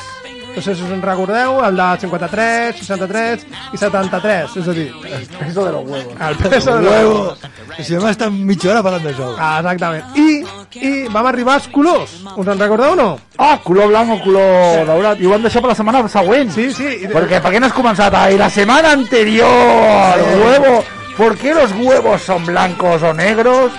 no 0.56 0.62
sé 0.62 0.76
si 0.76 0.84
us 0.84 0.92
en 0.92 1.02
recordeu, 1.02 1.60
el 1.66 1.76
de 1.76 1.88
53, 2.04 2.78
63 2.78 3.46
i 3.74 3.78
73, 3.78 4.58
és 4.62 4.68
a 4.68 4.76
dir... 4.78 4.88
El 5.04 5.26
peso 5.28 5.66
de 5.66 5.72
los 5.72 5.90
huevos. 5.90 6.14
El 6.30 6.36
peso 6.38 6.76
de 6.76 6.82
los 6.82 6.92
huevos. 6.92 7.40
Que 7.76 7.84
si 7.84 7.96
vam 7.96 8.10
estar 8.12 8.30
mitja 8.32 8.72
hora 8.72 8.84
parlant 8.86 9.08
d'això. 9.08 9.32
Ah, 9.38 9.60
exactament. 9.64 10.18
I, 10.20 10.44
I 10.80 10.92
vam 11.14 11.30
arribar 11.32 11.58
als 11.58 11.70
colors. 11.74 12.20
Us 12.38 12.48
en 12.48 12.60
recordeu 12.62 12.94
o 12.94 13.00
no? 13.00 13.10
Ah, 13.38 13.58
color 13.64 13.90
blanc 13.90 14.14
o 14.14 14.20
color 14.24 14.86
daurat. 14.90 15.22
I 15.22 15.30
ho 15.30 15.34
vam 15.34 15.46
deixar 15.46 15.64
per 15.64 15.74
la 15.74 15.78
setmana 15.80 16.04
següent. 16.08 16.54
Sí, 16.54 16.70
sí. 16.74 16.90
I... 17.06 17.10
Perquè, 17.14 17.42
per 17.42 17.54
què 17.54 17.62
no 17.62 17.72
has 17.72 17.78
començat? 17.78 18.14
Ai, 18.20 18.38
la 18.38 18.52
semana 18.54 18.94
anterior, 18.94 20.20
el 20.20 20.44
huevo. 20.44 20.84
¿Por 21.18 21.38
qué 21.38 21.54
los 21.54 21.72
huevos 21.78 22.22
son 22.22 22.46
blancos 22.46 23.04
o 23.04 23.14
negros? 23.14 23.72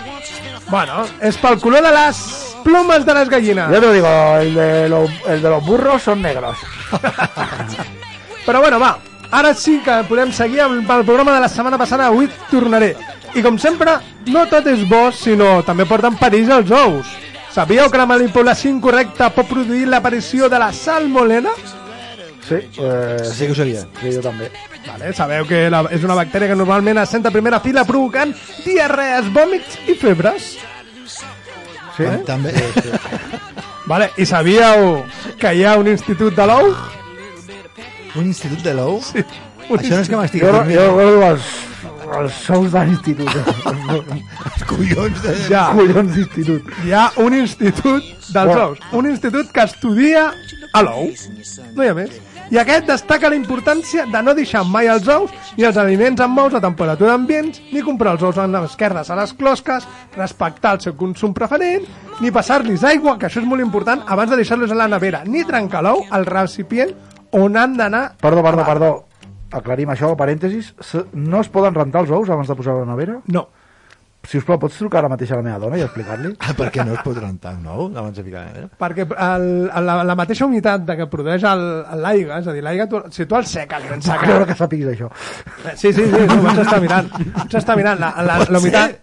Bueno, 0.70 1.04
és 1.20 1.36
pel 1.38 1.58
color 1.60 1.82
de 1.84 1.90
les 1.92 2.53
plomes 2.64 3.04
de 3.06 3.14
les 3.14 3.28
gallines. 3.28 3.70
Yo 3.70 3.80
te 3.80 3.92
digo, 3.92 4.08
el 4.40 4.54
de, 4.54 4.88
los, 4.88 5.10
el 5.28 5.42
de 5.42 5.50
los 5.50 5.64
burros 5.64 6.02
son 6.02 6.22
negros. 6.22 6.56
Però 8.46 8.60
bueno, 8.60 8.78
va, 8.80 8.98
ara 9.30 9.54
sí 9.54 9.78
que 9.84 10.02
podem 10.08 10.32
seguir 10.32 10.60
amb 10.64 10.90
el 10.90 11.04
programa 11.04 11.32
de 11.34 11.40
la 11.40 11.48
setmana 11.48 11.78
passada, 11.80 12.08
avui 12.10 12.28
tornaré. 12.50 12.94
I 13.34 13.42
com 13.42 13.56
sempre, 13.58 13.96
no 14.30 14.44
tot 14.50 14.66
és 14.70 14.82
bo, 14.88 15.08
sinó 15.12 15.62
també 15.66 15.86
porten 15.88 16.18
perills 16.20 16.52
els 16.52 16.70
ous. 16.70 17.14
Sabíeu 17.54 17.88
que 17.90 17.98
la 17.98 18.06
manipulació 18.10 18.70
incorrecta 18.70 19.30
pot 19.34 19.48
produir 19.48 19.86
l'aparició 19.88 20.48
de 20.50 20.58
la 20.58 20.72
salmolena? 20.74 21.50
Sí, 22.44 22.58
eh, 22.60 23.18
Sí 23.24 23.46
que 23.46 23.52
ho 23.52 23.54
sabia. 23.56 23.86
sí, 24.02 24.12
jo 24.12 24.20
també. 24.20 24.50
Vale, 24.84 25.14
sabeu 25.16 25.46
que 25.48 25.70
la, 25.72 25.80
és 25.90 26.04
una 26.04 26.14
bactèria 26.18 26.50
que 26.50 26.56
normalment 26.58 26.98
assenta 27.00 27.30
a 27.30 27.32
primera 27.32 27.60
fila 27.64 27.86
provocant 27.88 28.34
diarrees, 28.66 29.30
vòmits 29.32 29.78
i 29.88 29.94
febres. 29.96 30.58
Sí? 31.96 32.02
Eh? 32.08 32.18
També. 32.26 32.52
Vale, 33.86 34.08
I 34.16 34.26
sabíeu 34.26 35.04
que 35.40 35.52
hi 35.54 35.64
ha 35.64 35.76
un 35.80 35.90
institut 35.92 36.34
de 36.36 36.46
l'ou? 36.48 36.72
Un 38.16 38.26
institut 38.30 38.62
de 38.64 38.74
l'ou? 38.78 39.00
Sí. 39.04 39.24
Això 39.64 39.94
no 39.94 40.00
és 40.02 40.10
que 40.12 40.18
m'estigui 40.18 40.44
Jo, 40.44 40.52
jo 40.68 40.82
recordo 40.84 41.22
els, 41.28 41.46
els 42.18 42.40
sous 42.46 42.72
de 42.72 42.82
l'institut. 42.88 43.30
Els 43.68 44.64
collons 44.68 45.22
de... 45.24 45.34
Ja. 45.48 45.64
Collons 45.76 46.12
d'institut. 46.16 46.68
Hi 46.84 46.92
ha 46.96 47.06
un 47.24 47.36
institut 47.38 48.10
dels 48.34 48.60
ous. 48.66 48.84
Un 48.92 49.10
institut 49.10 49.52
que 49.54 49.64
estudia 49.68 50.26
a 50.72 50.84
l'ou. 50.84 51.10
No 51.74 51.84
hi 51.84 51.92
ha 51.92 51.96
més. 51.96 52.20
I 52.52 52.58
aquest 52.60 52.84
destaca 52.90 53.30
la 53.32 53.38
importància 53.38 54.04
de 54.10 54.20
no 54.22 54.34
deixar 54.36 54.60
mai 54.68 54.90
els 54.92 55.06
ous 55.08 55.30
ni 55.56 55.64
els 55.64 55.78
aliments 55.80 56.20
amb 56.20 56.38
ous 56.42 56.54
a 56.54 56.60
temperatura 56.60 57.14
ambients, 57.16 57.62
ni 57.72 57.80
comprar 57.82 58.12
els 58.14 58.24
ous 58.26 58.38
amb 58.38 58.58
esquerdes 58.60 59.08
a 59.08 59.16
les 59.16 59.32
closques, 59.38 59.86
respectar 60.16 60.74
el 60.76 60.82
seu 60.84 60.96
consum 60.98 61.32
preferent, 61.32 61.88
ni 62.20 62.30
passar-los 62.34 62.84
aigua, 62.84 63.16
que 63.18 63.30
això 63.30 63.40
és 63.40 63.48
molt 63.48 63.64
important, 63.64 64.04
abans 64.06 64.30
de 64.30 64.38
deixar-los 64.42 64.74
a 64.74 64.78
la 64.78 64.90
nevera, 64.92 65.24
ni 65.24 65.46
trencar 65.48 65.82
l'ou 65.86 66.04
al 66.10 66.28
recipient 66.28 66.92
on 67.32 67.56
han 67.56 67.78
d'anar... 67.80 68.04
Perdó, 68.20 68.44
perdó, 68.44 68.68
perdó. 68.68 68.92
Aclarim 69.54 69.90
això, 69.94 70.12
parèntesis. 70.18 70.74
No 71.14 71.40
es 71.40 71.48
poden 71.48 71.74
rentar 71.74 72.04
els 72.04 72.12
ous 72.12 72.28
abans 72.28 72.50
de 72.50 72.56
posar-ho 72.58 72.82
a 72.82 72.84
la 72.84 72.92
nevera? 72.92 73.20
No. 73.32 73.48
Si 74.24 74.38
us 74.40 74.44
plau, 74.48 74.56
pots 74.58 74.78
trucar 74.80 75.02
ara 75.02 75.08
mateix 75.12 75.30
a 75.32 75.36
la 75.36 75.42
meva 75.44 75.58
dona 75.60 75.76
i 75.76 75.82
explicar-li? 75.84 76.30
Ah, 76.40 76.54
per 76.56 76.70
què 76.72 76.84
no 76.86 76.94
es 76.96 77.02
pot 77.04 77.18
rentar 77.20 77.52
un 77.58 77.66
ou 77.68 77.86
abans 77.92 78.16
de 78.16 78.22
ficar 78.24 78.40
a 78.40 78.44
la 78.46 78.52
nevera? 78.52 78.68
Perquè 78.80 79.04
el, 79.04 79.46
la, 79.84 79.96
la 80.08 80.14
mateixa 80.16 80.46
humitat 80.48 80.84
de 80.88 80.96
que 80.96 81.06
produeix 81.12 81.44
l'aigua, 81.44 82.38
és 82.40 82.48
a 82.48 82.54
dir, 82.56 82.62
l'aigua, 82.64 82.86
tu- 82.88 83.02
si 83.12 83.26
tu 83.28 83.36
el 83.36 83.44
seques 83.46 83.82
ben 83.88 84.00
No 84.00 84.06
secat, 84.06 84.22
creu 84.24 84.46
que 84.48 84.56
sàpiguis 84.58 84.88
això. 84.94 85.10
Sí, 85.76 85.92
sí, 85.92 86.04
sí, 86.06 86.22
no, 86.30 86.38
vaig 86.46 86.60
estar 86.64 86.80
mirant. 86.80 87.10
Vaig 87.36 87.56
estar 87.60 87.76
mirant. 87.76 88.00
La, 88.00 88.12
la, 88.24 88.38
la, 88.48 88.58
humitat, 88.62 88.96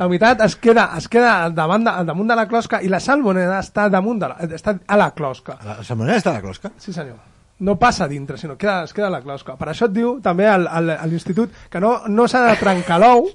la 0.00 0.08
humitat 0.10 0.42
es 0.48 0.56
queda, 0.56 0.88
es 0.98 1.06
queda 1.08 1.36
al 1.44 1.54
davant 1.54 1.86
de, 1.86 1.94
al 2.02 2.06
damunt 2.10 2.28
de 2.34 2.38
la 2.42 2.48
closca 2.50 2.82
i 2.82 2.90
la 2.90 3.00
salmoneda 3.00 3.60
està 3.62 3.86
damunt 3.94 4.18
de 4.24 4.32
la, 4.32 4.36
està 4.58 4.74
a 4.86 4.98
la 4.98 5.12
closca. 5.14 5.56
La 5.64 5.78
salmonella 5.86 6.18
està 6.18 6.34
a 6.34 6.40
la 6.40 6.44
closca? 6.44 6.72
Sí, 6.82 6.92
senyor. 6.92 7.16
No 7.64 7.76
passa 7.78 8.08
dintre, 8.10 8.36
sinó 8.36 8.56
queda, 8.58 8.82
es 8.84 8.92
queda 8.92 9.06
a 9.06 9.14
la 9.14 9.22
closca. 9.22 9.54
Per 9.56 9.68
això 9.70 9.86
et 9.86 9.94
diu 9.94 10.16
també 10.20 10.48
al- 10.50 10.66
al- 10.66 10.96
a 10.98 11.06
l'institut 11.06 11.52
que 11.70 11.80
no, 11.80 12.00
no 12.10 12.26
s'ha 12.26 12.42
de 12.48 12.56
trencar 12.58 12.98
l'ou 12.98 13.28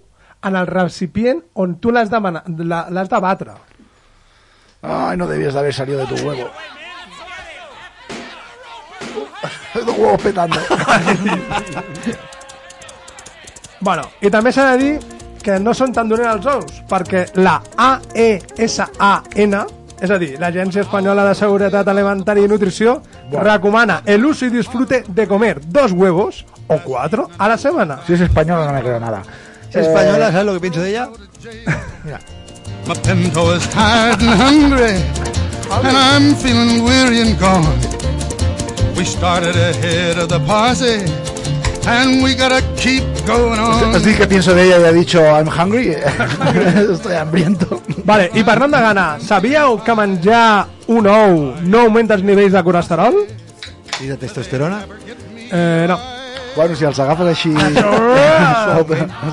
en 0.44 0.56
el 0.56 0.68
recipient 0.68 1.42
on 1.54 1.76
tu 1.80 1.92
l'has 1.92 2.10
de, 2.10 2.20
la- 2.66 2.88
de 2.90 3.20
batre. 3.20 3.52
Ay, 4.82 5.18
no 5.18 5.28
debías 5.28 5.54
de 5.54 5.60
haber 5.60 5.74
salido 5.74 6.00
de 6.00 6.08
tu 6.08 6.16
huevo. 6.26 6.50
Dos 9.74 9.98
huevos 9.98 10.22
petando. 10.22 10.60
Bueno, 13.82 14.04
i 14.20 14.28
també 14.28 14.52
s'ha 14.52 14.74
de 14.74 14.78
dir 14.82 15.00
que 15.40 15.56
no 15.64 15.72
són 15.74 15.94
tan 15.96 16.10
dolents 16.12 16.34
els 16.36 16.48
ous, 16.52 16.82
perquè 16.90 17.22
la 17.40 17.62
AESAN, 17.80 19.54
és 20.04 20.12
a 20.12 20.18
dir, 20.20 20.34
l'Agència 20.40 20.84
Espanyola 20.84 21.24
de 21.30 21.36
Seguretat 21.40 21.88
Alimentària 21.88 22.44
i 22.44 22.52
Nutrició, 22.52 22.98
recomana 23.32 24.02
el 24.06 24.26
uso 24.26 24.46
y 24.46 24.50
disfrute 24.50 25.06
de 25.08 25.28
comer 25.28 25.62
dos 25.66 25.94
huevos 25.94 26.46
o 26.68 26.78
cuatro 26.84 27.30
a 27.38 27.48
la 27.48 27.58
semana. 27.58 28.02
Si 28.06 28.14
es 28.14 28.22
española 28.22 28.66
no 28.68 28.74
me 28.74 28.82
creo 28.82 29.00
nada. 29.00 29.24
Es 29.70 29.76
española, 29.76 30.32
¿sabes 30.32 30.45
lo 30.45 30.53
que 30.53 30.59
pienso 30.59 30.82
de 30.82 30.89
ella? 30.89 31.09
Mira. 32.03 32.20
My 32.88 32.95
pinto 32.95 33.53
is 33.55 33.67
tired 33.70 34.20
and 34.20 34.41
hungry, 34.41 34.97
and 35.70 35.95
I'm 35.95 36.34
feeling 36.34 36.84
weary 36.84 37.22
and 37.22 37.38
gone. 37.39 37.78
We 38.97 39.05
started 39.05 39.55
ahead 39.55 40.17
of 40.17 40.30
the 40.30 40.39
posse, 40.39 41.05
and 41.86 42.24
we 42.24 42.34
gotta 42.34 42.63
keep 42.76 43.03
going 43.28 43.59
on. 43.59 43.93
Así 43.95 44.15
que 44.15 44.26
pienso 44.26 44.55
de 44.55 44.63
ella 44.63 44.80
y 44.80 44.84
ha 44.86 44.91
dicho 44.91 45.22
I'm 45.22 45.47
hungry. 45.47 45.89
Estoy 46.91 47.13
hambriento. 47.13 47.80
Vale, 48.05 48.32
i 48.34 48.43
parlant 48.43 48.74
de 48.74 48.82
gana, 48.82 49.20
sabíeu 49.22 49.84
que 49.84 49.93
menjar 49.93 50.65
un 50.88 51.05
ou 51.05 51.61
no 51.61 51.86
augmenta 51.86 52.17
els 52.17 52.24
nivells 52.26 52.57
de 52.57 52.63
colesterol? 52.63 53.22
I 54.01 54.07
de 54.07 54.17
testosterona? 54.17 54.82
Eh, 55.51 55.86
no. 55.88 56.18
Bueno, 56.60 56.76
si 56.76 56.84
els 56.84 56.97
agafes 56.99 57.28
així... 57.32 57.49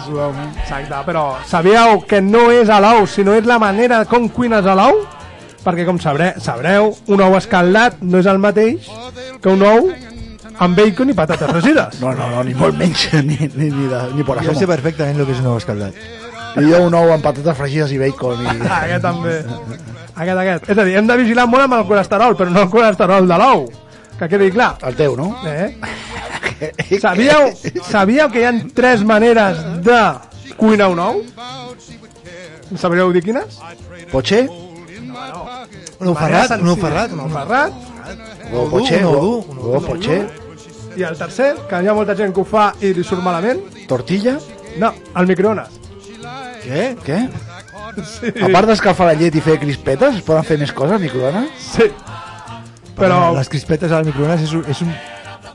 Suaument. 0.05 0.53
Exacte, 0.63 1.01
però 1.09 1.25
sabíeu 1.51 2.05
que 2.07 2.21
no 2.23 2.45
és 2.55 2.71
a 2.71 2.77
l'ou, 2.79 3.03
sinó 3.11 3.35
és 3.35 3.49
la 3.51 3.57
manera 3.59 4.05
com 4.07 4.29
cuines 4.31 4.63
a 4.63 4.77
l'ou? 4.79 5.01
Perquè, 5.65 5.83
com 5.89 5.99
sabreu, 5.99 6.39
sabreu, 6.39 6.93
un 7.11 7.25
ou 7.27 7.35
escaldat 7.35 7.99
no 7.99 8.23
és 8.23 8.31
el 8.31 8.39
mateix 8.39 8.87
que 9.43 9.51
un 9.51 9.67
ou 9.67 9.91
amb 10.63 10.79
bacon 10.79 11.11
i 11.11 11.19
patates 11.19 11.51
fregides. 11.51 11.99
No, 11.99 12.15
no, 12.15 12.31
no, 12.31 12.47
ni 12.47 12.55
molt 12.55 12.79
menys, 12.79 13.09
ni, 13.27 13.41
ni, 13.57 13.73
ni, 13.75 13.91
de, 13.91 14.05
ni 14.15 14.31
por 14.31 14.39
Jo 14.47 14.55
sé 14.55 14.71
perfectament 14.71 15.19
el 15.19 15.27
que 15.27 15.35
és 15.35 15.43
un 15.43 15.51
ou 15.51 15.59
escaldat. 15.59 15.99
I 16.63 16.63
jo 16.63 16.85
un 16.87 16.95
ou 16.95 17.11
amb 17.11 17.27
patates 17.27 17.59
fregides 17.59 17.91
i 17.91 17.99
bacon. 18.07 18.47
I... 18.47 18.55
aquest 18.85 19.03
també. 19.03 19.41
Aquest, 20.15 20.39
aquest. 20.47 20.71
És 20.71 20.79
a 20.79 20.87
dir, 20.87 20.95
hem 21.03 21.11
de 21.11 21.23
vigilar 21.25 21.51
molt 21.51 21.67
amb 21.67 21.81
el 21.83 21.89
colesterol, 21.91 22.39
però 22.39 22.55
no 22.55 22.69
el 22.69 22.71
colesterol 22.71 23.27
de 23.27 23.43
l'ou. 23.43 23.67
Que 24.17 24.31
quedi 24.31 24.55
clar. 24.55 24.77
El 24.87 24.95
teu, 24.95 25.19
no? 25.19 25.33
Eh? 25.43 25.73
Sabíeu, 27.05 27.53
sabíeu 27.91 28.31
que 28.33 28.41
hi 28.41 28.45
ha 28.49 28.53
tres 28.75 29.03
maneres 29.05 29.59
de 29.85 29.99
cuinar 30.57 30.89
un 30.91 30.99
ou? 31.05 31.23
Sabríeu 32.77 33.13
dir 33.13 33.23
quines? 33.23 33.59
Potxer? 34.13 34.47
Un 36.01 36.09
ou 36.11 36.15
ferrat, 36.17 36.57
un 36.61 36.69
ou 36.73 36.77
ferrat. 36.77 37.13
Un 37.13 37.21
ou 37.25 37.29
ferrat. 37.33 37.73
O 38.53 38.67
potxer, 38.73 39.01
un 39.05 39.11
ou 39.11 39.17
o, 39.17 39.55
dur, 39.55 39.77
o 39.77 39.81
potxer. 39.85 40.21
I 40.97 41.05
el 41.05 41.17
tercer, 41.19 41.51
que 41.69 41.83
hi 41.85 41.89
ha 41.91 41.95
molta 41.97 42.15
gent 42.17 42.33
que 42.33 42.41
ho 42.41 42.47
fa 42.49 42.71
i 42.81 42.93
li 42.97 43.05
surt 43.05 43.21
malament. 43.25 43.61
Tortilla? 43.89 44.39
No, 44.81 44.93
al 45.15 45.29
microones. 45.29 45.77
Què? 46.65 46.87
Què? 47.05 47.19
Sí. 48.07 48.33
A 48.45 48.49
part 48.53 48.69
d'escalfar 48.69 49.07
la 49.09 49.15
llet 49.17 49.37
i 49.39 49.41
fer 49.45 49.59
crispetes, 49.61 50.19
es 50.19 50.25
poden 50.25 50.45
fer 50.45 50.59
més 50.61 50.73
coses, 50.77 51.01
microones? 51.01 51.53
Sí. 51.77 51.87
Però- 52.97 53.35
Les 53.37 53.49
crispetes 53.53 53.93
al 53.93 54.05
microones 54.09 54.43
és, 54.43 54.53
un- 54.57 54.65
és 54.69 54.81
un... 54.85 54.91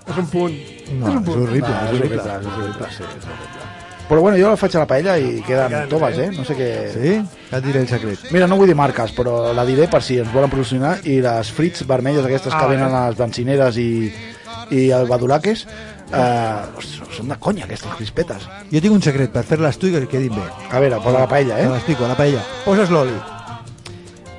És 0.07 0.17
un 0.17 0.27
punt. 0.27 0.55
No, 0.91 1.07
és 1.07 1.13
un 1.13 1.19
és 1.19 1.25
punt. 1.25 1.41
horrible, 1.41 1.69
No, 1.69 1.83
és 1.83 1.99
horrible. 1.99 2.21
és 2.21 2.47
horrible, 2.55 2.87
sí, 2.97 3.03
és 3.03 3.25
horrible. 3.29 3.67
Però 4.11 4.19
bueno, 4.19 4.37
jo 4.37 4.49
la 4.49 4.57
faig 4.59 4.73
a 4.75 4.79
la 4.79 4.87
paella 4.87 5.13
i 5.17 5.41
queden 5.47 5.69
Queden 5.71 5.87
toves, 5.89 6.17
eh? 6.19 6.31
No 6.35 6.43
sé 6.43 6.55
què... 6.57 6.69
Sí? 6.91 7.11
Ja 7.49 7.57
et 7.61 7.63
diré 7.63 7.79
el 7.79 7.87
secret. 7.87 8.25
Mira, 8.35 8.47
no 8.47 8.57
vull 8.59 8.67
dir 8.67 8.75
marques, 8.75 9.13
però 9.15 9.53
la 9.55 9.63
diré 9.63 9.87
per 9.87 10.01
si 10.03 10.17
ens 10.19 10.33
volen 10.33 10.49
promocionar 10.51 10.97
i 11.07 11.21
les 11.23 11.51
frits 11.55 11.85
vermelles 11.87 12.25
aquestes 12.27 12.51
Ah, 12.53 12.59
que 12.59 12.73
venen 12.73 12.89
bé. 12.91 12.97
a 12.97 13.05
les 13.07 13.17
bencineres 13.21 13.77
i, 13.79 14.11
i 14.75 14.89
el 14.91 15.07
badulaques 15.07 15.63
eh, 16.11 16.75
ostres, 16.75 17.15
són 17.15 17.29
de 17.31 17.37
conya 17.39 17.63
aquestes 17.69 17.93
crispetes. 17.95 18.49
Jo 18.73 18.81
tinc 18.83 18.93
un 18.97 19.01
secret 19.01 19.31
per 19.31 19.45
fer-les 19.47 19.77
tu 19.79 19.87
i 19.87 19.93
que 19.95 20.03
quedin 20.11 20.35
bé. 20.35 20.43
A 20.71 20.79
veure, 20.83 20.99
posa 20.99 21.19
la 21.23 21.29
paella, 21.31 21.55
Te 21.55 21.63
eh? 21.63 21.69
l'explico, 21.71 22.03
a 22.03 22.09
la 22.11 22.15
paella. 22.19 22.43
Poses 22.65 22.89
l'oli. 22.91 23.15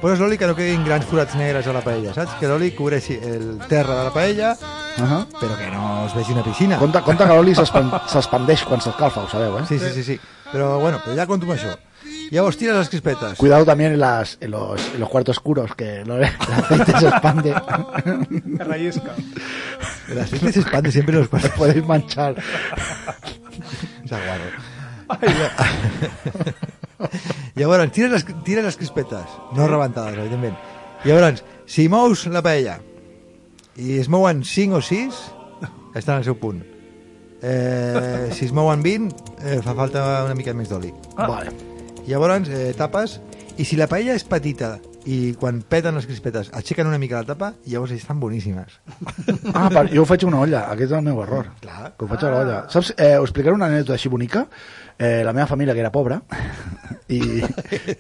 Poses 0.03 0.19
l'oli 0.19 0.35
que 0.37 0.49
no 0.51 0.57
quedin 0.59 0.83
grans 0.85 1.07
forats 1.07 1.37
negres 1.39 1.67
a 1.71 1.75
la 1.77 1.81
paella, 1.85 2.11
saps? 2.17 2.35
Que 2.41 2.49
l'oli 2.51 2.73
cobreixi 2.75 3.15
el 3.23 3.53
terra 3.71 4.01
de 4.01 4.05
la 4.09 4.15
paella, 4.15 4.57
Uh 4.93 5.05
-huh. 5.05 5.27
però 5.41 5.57
que 5.57 5.71
no 5.71 6.07
es 6.07 6.15
vegi 6.15 6.33
una 6.33 6.43
piscina. 6.43 6.77
Compte, 6.77 7.01
compte 7.01 7.25
que 7.25 7.35
l'oli 7.35 7.55
s'expandeix 7.55 8.65
quan 8.65 8.81
s'escalfa, 8.81 9.23
ho 9.23 9.29
sabeu, 9.29 9.59
eh? 9.59 9.67
Sí, 9.67 9.79
sí, 9.79 9.91
sí, 9.95 10.03
sí. 10.05 10.21
Però 10.53 10.79
bueno, 10.81 11.01
però 11.03 11.15
ja 11.17 11.27
conto 11.27 11.47
amb 11.47 11.55
això. 11.55 11.77
Llavors 12.31 12.57
tires 12.57 12.77
les 12.77 12.89
crispetes. 12.89 13.39
Cuidado 13.39 13.65
también 13.65 13.93
en, 13.93 14.01
las, 14.01 14.37
en, 14.41 14.51
los, 14.51 14.81
en 14.95 15.01
los 15.01 15.09
cuartos 15.09 15.37
oscuros, 15.39 15.75
que 15.75 16.03
no, 16.05 16.17
el 16.17 16.25
aceite 16.25 16.99
se 16.99 17.09
expande. 17.09 17.55
Que 18.59 18.65
rellisca. 18.65 19.13
El 20.09 20.19
aceite 20.19 20.53
se 20.53 20.61
expande 20.61 20.93
siempre 20.93 21.15
en 21.15 21.21
los 21.21 21.29
cuartos. 21.29 21.51
Podéis 21.57 21.87
manchar. 21.87 22.35
Saguaro. 24.09 24.45
Llavors, 27.55 27.91
tires 27.93 28.13
les, 28.13 28.25
tires 28.47 28.65
les 28.65 28.77
crispetes, 28.81 29.39
no 29.57 29.67
rebentades, 29.69 30.17
evidentment. 30.17 30.57
Llavors, 31.05 31.43
si 31.69 31.89
mous 31.93 32.27
la 32.33 32.41
paella 32.45 32.79
i 33.77 33.99
es 34.01 34.09
mouen 34.13 34.45
5 34.45 34.79
o 34.79 34.85
6, 34.85 35.19
estan 35.99 36.21
al 36.21 36.25
seu 36.25 36.39
punt. 36.41 36.63
Eh, 37.43 38.31
si 38.33 38.47
es 38.47 38.55
mouen 38.55 38.85
20, 38.85 39.35
eh, 39.43 39.59
fa 39.65 39.75
falta 39.75 40.05
una 40.25 40.37
mica 40.39 40.55
més 40.55 40.71
d'oli. 40.71 40.93
Ah. 41.17 41.27
Vale. 41.27 41.53
Llavors, 42.07 42.49
eh, 42.49 42.73
tapes, 42.79 43.19
i 43.59 43.67
si 43.69 43.77
la 43.77 43.89
paella 43.91 44.15
és 44.17 44.25
petita 44.25 44.79
i 45.05 45.35
quan 45.39 45.59
peten 45.67 45.97
les 45.99 46.07
crispetes 46.07 46.49
aixequen 46.55 46.87
una 46.87 46.99
mica 47.03 47.19
la 47.21 47.27
tapa, 47.27 47.53
llavors 47.67 47.93
estan 47.97 48.21
boníssimes. 48.23 48.79
Ah, 49.53 49.69
per, 49.69 49.89
jo 49.91 50.05
ho 50.05 50.09
faig 50.09 50.25
a 50.25 50.29
una 50.31 50.41
olla, 50.47 50.63
aquest 50.73 50.93
és 50.93 50.97
el 50.99 51.05
meu 51.05 51.21
error. 51.25 51.51
Clar. 51.61 51.93
Que 51.99 52.07
ho 52.07 52.09
faig 52.15 52.25
a 52.25 52.31
l'olla. 52.33 52.61
Saps, 52.73 52.95
eh, 52.97 53.19
us 53.19 53.29
explicaré 53.29 53.55
una 53.59 53.69
anècdota 53.69 53.99
així 53.99 54.09
bonica. 54.13 54.47
Eh, 55.03 55.23
la 55.27 55.33
meva 55.35 55.49
família, 55.51 55.75
que 55.75 55.81
era 55.83 55.91
pobra, 55.91 56.21
i, 57.11 57.19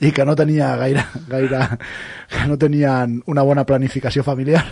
i 0.07 0.11
que 0.15 0.25
no 0.25 0.37
tenia 0.39 0.69
gaire, 0.79 1.03
gaire 1.29 1.59
que 2.31 2.45
no 2.49 2.55
tenien 2.61 3.17
una 3.27 3.43
bona 3.45 3.65
planificació 3.69 4.23
familiar 4.25 4.63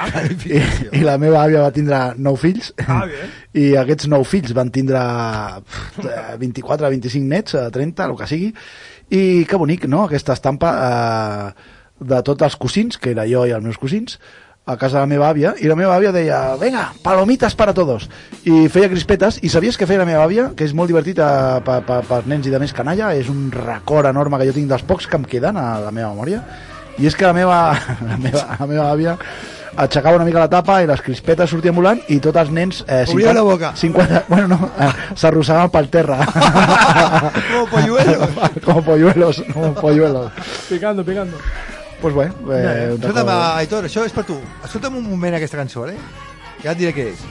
I, 0.50 0.58
i 0.98 1.04
la 1.06 1.14
meva 1.22 1.44
àvia 1.46 1.62
va 1.64 1.70
tindre 1.72 2.00
nou 2.18 2.36
fills 2.40 2.72
Ah, 2.82 3.04
bé. 3.08 3.28
i 3.62 3.68
aquests 3.78 4.08
nou 4.12 4.24
fills 4.26 4.52
van 4.56 4.72
tindre 4.74 5.00
pff, 5.62 6.02
eh, 6.10 6.34
24, 6.42 6.90
25 6.96 7.30
nets, 7.30 7.54
eh, 7.56 7.68
30, 7.72 8.10
el 8.10 8.18
que 8.18 8.28
sigui 8.34 8.50
i 9.16 9.22
que 9.46 9.56
bonic, 9.62 9.86
no?, 9.88 10.02
aquesta 10.10 10.34
estampa 10.34 10.72
eh, 10.90 11.70
de 12.02 12.18
tots 12.26 12.42
els 12.50 12.56
cosins, 12.60 12.98
que 12.98 13.14
era 13.14 13.24
jo 13.30 13.46
i 13.46 13.54
els 13.56 13.64
meus 13.64 13.78
cosins, 13.80 14.18
a 14.66 14.76
casa 14.76 14.96
de 14.98 15.04
la 15.04 15.06
meva 15.06 15.28
àvia, 15.30 15.52
i 15.62 15.68
la 15.70 15.76
meva 15.78 15.94
àvia 15.94 16.10
deia, 16.10 16.56
venga, 16.58 16.88
palomitas 17.04 17.54
para 17.54 17.72
todos, 17.72 18.08
i 18.42 18.66
feia 18.66 18.88
crispetes, 18.90 19.38
i 19.46 19.50
sabies 19.52 19.78
què 19.78 19.86
feia 19.86 20.00
la 20.02 20.08
meva 20.08 20.24
àvia? 20.26 20.48
Que 20.58 20.66
és 20.66 20.74
molt 20.74 20.90
divertit 20.90 21.20
eh, 21.22 21.60
per 21.62 21.76
pa, 21.86 22.00
pa, 22.02 22.18
nens 22.26 22.48
i 22.48 22.50
de 22.50 22.58
més 22.58 22.74
canalla, 22.74 23.12
és 23.14 23.30
un 23.30 23.52
record 23.54 24.10
enorme 24.10 24.40
que 24.40 24.48
jo 24.48 24.56
tinc 24.56 24.66
dels 24.72 24.82
pocs 24.82 25.06
que 25.06 25.20
em 25.20 25.26
queden 25.30 25.54
a 25.60 25.76
la 25.84 25.92
meva 25.94 26.10
memòria, 26.10 26.42
i 26.98 27.06
és 27.06 27.14
que 27.14 27.28
la 27.28 27.36
meva, 27.36 27.60
la 28.10 28.18
meva, 28.18 28.42
la 28.58 28.66
meva 28.66 28.88
àvia 28.90 29.14
aixecava 29.76 30.16
una 30.16 30.26
mica 30.26 30.40
la 30.40 30.50
tapa 30.50 30.80
i 30.82 30.86
les 30.88 31.02
crispetes 31.04 31.50
sortien 31.52 31.74
volant 31.76 32.00
i 32.08 32.16
tots 32.24 32.40
els 32.40 32.50
nens 32.50 32.82
eh, 32.88 33.04
Obria 33.12 33.34
la 33.36 33.42
boca. 33.46 33.70
50, 33.76 34.24
bueno, 34.26 34.48
no, 34.56 34.70
eh, 34.80 34.90
s'arrossegaven 35.14 35.70
pel 35.70 35.90
terra 35.92 36.18
Como 37.52 37.66
polluelos. 37.70 38.28
como 38.64 38.82
polluelos 38.82 39.42
como 39.52 39.74
polluelos 39.74 40.32
Picando, 40.68 41.04
picando. 41.04 41.36
Pues 42.00 42.14
bueno 42.14 42.34
eh, 42.52 42.92
Escolta'm, 42.94 43.26
record. 43.26 43.56
Aitor, 43.56 43.88
això 43.88 44.04
és 44.06 44.12
per 44.12 44.24
tu. 44.28 44.36
Escolta'm 44.64 44.96
un 45.00 45.08
moment 45.08 45.36
aquesta 45.38 45.58
cançó, 45.60 45.86
eh? 45.88 45.96
Ja 46.62 46.72
et 46.72 46.80
diré 46.80 46.92
què 46.96 47.10
és. 47.12 47.24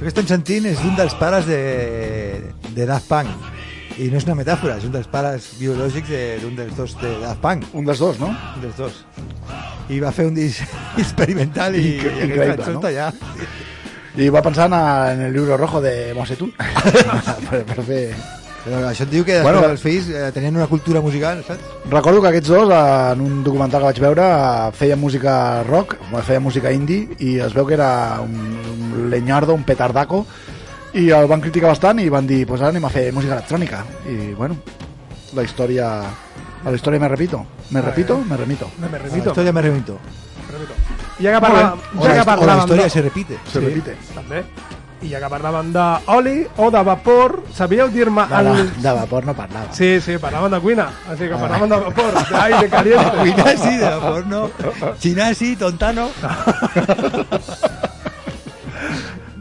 Això 0.00 0.06
que 0.06 0.12
estem 0.14 0.28
sentint 0.30 0.64
és 0.70 0.78
un 0.88 0.94
dels 0.96 1.12
pares 1.20 1.44
de, 1.44 1.58
de 2.72 2.86
Daft 2.88 3.04
Punk. 3.10 3.28
I 4.00 4.06
no 4.08 4.16
és 4.16 4.24
una 4.24 4.36
metàfora, 4.38 4.78
és 4.80 4.86
un 4.88 4.94
dels 4.94 5.10
pares 5.12 5.50
biològics 5.58 6.08
de- 6.08 6.38
d'un 6.40 6.54
dels 6.56 6.72
dos 6.78 6.94
de 7.02 7.10
Daft 7.20 7.42
Punk. 7.42 7.66
un 7.76 7.84
dels 7.84 7.98
dos, 8.00 8.16
no? 8.22 8.30
Un 8.32 8.62
dels 8.64 8.78
dos. 8.78 9.02
I 9.92 9.98
va 10.00 10.12
fer 10.16 10.24
un 10.30 10.34
disc 10.38 10.64
experimental 11.02 11.76
i, 11.76 11.98
Incre- 11.98 12.14
i 12.16 12.24
increïble, 12.30 12.72
no? 12.72 12.80
allà. 12.88 13.10
i 14.16 14.28
va 14.32 14.40
pensar 14.42 14.70
en, 14.72 15.20
el 15.28 15.32
libro 15.36 15.56
rojo 15.60 15.80
de 15.84 16.14
Mosetún 16.16 16.54
per, 17.50 17.60
per 17.68 17.84
fer 17.84 18.02
Però 18.64 18.80
això 18.90 19.04
et 19.06 19.10
diu 19.10 19.24
que 19.24 19.40
Bueno. 19.42 19.62
els 19.64 19.80
fills 19.80 20.08
eh, 20.10 20.30
tenien 20.34 20.54
una 20.56 20.66
cultura 20.66 21.00
musical, 21.00 21.42
saps? 21.46 21.60
Recordo 21.90 22.20
que 22.20 22.28
aquests 22.28 22.48
dos, 22.48 22.68
eh, 22.70 23.12
en 23.14 23.20
un 23.22 23.42
documental 23.44 23.80
que 23.80 23.86
vaig 23.86 24.00
veure, 24.00 24.22
eh, 24.22 24.72
feien 24.76 25.00
música 25.00 25.62
rock, 25.64 25.96
feien 26.26 26.42
música 26.42 26.70
indie, 26.72 27.08
i 27.18 27.38
es 27.40 27.54
veu 27.54 27.64
que 27.66 27.74
era 27.74 28.20
un, 28.20 28.34
un 28.34 29.10
leñardo, 29.10 29.54
un 29.54 29.64
petardaco, 29.64 30.26
i 30.92 31.08
el 31.10 31.26
van 31.30 31.40
criticar 31.40 31.70
bastant 31.70 32.00
i 32.00 32.08
van 32.10 32.26
dir, 32.26 32.44
pues 32.46 32.60
ara 32.60 32.68
anem 32.74 32.84
a 32.84 32.90
fer 32.90 33.12
música 33.12 33.34
electrònica. 33.38 33.84
I, 34.10 34.34
bueno, 34.34 34.56
la 35.34 35.42
història... 35.42 35.88
A 36.60 36.68
la 36.68 36.76
història 36.76 37.00
me 37.00 37.08
repito. 37.08 37.38
Me 37.70 37.80
repito, 37.80 38.18
me 38.28 38.36
remito. 38.36 38.66
Me 38.78 38.90
La 38.90 38.98
remito. 38.98 39.30
història 39.30 39.52
me 39.52 39.62
remito. 39.62 39.96
I 41.20 41.24
ja 41.24 41.32
que 41.32 41.40
parlàvem, 41.40 41.78
O 41.96 42.02
ja 42.04 42.08
la, 42.08 42.14
que 42.14 42.20
o 42.20 42.24
la 42.24 42.26
parlàvem 42.26 42.58
història 42.66 42.84
de- 42.84 42.90
se 42.90 43.02
repite. 43.02 43.38
Se 43.50 43.60
repite. 43.60 43.96
També. 44.14 44.42
I 45.02 45.08
ja 45.08 45.16
que 45.22 45.28
parlàvem 45.32 45.70
d'oli 45.72 46.42
o 46.60 46.66
de 46.70 46.80
vapor, 46.84 47.38
sabíeu 47.56 47.88
dir-me... 47.88 48.26
De, 48.28 48.36
el... 48.40 48.48
de, 48.58 48.82
de 48.84 48.92
vapor 48.98 49.24
no 49.24 49.32
parlava. 49.34 49.72
Sí, 49.72 49.94
sí, 50.04 50.18
parlàvem 50.20 50.52
de 50.52 50.60
cuina. 50.60 50.90
Així 51.08 51.24
que 51.30 51.34
Ah. 51.38 51.40
parlàvem 51.40 51.70
de 51.72 51.78
vapor, 51.86 52.18
d'aire 52.34 52.68
caliente. 52.68 53.16
Cuinar 53.22 53.54
sí, 53.56 53.76
de 53.80 53.88
vapor 53.94 54.26
no. 54.26 54.42
Chinar 55.00 55.34
sí, 55.34 55.56
tontano. 55.56 56.08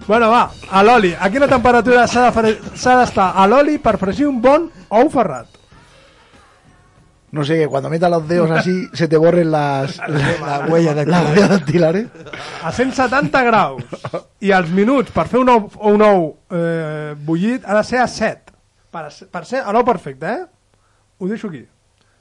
Bueno, 0.09 0.31
va, 0.31 0.49
a 0.73 0.81
l'oli. 0.81 1.11
A 1.13 1.27
quina 1.29 1.45
temperatura 1.47 2.07
s'ha 2.09 2.23
de 2.23 2.31
fre- 2.33 2.55
d'estar 2.73 3.27
a 3.37 3.43
l'oli 3.45 3.75
per 3.77 3.91
fregir 4.01 4.25
un 4.25 4.39
bon 4.41 4.63
ou 4.89 5.09
ferrat? 5.13 5.45
No 7.31 7.43
sé, 7.45 7.59
que 7.59 7.67
cuando 7.67 7.89
metas 7.89 8.09
los 8.09 8.27
dedos 8.27 8.49
así 8.51 8.87
se 8.93 9.07
te 9.07 9.17
borren 9.17 9.51
las, 9.51 9.97
La 10.07 10.65
huella 10.67 10.93
de 10.95 11.05
las 11.05 11.29
huellas 11.29 11.49
dactilares. 11.49 12.07
A 12.63 12.71
170 12.71 13.43
graus. 13.43 13.83
I 14.41 14.51
els 14.55 14.69
minuts 14.73 15.11
per 15.13 15.27
fer 15.29 15.39
un 15.43 15.49
ou, 15.53 15.67
un 15.91 16.01
ou 16.01 16.23
eh, 16.49 17.13
bullit 17.15 17.65
ha 17.69 17.75
de 17.77 17.83
ser 17.85 17.99
a 18.01 18.07
7. 18.07 18.53
Per, 18.89 19.03
per 19.29 19.43
ser 19.45 19.61
a 19.61 19.71
l'ou 19.75 19.85
perfecte, 19.85 20.25
eh? 20.25 20.45
Ho 21.19 21.27
deixo 21.29 21.51
aquí. 21.51 21.61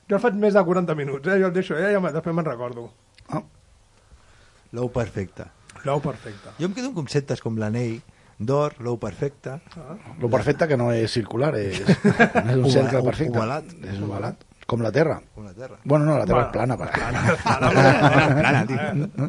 Jo 0.09 0.16
el 0.16 0.20
faig 0.22 0.34
més 0.40 0.52
de 0.56 0.61
40 0.64 0.94
minuts, 0.98 1.24
eh? 1.28 1.38
Jo 1.40 1.48
el 1.48 1.54
deixo, 1.56 1.76
eh? 1.78 1.94
Ja 1.94 2.00
me- 2.04 2.12
després 2.12 2.34
me'n 2.36 2.44
recordo. 2.44 2.90
L'ou 4.76 4.90
perfecte. 4.92 5.46
L'ou 5.88 6.00
perfecte. 6.04 6.50
Jo 6.59 6.68
em 6.68 6.74
quedo 6.76 6.90
amb 6.90 6.98
conceptes 6.98 7.40
com 7.40 7.56
l'anell, 7.56 8.00
d'or, 8.38 8.74
l'ou 8.84 8.98
perfecte. 9.00 9.54
Lo 10.20 10.28
perfecte 10.28 10.68
que 10.68 10.76
no 10.76 10.90
és 10.92 11.11
circular, 11.14 11.54
és, 11.56 11.80
no 11.80 12.50
és 12.52 12.59
un 12.59 12.70
cercle 12.70 13.00
perfecte. 13.06 13.32
ovalat. 13.38 13.72
És 13.88 14.02
ovalat. 14.04 14.44
Com 14.68 14.82
la 14.84 14.90
Terra. 14.92 15.16
Com 15.34 15.46
la 15.48 15.54
Terra. 15.56 15.78
Bueno, 15.84 16.04
no, 16.04 16.18
la 16.18 16.26
Terra 16.28 16.50
Bueno, 16.50 16.50
és 16.50 16.52
plana. 16.52 16.76
Per... 16.76 16.88
plana, 16.92 18.34
plana, 18.36 18.66
tio. 18.68 19.28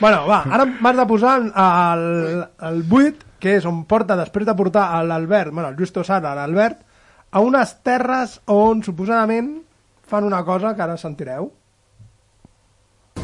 Bueno, 0.00 0.26
va, 0.28 0.42
ara 0.52 0.66
m'has 0.68 0.96
de 0.96 1.06
posar 1.08 1.36
el, 1.40 2.04
el 2.68 2.82
8, 2.84 3.30
que 3.40 3.56
és 3.56 3.66
on 3.68 3.82
porta, 3.88 4.16
després 4.16 4.48
de 4.48 4.54
portar 4.56 4.90
a 4.92 5.02
l'Albert, 5.04 5.52
bueno, 5.52 5.68
el 5.68 5.76
Justo 5.76 6.04
Sara, 6.04 6.34
l'Albert, 6.36 6.82
a 7.32 7.42
unes 7.44 7.74
terres 7.84 8.38
on 8.52 8.82
suposadament 8.84 9.54
fan 10.08 10.24
una 10.24 10.42
cosa 10.44 10.74
que 10.76 10.84
ara 10.84 10.96
sentireu. 11.00 11.50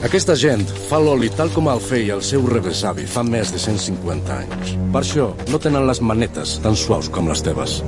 Aquesta 0.02 0.34
gent 0.34 0.64
fa 0.88 0.98
l'oli 0.98 1.28
tal 1.36 1.52
com 1.54 1.68
el 1.70 1.80
feia 1.84 2.16
el 2.16 2.24
seu 2.26 2.44
rebesavi 2.48 3.04
fa 3.06 3.22
més 3.22 3.52
de 3.54 3.60
150 3.60 4.38
anys. 4.40 4.72
Per 4.96 5.04
això 5.04 5.28
no 5.52 5.60
tenen 5.62 5.86
les 5.86 6.00
manetes 6.00 6.56
tan 6.64 6.76
suaus 6.76 7.12
com 7.12 7.28
les 7.30 7.44
teves. 7.44 7.78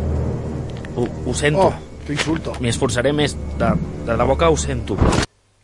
Ho, 0.94 1.08
ho 1.08 1.34
sento. 1.34 1.72
Oh, 1.72 1.83
t'insulto. 2.08 2.54
M'hi 2.60 2.70
esforçaré 2.72 3.12
més. 3.16 3.34
De, 3.58 3.70
de 4.06 4.18
debò 4.20 4.36
que 4.38 4.50
ho 4.50 4.56
sento. 4.60 4.96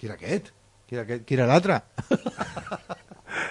Qui 0.01 0.09
era 0.09 0.16
aquest? 0.16 0.51
Qui 0.88 0.99
era, 0.99 1.05
aquest? 1.07 1.26
Qui 1.28 1.38
era 1.38 1.49
l'altre? 1.51 1.82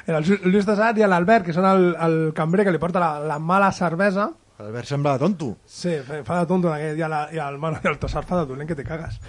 Era 0.10 0.18
el 0.20 0.26
Lluís 0.26 0.66
de 0.66 0.74
Sar 0.76 0.92
i 0.98 1.06
l'Albert, 1.06 1.46
que 1.46 1.54
són 1.54 1.66
el, 1.70 1.84
el 2.02 2.16
cambrer 2.36 2.66
que 2.66 2.72
li 2.74 2.80
porta 2.82 3.02
la, 3.02 3.10
la 3.30 3.38
mala 3.40 3.70
cervesa. 3.76 4.26
L'Albert 4.60 4.90
semblava 4.90 5.22
tonto. 5.22 5.52
Sí, 5.70 5.94
fa, 6.04 6.40
de 6.40 6.48
tonto 6.50 6.70
en 6.70 6.76
aquest, 6.76 6.98
i, 6.98 7.04
la, 7.12 7.20
i 7.36 7.40
el, 7.44 7.60
bueno, 7.62 7.80
i 7.84 7.90
el 7.92 8.00
Tossar 8.02 8.24
fa 8.28 8.42
de 8.42 8.48
dolent 8.50 8.68
que 8.68 8.76
te 8.76 8.86
cagues. 8.88 9.20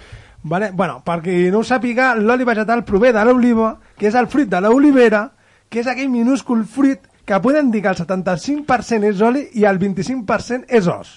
Vale? 0.43 0.71
Bueno, 0.73 0.99
per 1.05 1.19
qui 1.21 1.35
no 1.53 1.61
ho 1.61 1.67
sàpiga, 1.67 2.15
l'oli 2.17 2.47
vegetal 2.47 2.83
prové 2.87 3.13
de 3.13 3.23
l'oliva, 3.27 3.75
que 3.97 4.09
és 4.09 4.17
el 4.17 4.27
fruit 4.31 4.49
de 4.49 4.61
l'olivera, 4.63 5.27
que 5.69 5.83
és 5.83 5.87
aquell 5.91 6.09
minúscul 6.11 6.65
fruit 6.65 7.05
que 7.29 7.39
podem 7.39 7.69
dir 7.71 7.83
que 7.85 7.93
el 7.93 7.99
75% 8.01 9.07
és 9.11 9.21
oli 9.23 9.45
i 9.61 9.67
el 9.69 9.79
25% 9.79 10.65
és 10.67 10.89
os. 10.89 11.13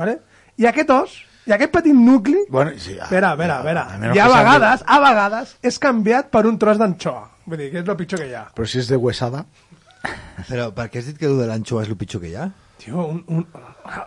Vale? 0.00 0.16
I 0.58 0.66
aquest 0.66 0.90
os, 0.90 1.16
i 1.46 1.52
aquest 1.56 1.72
petit 1.72 1.94
nucli, 1.94 2.36
Bueno, 2.50 2.72
sí, 2.78 2.96
ah, 2.98 3.04
espera, 3.04 3.32
espera, 3.32 3.58
espera, 3.60 3.82
a 3.86 3.98
i 3.98 4.04
a 4.04 4.12
que 4.12 4.20
sàpiga. 4.20 4.36
vegades, 4.38 4.84
a 4.86 5.00
vegades, 5.00 5.56
és 5.62 5.78
canviat 5.78 6.30
per 6.30 6.46
un 6.46 6.58
tros 6.58 6.78
d'anxoa. 6.78 7.28
Vull 7.46 7.58
dir, 7.58 7.70
que 7.72 7.80
és 7.80 7.88
el 7.88 7.96
pitjor 7.96 8.20
que 8.20 8.28
hi 8.30 8.34
ha. 8.34 8.48
Però 8.54 8.66
si 8.68 8.78
és 8.82 8.88
de 8.90 8.96
huesada... 9.00 9.44
Però 10.48 10.70
per 10.72 10.86
què 10.88 11.00
has 11.00 11.06
dit 11.10 11.18
que 11.20 11.26
el 11.28 11.36
de 11.36 11.46
l'anxoa 11.50 11.82
és 11.84 11.90
el 11.92 11.96
pitjor 12.00 12.22
que 12.22 12.30
hi 12.30 12.36
ha? 12.40 12.50
Tio, 12.80 13.02
un... 13.04 13.18
un... 13.28 13.42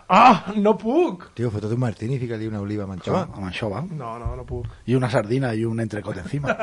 Ah, 0.08 0.50
no 0.56 0.72
puc! 0.80 1.28
Tio, 1.38 1.50
fotot 1.54 1.70
un 1.76 1.78
martini 1.78 2.16
i 2.16 2.18
fica-li 2.22 2.48
una 2.50 2.58
oliva 2.64 2.82
amb 2.88 2.96
anxoa. 2.96 3.20
Amb 3.28 3.46
això 3.46 3.68
va. 3.70 3.84
No, 3.86 4.16
no, 4.18 4.32
no 4.34 4.42
puc. 4.48 4.66
Y 4.86 4.96
una 4.98 5.10
sardina 5.10 5.54
y 5.54 5.64
un 5.64 5.78
entrecot 5.78 6.16
encima. 6.18 6.56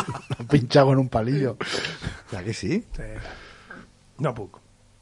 Pinchado 0.50 0.92
en 0.94 0.98
un 1.04 1.08
palillo. 1.10 1.56
Clar 2.30 2.44
que 2.44 2.54
sí? 2.54 2.84
Sí. 2.96 3.10
No 4.18 4.32
puc. 4.34 4.56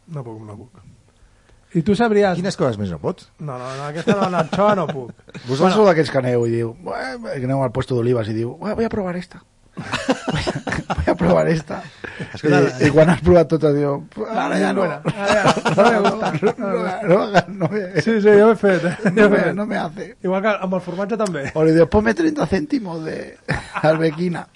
No 0.09 0.24
puc, 0.24 0.43
no 0.43 0.57
puc. 0.57 0.83
I 1.76 1.82
tu 1.84 1.92
sabries... 1.98 2.38
Quines 2.38 2.56
coses 2.56 2.78
més 2.80 2.88
no 2.94 2.96
pots? 3.02 3.28
No, 3.40 3.58
no, 3.60 3.68
no 3.76 3.84
aquesta 3.90 4.14
no, 4.16 4.30
l'anxoa 4.32 4.74
no 4.78 4.86
puc. 4.88 5.10
Vosaltres 5.48 5.58
bueno. 5.60 5.74
sou 5.76 5.86
d'aquells 5.90 6.10
que 6.14 6.18
aneu 6.22 6.46
i 6.48 6.54
diu, 6.56 6.72
que 6.80 7.44
aneu 7.44 7.60
al 7.62 7.72
puesto 7.76 7.94
d'olives 7.98 8.28
i 8.32 8.36
diu, 8.40 8.54
"Bueh, 8.56 8.74
voy 8.74 8.86
a 8.88 8.88
probar 8.92 9.16
esta. 9.16 9.42
voy, 9.78 10.42
a, 10.88 10.94
voy 10.94 11.04
a 11.12 11.14
probar 11.14 11.48
esta. 11.52 11.82
Escolta, 12.34 12.62
I, 12.80 12.88
I 12.88 12.90
quan 12.90 13.10
has 13.12 13.20
provat 13.22 13.46
totes 13.52 13.76
diu, 13.76 13.92
ara 14.26 14.56
ja 14.58 14.72
no. 14.74 14.82
Ara 14.88 15.04
ja, 15.36 16.00
no 16.02 16.16
me. 16.16 16.32
No, 16.58 16.72
no, 16.72 17.18
no, 17.30 17.42
no 17.60 17.68
me, 17.70 17.82
Sí, 18.02 18.16
sí, 18.20 18.32
jo 18.40 18.48
he 18.50 18.56
fet. 18.58 18.84
eh? 18.88 19.12
No, 19.14 19.28
me, 19.30 19.52
no 19.54 19.66
me 19.66 19.76
hace. 19.78 20.16
Igual 20.24 20.42
que 20.42 20.56
amb 20.66 20.74
el 20.74 20.82
formatge 20.82 21.20
també. 21.20 21.44
O 21.54 21.62
li 21.68 21.76
diu, 21.76 21.86
ponme 21.86 22.14
30 22.14 22.46
céntimos 22.50 23.04
de 23.04 23.36
arbequina. 23.92 24.48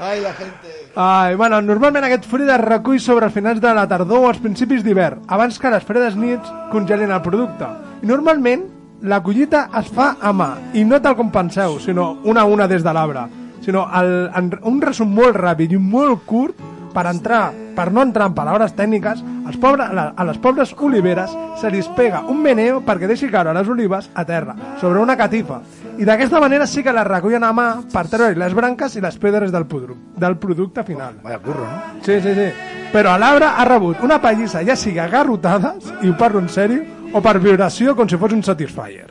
Ai, 0.00 0.22
la 0.22 0.32
gente... 0.32 0.68
Ai, 0.96 1.34
bueno, 1.36 1.60
normalment 1.60 2.06
aquest 2.06 2.24
fruit 2.24 2.48
es 2.48 2.60
recull 2.62 2.98
sobre 3.04 3.28
els 3.28 3.34
finals 3.34 3.60
de 3.60 3.72
la 3.76 3.84
tardor 3.88 4.24
o 4.24 4.28
als 4.30 4.40
principis 4.40 4.80
d'hivern, 4.82 5.26
abans 5.28 5.58
que 5.60 5.70
les 5.70 5.84
fredes 5.84 6.16
nits 6.16 6.48
congelin 6.72 7.12
el 7.12 7.20
producte. 7.20 7.68
I 8.00 8.08
normalment 8.08 8.64
la 9.04 9.20
collita 9.22 9.66
es 9.76 9.90
fa 9.92 10.14
a 10.16 10.32
mà, 10.32 10.48
i 10.72 10.86
no 10.88 11.02
tal 11.04 11.18
com 11.18 11.28
penseu, 11.32 11.76
sinó 11.84 12.14
una 12.24 12.46
a 12.46 12.48
una 12.48 12.66
des 12.68 12.82
de 12.82 12.94
l'arbre, 12.96 13.26
sinó 13.60 13.84
el, 14.00 14.30
en, 14.40 14.50
un 14.72 14.80
resum 14.80 15.12
molt 15.12 15.36
ràpid 15.36 15.76
i 15.76 15.80
molt 15.80 16.24
curt 16.24 16.64
per 16.94 17.04
entrar, 17.06 17.50
per 17.76 17.90
no 17.92 18.00
entrar 18.02 18.30
en 18.30 18.34
paraules 18.34 18.72
tècniques, 18.74 19.20
als 19.46 19.60
pobre, 19.60 19.84
a, 19.84 19.92
la, 19.92 20.06
a 20.16 20.26
les 20.26 20.40
pobres 20.40 20.72
oliveres 20.80 21.36
se 21.60 21.70
li 21.70 21.84
pega 21.96 22.24
un 22.24 22.40
meneo 22.40 22.80
perquè 22.86 23.08
deixi 23.10 23.28
caure 23.28 23.52
les 23.52 23.68
olives 23.68 24.08
a 24.14 24.24
terra, 24.24 24.56
sobre 24.80 25.04
una 25.04 25.16
catifa. 25.20 25.60
I 26.00 26.04
d'aquesta 26.08 26.40
manera 26.40 26.66
sí 26.66 26.80
que 26.82 26.92
les 26.96 27.04
recullen 27.06 27.44
a 27.44 27.50
mà 27.52 27.66
per 27.92 28.06
treure 28.08 28.32
les 28.40 28.54
branques 28.56 28.94
i 28.96 29.02
les 29.04 29.18
pedres 29.20 29.52
del, 29.52 29.66
pudru, 29.68 29.96
del 30.16 30.38
producte 30.40 30.82
final. 30.84 31.18
Vaya 31.22 31.38
curro, 31.44 31.66
no? 31.66 32.00
Sí, 32.06 32.16
sí, 32.24 32.32
sí. 32.34 32.46
Però 32.90 33.18
l'arbre 33.20 33.44
ha 33.52 33.64
rebut 33.68 34.00
una 34.02 34.16
pallissa, 34.20 34.62
ja 34.64 34.74
sigui 34.76 34.98
a 34.98 35.06
garrotades, 35.12 35.92
i 36.02 36.08
ho 36.08 36.16
parlo 36.16 36.40
en 36.40 36.48
sèrio, 36.48 36.82
o 37.12 37.20
per 37.20 37.36
vibració 37.38 37.92
com 37.98 38.08
si 38.08 38.16
fos 38.16 38.32
un 38.32 38.40
Satisfyer. 38.42 39.10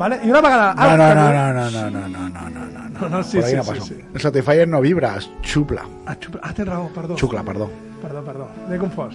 Vale? 0.00 0.20
I 0.24 0.30
una 0.30 0.40
vegada... 0.40 0.72
No, 0.74 0.96
no, 0.96 1.08
no, 1.14 1.26
no, 1.32 1.52
no, 1.52 1.70
no, 1.70 1.90
no, 1.90 2.08
no, 2.08 2.28
no, 2.30 2.48
no, 2.48 2.66
no. 2.88 3.00
No, 3.00 3.08
no, 3.08 3.22
sí, 3.22 3.38
Por 3.40 3.48
sí, 3.48 3.56
no 3.56 3.64
sí, 3.64 3.80
sí. 3.80 3.98
El 4.14 4.20
Satisfyer 4.20 4.66
no 4.68 4.80
vibra, 4.80 5.16
es 5.18 5.28
chupla. 5.42 5.84
Ah, 6.06 6.16
xup- 6.16 6.40
ah, 6.42 6.54
tens 6.54 6.68
raó, 6.68 6.88
perdó. 6.94 7.16
Xucla, 7.18 7.42
perdó. 7.42 7.68
Perdó, 8.00 8.22
perdó. 8.24 8.48
M'he 8.68 8.78
confós. 8.78 9.14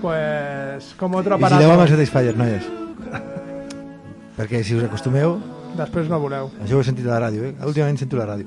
Pues, 0.00 0.94
com 1.00 1.14
otro 1.16 1.34
I 1.34 1.38
si 1.38 1.44
aparato. 1.44 1.62
llevem 1.66 1.80
el 1.82 1.88
Satisfyer, 1.88 2.36
noies? 2.36 2.70
Perquè 4.38 4.62
si 4.62 4.74
us 4.78 4.84
acostumeu... 4.86 5.38
Després 5.74 6.10
no 6.10 6.20
voleu. 6.22 6.50
Això 6.62 6.78
ho 6.78 6.82
he 6.84 6.86
sentit 6.86 7.06
a 7.08 7.16
la 7.16 7.22
ràdio, 7.26 7.48
eh? 7.48 7.54
Últimament 7.66 7.98
sento 8.00 8.20
la 8.20 8.28
ràdio. 8.30 8.46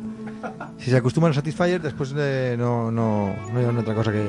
Si 0.80 0.94
s'acostumen 0.94 1.34
al 1.34 1.38
Satisfyer, 1.38 1.82
després 1.84 2.14
eh, 2.16 2.56
no, 2.60 2.92
no, 2.94 3.08
no 3.52 3.60
hi 3.60 3.66
ha 3.66 3.74
una 3.74 3.84
altra 3.84 3.98
cosa 3.98 4.14
que, 4.16 4.26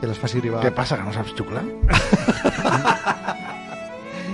que 0.00 0.10
les 0.10 0.18
faci 0.18 0.40
arribar... 0.42 0.64
Què 0.64 0.72
passa, 0.74 0.98
que 0.98 1.06
no 1.06 1.14
saps 1.14 1.36
xuclar? 1.38 1.64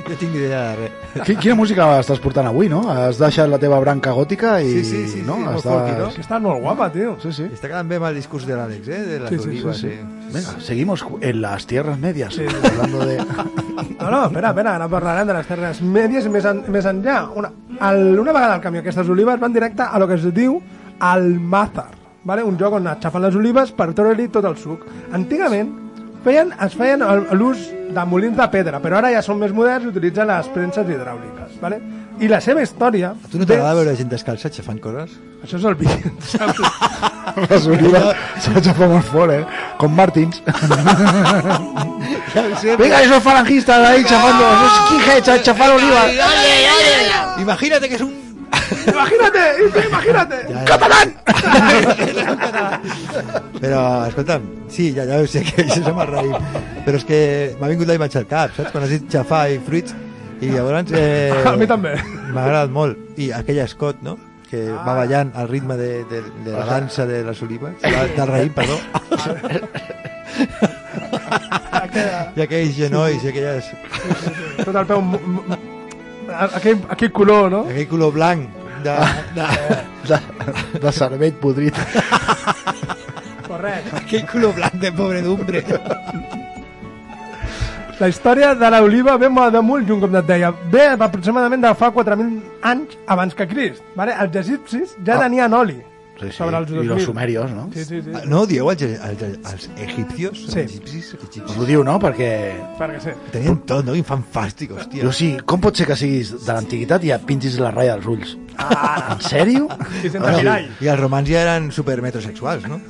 Jo 0.09 0.17
tinc 0.21 0.35
idea 0.37 0.61
de 0.71 0.77
res. 0.77 0.93
Qui- 1.27 1.37
Quina 1.41 1.55
música 1.57 1.87
estàs 2.01 2.19
portant 2.21 2.47
avui, 2.51 2.69
no? 2.69 2.83
Has 2.93 3.17
deixat 3.21 3.49
la 3.49 3.59
teva 3.63 3.79
branca 3.81 4.13
gòtica 4.13 4.59
i... 4.61 4.69
Sí, 4.69 4.85
sí, 4.85 5.03
sí, 5.09 5.23
no? 5.25 5.37
sí, 5.39 5.45
molt 5.47 5.57
Estàs- 5.63 5.71
folky, 5.73 5.95
no? 6.01 6.09
Que 6.15 6.25
està 6.25 6.41
molt 6.45 6.61
guapa, 6.61 6.91
tio. 6.93 7.15
Sí, 7.23 7.33
sí. 7.33 7.47
Està 7.49 7.71
quedant 7.71 7.89
bé 7.89 7.97
amb 8.01 8.09
el 8.11 8.19
discurs 8.21 8.45
de 8.47 8.59
l'Àlex, 8.59 8.89
eh? 8.89 9.01
De 9.09 9.19
les 9.25 9.31
Sí, 9.31 9.39
sí, 9.39 9.63
sí, 9.63 9.75
sí. 9.81 9.87
eh? 9.95 10.05
Venga, 10.35 10.55
seguimos 10.61 11.05
en 11.21 11.41
las 11.41 11.67
tierras 11.67 11.99
medias. 11.99 12.35
Sí. 12.35 12.45
Hablando 12.47 13.05
de... 13.07 13.19
No, 14.05 14.11
no, 14.11 14.25
espera, 14.27 14.51
espera, 14.51 14.75
ara 14.77 14.87
parlarem 14.89 15.27
de 15.27 15.35
les 15.35 15.47
terres 15.49 15.81
mèdies 15.83 16.27
i 16.27 16.31
més, 16.31 16.45
en, 16.47 16.61
més 16.71 16.85
enllà. 16.87 17.17
Una, 17.35 17.49
el, 17.89 18.19
una 18.21 18.33
vegada 18.37 18.55
al 18.59 18.61
camió 18.63 18.83
aquestes 18.85 19.09
olives 19.09 19.41
van 19.41 19.53
directe 19.55 19.83
a 19.87 19.99
lo 19.99 20.07
que 20.11 20.15
es 20.19 20.27
diu 20.35 20.59
el 21.15 21.39
Mazar, 21.41 21.89
vale? 22.25 22.45
un 22.45 22.59
joc 22.61 22.77
on 22.79 22.87
aixafen 22.91 23.23
les 23.25 23.35
olives 23.39 23.73
per 23.73 23.89
treure-li 23.95 24.29
tot 24.35 24.45
el 24.51 24.57
suc. 24.61 24.85
Antigament 25.17 25.73
feien, 26.25 26.53
es 26.67 26.75
feien 26.79 27.05
l'ús 27.37 27.69
de 27.95 28.05
molins 28.09 28.37
de 28.37 28.47
pedra, 28.53 28.81
però 28.83 28.99
ara 28.99 29.13
ja 29.15 29.23
són 29.23 29.39
més 29.41 29.53
moderns 29.55 29.87
i 29.87 29.93
utilitzen 29.93 30.29
les 30.31 30.49
premses 30.55 30.89
hidràuliques. 30.89 31.61
Vale? 31.63 31.81
I 32.21 32.31
la 32.31 32.41
seva 32.43 32.63
història... 32.63 33.13
A 33.15 33.31
tu 33.31 33.41
no 33.41 33.47
t'agrada 33.47 33.75
veure 33.81 33.95
gent 33.99 34.11
descalça 34.11 34.49
aixafant 34.51 34.81
coses? 34.83 35.17
Això 35.45 35.59
és 35.59 35.65
el 35.71 35.77
vídeo. 35.79 36.13
Las 37.51 37.67
olivas 37.67 38.15
se 38.41 38.63
chafamos 38.63 39.05
fuera, 39.07 39.41
¿eh? 39.41 39.47
Con 39.77 39.95
Martins. 39.95 40.41
Venga, 42.79 43.03
esos 43.03 43.23
falangistas 43.23 43.89
ahí 43.89 44.05
chafando, 44.05 44.45
esos 44.55 44.73
skinheads 44.87 45.29
a 45.29 45.43
chafar 45.43 45.71
olivas. 45.71 46.13
Imagínate 47.39 47.89
que 47.89 47.97
es 47.97 48.01
un... 48.01 48.34
imagínate, 48.87 49.45
imagínate. 49.89 50.37
¡Catalán! 50.67 51.09
Però, 53.61 53.81
escolta'm, 54.09 54.43
sí, 54.69 54.93
ja, 54.97 55.05
ja 55.09 55.21
ho 55.23 55.27
sé 55.31 55.43
que 55.47 55.65
això 55.65 55.81
se 55.85 55.93
m'ha 55.97 56.07
raït, 56.09 56.37
però 56.85 56.99
és 57.01 57.07
que 57.09 57.21
m'ha 57.61 57.69
vingut 57.73 57.89
la 57.89 57.97
imatge 57.99 58.19
al 58.21 58.27
cap, 58.31 58.53
saps? 58.57 58.71
Quan 58.75 58.85
has 58.85 58.93
dit 58.95 59.07
xafar 59.13 59.47
i 59.55 59.59
fruits, 59.65 59.95
i 60.41 60.51
llavors... 60.53 60.93
Eh, 61.01 61.33
A 61.47 61.57
mi 61.57 61.67
també. 61.71 61.95
M'ha 62.33 62.43
agradat 62.45 62.71
molt. 62.75 62.99
I 63.17 63.31
aquell 63.37 63.61
escot, 63.65 64.03
no?, 64.03 64.17
que 64.51 64.61
Ah. 64.71 64.83
va 64.87 64.95
ballant 65.01 65.33
al 65.35 65.49
ritme 65.49 65.75
de, 65.81 66.05
de, 66.11 66.21
de 66.45 66.53
la 66.53 66.65
dansa 66.69 67.07
de 67.09 67.23
les 67.27 67.43
olives, 67.43 67.75
del 67.83 68.29
raïm, 68.29 68.53
perdó. 68.55 68.77
I 72.35 72.43
aquells 72.45 72.75
genolls 72.77 73.23
i 73.25 73.29
aquelles... 73.33 73.71
Tot 74.65 74.75
el 74.77 74.87
peu... 74.87 75.01
Aquell, 76.29 76.79
aquell 76.89 77.13
color, 77.13 77.51
no? 77.51 77.61
Aquell 77.69 77.89
color 77.89 78.13
blanc 78.13 78.49
de... 78.85 78.97
de... 79.35 79.47
De, 80.05 80.19
de 80.79 80.91
cervell 80.93 81.33
podrit. 81.41 81.73
Correcte. 83.49 83.95
Aquell 83.97 84.27
color 84.29 84.53
blanc 84.53 84.75
de 84.83 84.91
pobredumbre. 84.93 85.63
La 88.01 88.09
història 88.13 88.51
de 88.59 88.69
l'oliva 88.75 89.15
ve 89.17 89.31
molt 89.33 89.55
de 89.57 89.63
molt 89.65 89.89
lluny, 89.89 90.03
com 90.03 90.19
et 90.21 90.27
deia. 90.29 90.51
Ve 90.73 90.85
aproximadament 90.93 91.65
de 91.65 91.71
fa 91.79 91.89
4.000 91.95 92.37
anys 92.69 92.99
abans 93.07 93.33
que 93.39 93.47
Crist. 93.49 93.81
Vale? 93.97 94.13
Els 94.27 94.37
egipcis 94.43 94.93
ja 95.07 95.17
Ah. 95.17 95.23
tenien 95.25 95.55
oli. 95.57 95.79
Sí, 96.27 96.33
sí. 96.33 96.37
Sobre 96.39 96.57
els 96.59 96.71
I 96.71 96.75
2000. 96.75 96.89
los 96.95 97.03
sumerios, 97.05 97.51
no? 97.53 97.69
Sí, 97.75 97.85
sí, 97.85 98.01
sí. 98.03 98.11
Ah, 98.15 98.23
No, 98.27 98.45
dieu 98.47 98.69
als, 98.71 98.83
als, 98.83 99.23
als 99.45 99.69
egipcios? 99.77 100.45
Sí. 100.51 100.61
Egipcis, 100.61 101.13
egipcis. 101.15 101.57
Ho 101.57 101.65
diu, 101.69 101.85
no? 101.85 101.99
Perquè... 102.01 102.31
Perquè 102.79 103.01
sí. 103.05 103.15
Tenien 103.33 103.59
tot, 103.69 103.85
no? 103.87 103.93
Quin 103.97 104.05
fantàstic, 104.09 104.73
hòstia. 104.77 105.03
Diu, 105.05 105.13
sí, 105.13 105.33
com 105.45 105.61
pot 105.61 105.77
ser 105.77 105.87
que 105.91 105.97
siguis 105.97 106.33
de 106.45 106.53
l'antiguitat 106.53 107.05
i 107.05 107.13
et 107.17 107.25
pintis 107.29 107.59
la 107.63 107.71
ratlla 107.75 107.97
dels 107.99 108.07
ulls? 108.15 108.37
Ah, 108.59 109.15
en 109.17 109.21
sèrio? 109.25 109.69
I 110.03 110.11
sense 110.11 110.21
mirall. 110.39 110.69
I 110.81 110.93
els 110.93 111.01
romans 111.01 111.29
ja 111.29 111.41
eren 111.47 111.71
super 111.75 112.01
metrosexuals, 112.05 112.69
no? 112.71 112.81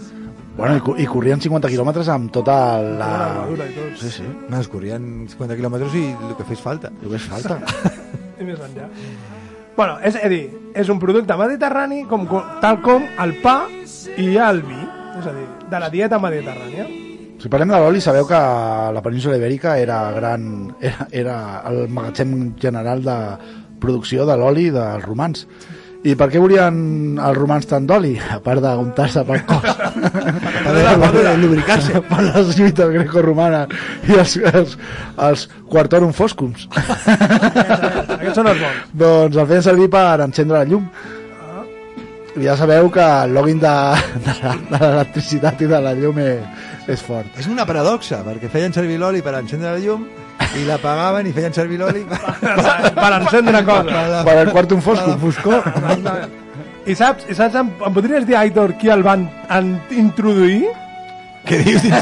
Bueno, 0.55 0.77
i, 0.79 0.81
cu- 0.87 0.95
i 1.03 1.05
corrien 1.11 1.41
50 1.43 1.67
quilòmetres 1.73 2.07
amb 2.15 2.29
tota 2.31 2.55
la... 2.79 3.09
Una 3.11 3.25
armadura 3.27 3.65
i 3.67 3.73
tot. 3.75 3.97
Sí, 3.99 4.11
sí. 4.21 4.27
No, 4.49 4.61
es 4.61 4.69
corrien 4.71 5.27
50 5.33 5.57
quilòmetres 5.59 5.97
i 5.99 6.05
el 6.15 6.37
que 6.39 6.45
fes 6.47 6.61
falta. 6.63 6.93
El 7.03 7.09
que 7.09 7.19
fes 7.19 7.27
falta. 7.33 7.57
I 8.39 8.47
més 8.47 8.61
enllà. 8.63 8.87
Bueno, 9.77 9.97
és 10.07 10.15
a 10.15 10.29
dir, 10.31 10.45
és 10.79 10.91
un 10.93 11.01
producte 11.03 11.35
mediterrani 11.35 12.05
com, 12.07 12.29
tal 12.63 12.79
com 12.85 13.03
el 13.25 13.33
pa 13.43 13.65
i 14.15 14.37
el 14.39 14.63
vi. 14.63 14.79
És 15.19 15.27
a 15.27 15.33
dir, 15.35 15.47
de 15.71 15.81
la 15.83 15.89
dieta 15.91 16.21
mediterrània. 16.23 16.87
Si 17.43 17.51
parlem 17.51 17.73
de 17.75 17.81
l'oli, 17.83 18.01
sabeu 18.01 18.27
que 18.29 18.39
la 18.95 19.03
península 19.03 19.37
ibèrica 19.41 19.75
era 19.83 19.99
gran 20.15 20.45
era, 20.81 21.09
era 21.11 21.37
el 21.69 21.89
magatzem 21.91 22.55
general 22.63 23.03
de 23.03 23.17
producció 23.83 24.25
de 24.29 24.39
l'oli 24.39 24.69
dels 24.75 25.03
romans. 25.05 25.43
I 26.05 26.13
per 26.21 26.27
què 26.29 26.37
volien 26.43 26.75
els 27.17 27.39
romans 27.39 27.65
tant 27.65 27.87
d'oli? 27.89 28.11
A 28.21 28.37
part 28.45 28.61
d'untar-se 28.61 29.23
pel 29.25 29.41
cos. 29.49 29.65
per 30.67 31.33
lubricar-se. 31.41 32.03
per 32.11 32.19
les 32.27 32.51
lluites 32.59 32.91
greco-romanes 32.93 33.73
i 34.13 34.19
els, 34.21 34.35
els, 34.53 34.75
els 35.29 35.47
quartorum 35.73 36.13
foscums. 36.13 36.67
Aquests 36.75 38.37
són 38.37 38.51
els 38.53 38.61
bons. 38.61 38.83
doncs 39.05 39.39
el 39.41 39.49
feien 39.49 39.65
servir 39.71 39.89
per 39.97 40.05
encendre 40.27 40.61
la 40.61 40.69
llum. 40.69 40.85
I 42.35 42.43
ja 42.49 42.57
sabeu 42.59 42.91
que 42.93 43.01
el 43.25 43.33
login 43.33 43.61
de, 43.63 43.73
de, 44.27 44.35
la- 44.43 44.57
de 44.73 44.79
l'electricitat 44.85 45.61
i 45.65 45.71
de 45.71 45.81
la 45.87 45.95
llum 45.97 46.19
és, 46.21 46.69
és 46.91 47.01
fort. 47.07 47.33
És 47.41 47.49
una 47.49 47.65
paradoxa, 47.65 48.21
perquè 48.27 48.51
feien 48.53 48.75
servir 48.77 48.99
l'oli 49.01 49.23
per 49.25 49.39
encendre 49.39 49.73
la 49.73 49.81
llum 49.81 50.05
i 50.59 50.65
l'apagaven 50.69 51.27
i 51.27 51.33
feien 51.35 51.53
servir 51.55 51.79
l'oli 51.81 52.05
per... 52.11 52.21
per 52.95 53.13
encendre 53.21 53.65
coses. 53.67 54.25
Per 54.29 54.37
el 54.45 54.51
quartum 54.55 54.81
foscum, 54.85 55.19
foscor. 55.23 55.63
I 56.87 56.95
saps, 56.99 57.25
i 57.33 57.35
saps 57.35 57.55
em, 57.57 57.71
em 57.87 57.95
podries 57.97 58.27
dir, 58.29 58.37
Aitor, 58.37 58.75
qui 58.81 58.91
el 58.93 59.03
van 59.07 59.29
en, 59.49 59.75
introduir? 59.97 60.67
Què 61.45 61.59
dius 61.65 61.83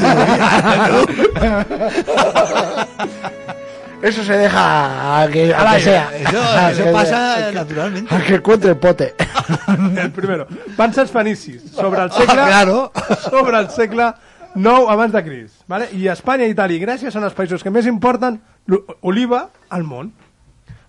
Eso 4.03 4.21
se 4.25 4.33
deja 4.33 5.21
a 5.23 5.27
que, 5.29 5.53
a 5.53 5.73
que 5.75 5.79
sea. 5.79 6.09
Eso, 6.13 6.37
eso 6.71 6.83
que- 6.83 6.91
pasa 6.91 7.33
a 7.35 7.47
que- 7.47 7.53
naturalmente. 7.55 8.13
A 8.13 8.19
que 8.19 8.35
encuentre 8.35 8.71
el 8.71 8.77
pote. 8.77 9.13
El 9.97 10.11
primero. 10.11 10.45
Van 10.75 10.93
ser 10.93 11.03
els 11.03 11.11
fenicis, 11.11 11.61
sobre 11.71 12.01
el 12.03 12.11
segle... 12.11 12.41
Ah, 12.41 12.45
claro. 12.47 12.91
Sobre 13.29 13.57
el 13.59 13.69
segle 13.69 14.13
9 14.55 14.91
abans 14.91 15.13
de 15.13 15.23
Crist. 15.23 15.63
Vale? 15.67 15.89
I 15.97 16.07
Espanya, 16.13 16.47
Itàlia 16.49 16.79
i 16.79 16.83
Grècia 16.83 17.11
són 17.13 17.25
els 17.27 17.35
països 17.37 17.63
que 17.63 17.71
més 17.73 17.87
importen 17.89 18.39
oliva 19.01 19.47
al 19.69 19.83
món. 19.87 20.11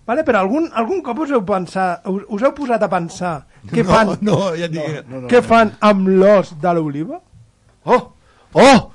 Vale? 0.05 0.23
Però 0.25 0.43
algun, 0.43 0.69
algun 0.77 1.01
cop 1.05 1.23
us 1.25 1.33
heu, 1.33 1.41
pensat, 1.45 2.05
us, 2.11 2.25
us 2.29 2.45
heu 2.45 2.53
posat 2.57 2.83
a 2.85 2.89
pensar 2.91 3.35
què 3.71 3.81
No, 3.81 3.89
fan, 3.89 4.11
no, 4.21 4.39
ja 4.53 4.67
et 4.67 4.73
dic. 4.75 4.99
No, 5.09 5.23
no, 5.23 5.29
què 5.31 5.41
fan 5.41 5.73
amb 5.81 6.09
l'os 6.21 6.53
de 6.61 6.73
l'oliva? 6.77 7.19
Oh! 7.85 8.01
Oh! 8.53 8.91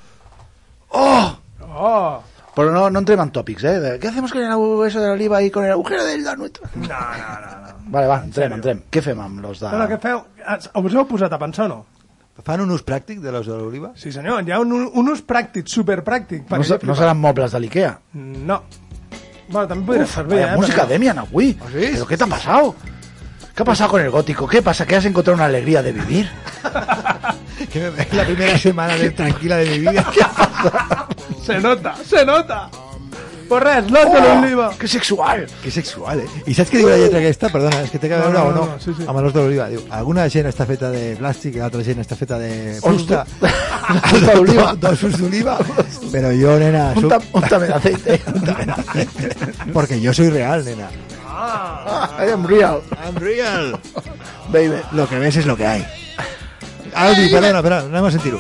Oh! 0.91 1.27
Oh! 1.67 2.23
Pero 2.55 2.73
no, 2.73 2.91
no 2.91 2.99
entremos 2.99 3.27
en 3.27 3.33
topics, 3.33 3.65
¿eh? 3.65 3.81
De, 3.81 3.99
¿Qué 3.99 4.09
hacemos 4.09 4.33
con 4.33 4.43
el 4.43 4.55
hueso 4.55 5.01
de 5.01 5.07
la 5.07 5.13
oliva 5.15 5.43
y 5.43 5.51
con 5.51 5.65
el 5.65 5.73
agujero 5.73 6.05
del 6.05 6.23
nuestro? 6.39 6.69
No, 6.75 6.87
no, 6.87 6.89
no. 6.89 7.61
no. 7.63 7.71
Vale, 7.91 8.07
va, 8.07 8.21
entrem, 8.23 8.53
entrem. 8.55 8.83
Què 8.91 9.03
fem 9.03 9.19
amb 9.19 9.41
los 9.43 9.59
de... 9.59 9.71
No, 9.71 9.81
no, 9.83 9.87
què 9.91 9.99
feu? 9.99 10.21
Us 10.79 10.95
heu 10.95 11.07
posat 11.11 11.33
a 11.35 11.39
pensar 11.43 11.67
o 11.67 11.73
no? 11.73 11.79
Fan 12.45 12.61
un 12.65 12.71
ús 12.73 12.81
pràctic 12.87 13.19
de 13.21 13.31
l'os 13.35 13.47
de 13.47 13.53
l'oliva? 13.53 13.91
Sí, 14.01 14.13
senyor, 14.13 14.41
hi 14.49 14.53
ha 14.55 14.61
un, 14.63 14.73
un 14.73 15.09
ús 15.13 15.21
pràctic, 15.27 15.67
superpràctic. 15.69 16.47
No, 16.49 16.63
se- 16.65 16.79
no 16.89 16.95
seran 16.97 17.19
mobles 17.21 17.53
de 17.53 17.61
l'Ikea. 17.61 17.91
No. 18.15 18.63
Bueno, 19.51 19.67
també 19.69 19.85
podria 19.87 20.05
Uf, 20.07 20.15
servir, 20.15 20.39
eh? 20.39 20.57
música 20.57 20.85
però- 20.85 20.89
Demian 20.95 21.19
avui. 21.19 21.53
¿Pero 21.73 22.07
qué 22.07 22.17
te 22.17 22.25
ha 22.25 22.27
pasado? 22.29 22.75
¿Qué 23.55 23.63
ha 23.63 23.67
pasado 23.67 23.91
con 23.91 24.01
el 24.01 24.11
gótico? 24.11 24.47
¿Qué 24.49 24.63
pasa? 24.63 24.87
¿Que 24.87 24.97
has 24.97 25.05
encontrado 25.05 25.35
una 25.37 25.47
alegría 25.47 25.83
de 25.83 25.93
vivir? 25.93 26.31
Que 27.71 27.91
me- 27.91 28.07
la 28.17 28.25
primera 28.25 28.57
semana 28.57 28.97
de, 28.97 29.11
tranquila 29.11 29.57
de 29.59 29.67
mi 29.71 29.79
vida. 29.81 30.07
Se 31.45 31.59
nota, 31.61 31.95
se 31.97 32.25
nota. 32.25 32.71
Pues 33.51 33.63
res, 33.65 33.89
l'os 33.91 34.07
de 34.15 34.21
l'oliva. 34.23 34.69
Que 34.79 34.87
sexual. 34.87 35.41
Que 35.65 35.71
sexual, 35.75 36.21
eh? 36.23 36.27
I 36.47 36.55
saps 36.55 36.71
què 36.71 36.79
diu 36.79 36.87
la 36.89 36.99
lletra 37.01 37.19
aquesta? 37.19 37.49
Perdona, 37.51 37.81
és 37.83 37.91
que 37.91 37.99
té 37.99 38.07
que 38.07 38.15
No, 38.21 38.29
veure 38.29 38.39
no, 38.39 38.45
o 38.47 38.53
no? 38.55 38.67
no, 38.71 38.77
sí, 38.79 38.93
sí. 38.95 39.07
Amb 39.11 39.19
l'os 39.25 39.35
de 39.35 39.41
l'oliva. 39.43 39.67
Diu, 39.73 39.81
alguna 39.91 40.29
gent 40.31 40.47
està 40.47 40.67
feta 40.69 40.93
de 40.95 41.17
plàstic 41.19 41.59
i 41.59 41.65
altra 41.67 41.83
gent 41.83 41.99
està 42.05 42.15
feta 42.21 42.39
de 42.39 42.51
Os 42.79 42.85
fusta. 42.87 43.25
Os 43.43 44.23
d'oliva. 44.29 44.69
D'ossos 44.79 45.19
d'oliva. 45.19 45.57
Però 46.13 46.31
jo, 46.39 46.55
nena... 46.63 46.93
Un, 46.95 47.09
tam, 47.11 47.27
un 47.35 47.49
también 47.51 47.73
aceite. 47.75 48.21
Porque 49.75 50.01
yo 50.01 50.15
soy 50.15 50.31
real, 50.31 50.65
nena. 50.65 50.87
I 51.27 52.31
am 52.31 52.47
real. 52.47 52.83
I'm 53.03 53.17
real. 53.17 53.75
Baby. 54.53 54.79
Lo 54.93 55.09
que 55.09 55.19
ves 55.19 55.37
es 55.37 55.47
lo 55.47 55.57
que 55.57 55.67
hay. 55.67 55.83
Ara 56.95 57.15
dic, 57.19 57.31
perdona, 57.35 57.63
perdona, 57.63 57.87
anem 57.91 58.05
a 58.07 58.11
sentir-ho. 58.15 58.39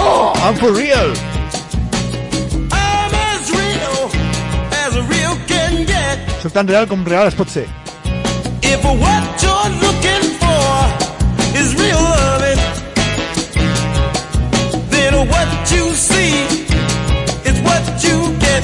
Oh, 0.00 0.32
I'm 0.44 0.56
for 0.56 0.72
real. 0.72 1.12
Soc 6.42 6.52
tan 6.52 6.68
real 6.68 6.86
com 6.86 7.02
real 7.04 7.26
es 7.26 7.34
pot 7.34 7.48
ser. 7.50 7.66
If 8.62 8.84
what 8.84 9.42
you're 9.42 9.70
looking 9.82 10.26
for 10.38 10.70
is 11.58 11.74
real 11.74 11.98
loving, 11.98 12.60
then 14.88 15.14
what 15.26 15.50
you 15.72 15.90
see 15.98 16.46
is 17.42 17.58
what 17.66 17.82
you 18.04 18.30
get. 18.38 18.62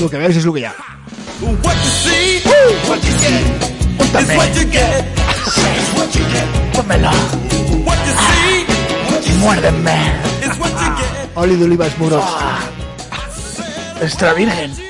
Lo 0.00 0.08
que 0.08 0.18
veus 0.22 0.36
és 0.36 0.46
el 0.46 0.52
que 0.54 0.60
hi 0.60 0.68
ha. 0.70 0.74
What 1.42 1.76
you 1.82 1.90
see, 1.90 2.38
what 2.86 3.02
you 3.02 3.14
get, 3.26 3.42
is 4.22 4.30
what 4.38 4.54
you 4.54 4.70
get. 4.70 5.02
Is 5.50 5.90
what 5.98 6.14
you 6.14 6.24
get. 6.30 6.46
What 7.90 8.06
you 8.06 8.14
see, 8.22 8.62
Muérdeme. 9.42 9.98
what 10.62 10.70
you 10.70 10.90
get. 10.94 11.36
Oli 11.36 11.56
d'olives 11.56 11.98
morós. 11.98 12.22
Extra 14.00 14.32
virgen. 14.34 14.85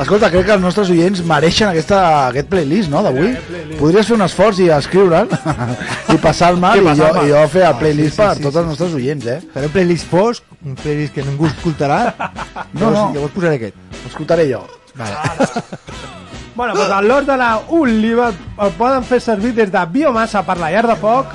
Escolta, 0.00 0.30
crec 0.32 0.46
que 0.48 0.54
els 0.56 0.62
nostres 0.64 0.88
oients 0.94 1.20
mereixen 1.28 1.68
aquesta, 1.68 1.98
aquest 2.30 2.48
playlist, 2.48 2.88
no, 2.92 3.02
d'avui? 3.04 3.34
Podries 3.76 4.08
fer 4.08 4.16
un 4.16 4.24
esforç 4.24 4.62
i 4.64 4.70
escriure'l 4.72 5.28
i 6.14 6.16
passar-me 6.22 6.70
I 6.78 6.80
i, 6.80 6.94
jo, 6.96 7.10
i 7.20 7.28
jo 7.34 7.42
fer 7.52 7.66
el 7.66 7.74
Ah, 7.74 7.78
playlist 7.82 8.14
sí, 8.14 8.16
sí, 8.16 8.22
per 8.22 8.36
sí, 8.38 8.44
tots 8.46 8.54
sí. 8.56 8.62
els 8.62 8.70
nostres 8.70 8.94
oients, 8.96 9.26
eh? 9.28 9.36
Faré 9.52 9.68
un 9.68 9.74
playlist 9.74 10.08
fosc, 10.08 10.46
un 10.64 10.78
playlist 10.80 11.12
que 11.14 11.26
ningú 11.26 11.50
escoltarà. 11.50 12.00
No, 12.80 12.88
no. 12.94 13.04
Llavors 13.12 13.32
posaré 13.34 13.58
aquest. 13.58 13.76
Escoltaré 14.08 14.48
jo. 14.52 14.64
Vale. 14.96 15.16
Bueno, 16.60 16.74
doncs 16.74 17.06
l'os 17.06 17.24
de 17.24 17.36
la 17.40 17.50
oliva 17.72 18.26
el 18.60 18.72
poden 18.76 19.04
fer 19.06 19.20
servir 19.22 19.54
des 19.56 19.70
de 19.72 19.80
biomassa 19.88 20.42
per 20.44 20.58
la 20.60 20.68
llar 20.72 20.82
de 20.90 20.96
foc 21.00 21.30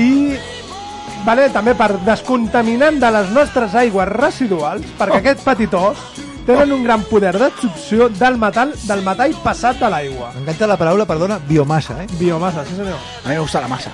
i 0.00 0.36
vale, 1.26 1.48
també 1.52 1.74
per 1.76 1.90
descontaminant 2.06 2.96
de 3.02 3.10
les 3.12 3.32
nostres 3.34 3.74
aigües 3.76 4.08
residuals, 4.08 4.86
perquè 4.96 5.18
aquest 5.20 5.44
petit 5.44 5.74
os 5.76 6.00
tenen 6.46 6.72
un 6.72 6.84
gran 6.84 7.02
poder 7.08 7.32
d'absorció 7.38 8.08
del 8.08 8.36
metall, 8.40 8.72
del 8.86 9.02
metall 9.06 9.34
passat 9.44 9.78
de 9.80 9.90
l'aigua. 9.92 10.30
M'encanta 10.36 10.66
la 10.70 10.76
paraula, 10.80 11.06
perdona, 11.06 11.38
biomassa, 11.48 12.02
eh? 12.02 12.06
Biomassa, 12.18 12.64
sí 12.66 12.76
senyor. 12.76 12.98
A 13.24 13.28
mi 13.28 13.34
me 13.34 13.40
gusta 13.40 13.60
la 13.60 13.68
massa. 13.68 13.90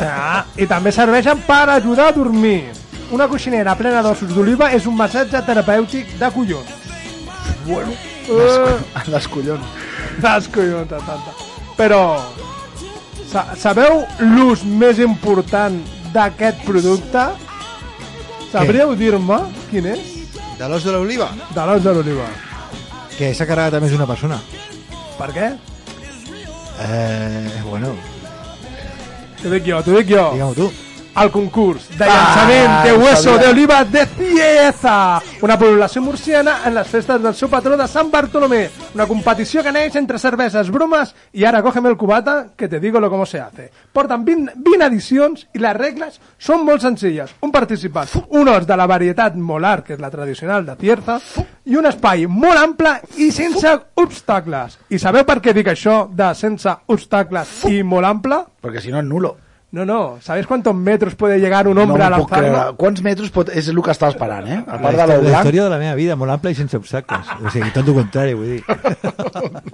Ah, 0.00 0.44
I 0.56 0.66
també 0.66 0.92
serveixen 0.92 1.42
per 1.46 1.68
ajudar 1.70 2.08
a 2.10 2.12
dormir. 2.16 2.70
Una 3.12 3.26
coixinera 3.28 3.74
plena 3.76 4.00
d'ossos 4.02 4.32
d'oliva 4.34 4.70
és 4.72 4.86
un 4.88 4.96
massatge 4.96 5.42
terapèutic 5.46 6.16
de 6.18 6.30
collons. 6.32 6.72
Bueno, 7.66 7.92
Uh, 8.22 8.78
les 9.10 9.26
collons. 9.26 9.64
les 10.22 10.44
collons, 10.54 10.86
de 10.88 10.98
tanta. 11.02 11.32
Però, 11.74 12.22
sa 13.26 13.42
sabeu 13.58 14.04
l'ús 14.20 14.62
més 14.62 15.00
important 15.02 15.74
d'aquest 16.14 16.62
producte? 16.64 17.24
Sabríeu 18.52 18.94
dir-me 18.94 19.40
quin 19.72 19.88
és? 19.96 20.21
De 20.58 20.68
l'os 20.68 20.84
de 20.84 20.92
l'oliva? 20.92 21.28
De 21.54 21.66
l'os 21.68 21.82
de 21.84 21.92
l'oliva. 21.96 22.26
Que 23.16 23.32
s'ha 23.34 23.46
carregat 23.48 23.74
a 23.78 23.80
més 23.82 23.92
una 23.96 24.06
persona. 24.08 24.38
Per 25.18 25.28
què? 25.34 25.50
Eh, 26.82 27.62
bueno, 27.68 27.92
T'ho 29.42 29.50
dic 29.50 29.64
jo, 29.66 29.80
t'ho 29.82 29.96
dic 29.98 30.08
jo. 30.12 30.22
digue-m'ho 30.36 30.54
tu. 30.54 30.68
El 31.12 31.28
concurs 31.30 31.90
de 31.98 32.06
llançament 32.08 32.70
Ah, 32.72 32.84
de 32.86 32.92
hueso 32.96 33.36
de 33.36 33.48
oliva 33.48 33.84
de 33.84 34.06
Cieza, 34.06 35.20
una 35.42 35.58
població 35.58 36.00
murciana 36.00 36.62
en 36.64 36.74
les 36.74 36.88
festes 36.88 37.20
del 37.20 37.34
seu 37.34 37.50
patró 37.52 37.76
de 37.76 37.86
Sant 37.86 38.08
Bartolomé. 38.10 38.70
Una 38.94 39.06
competició 39.06 39.62
que 39.62 39.74
neix 39.76 39.98
entre 40.00 40.18
cerveses, 40.18 40.70
bromes 40.72 41.12
i 41.36 41.44
ara 41.44 41.60
cógeme 41.62 41.90
el 41.90 41.98
cubata 42.00 42.54
que 42.56 42.66
te 42.66 42.80
digo 42.80 42.98
lo 42.98 43.10
cómo 43.10 43.26
se 43.26 43.40
hace. 43.40 43.70
Porten 43.92 44.24
20, 44.24 44.54
20 44.56 44.86
edicions 44.86 45.46
i 45.52 45.60
les 45.60 45.76
regles 45.76 46.18
són 46.38 46.64
molt 46.64 46.80
senzilles. 46.80 47.36
Un 47.42 47.52
participant, 47.52 48.08
un 48.30 48.48
os 48.48 48.66
de 48.66 48.76
la 48.80 48.88
varietat 48.88 49.36
molar, 49.36 49.82
que 49.84 49.92
és 49.92 50.00
la 50.00 50.10
tradicional 50.10 50.64
de 50.64 50.76
Cierza, 50.80 51.20
i 51.66 51.76
un 51.76 51.92
espai 51.92 52.24
molt 52.26 52.56
ample 52.56 52.96
i 53.20 53.30
sense 53.30 53.68
obstacles. 54.00 54.80
I 54.88 54.98
sabeu 54.98 55.28
per 55.28 55.42
què 55.44 55.52
dic 55.52 55.68
això 55.68 56.06
de 56.08 56.32
sense 56.34 56.72
obstacles 56.86 57.66
i 57.68 57.82
molt 57.82 58.08
ample? 58.08 58.44
Perquè 58.64 58.80
si 58.80 58.90
no 58.90 59.04
és 59.04 59.04
nulo. 59.04 59.36
No, 59.72 59.86
no. 59.86 60.18
¿Sabéis 60.20 60.46
cuántos 60.46 60.74
metros 60.74 61.14
puede 61.14 61.38
llegar 61.40 61.66
un 61.66 61.74
No 61.76 61.82
hombre 61.84 62.04
a 62.04 62.10
m'ho 62.10 62.18
puc 62.18 62.28
creure. 62.30 62.50
lanzarlo? 62.50 62.76
Quants 62.76 63.00
metres 63.02 63.30
pot... 63.32 63.48
és 63.56 63.68
el 63.72 63.80
que 63.82 63.90
estava 63.94 64.12
esperant, 64.12 64.46
eh? 64.46 64.58
A 64.66 64.76
La, 64.76 64.82
part 64.82 64.92
de 64.96 65.00
història, 65.00 65.06
l'ou 65.06 65.22
la 65.22 65.28
blanc. 65.30 65.40
història 65.46 65.62
de 65.64 65.70
la 65.72 65.78
meva 65.80 65.94
vida, 65.96 66.16
molt 66.20 66.30
ampla 66.34 66.50
i 66.52 66.54
sense 66.58 66.76
obstacles. 66.76 67.26
O 67.40 67.48
sigui, 67.54 67.70
tot 67.72 67.88
el 67.88 67.94
contrari, 67.96 68.34
vull 68.36 68.50
dir. 68.52 68.62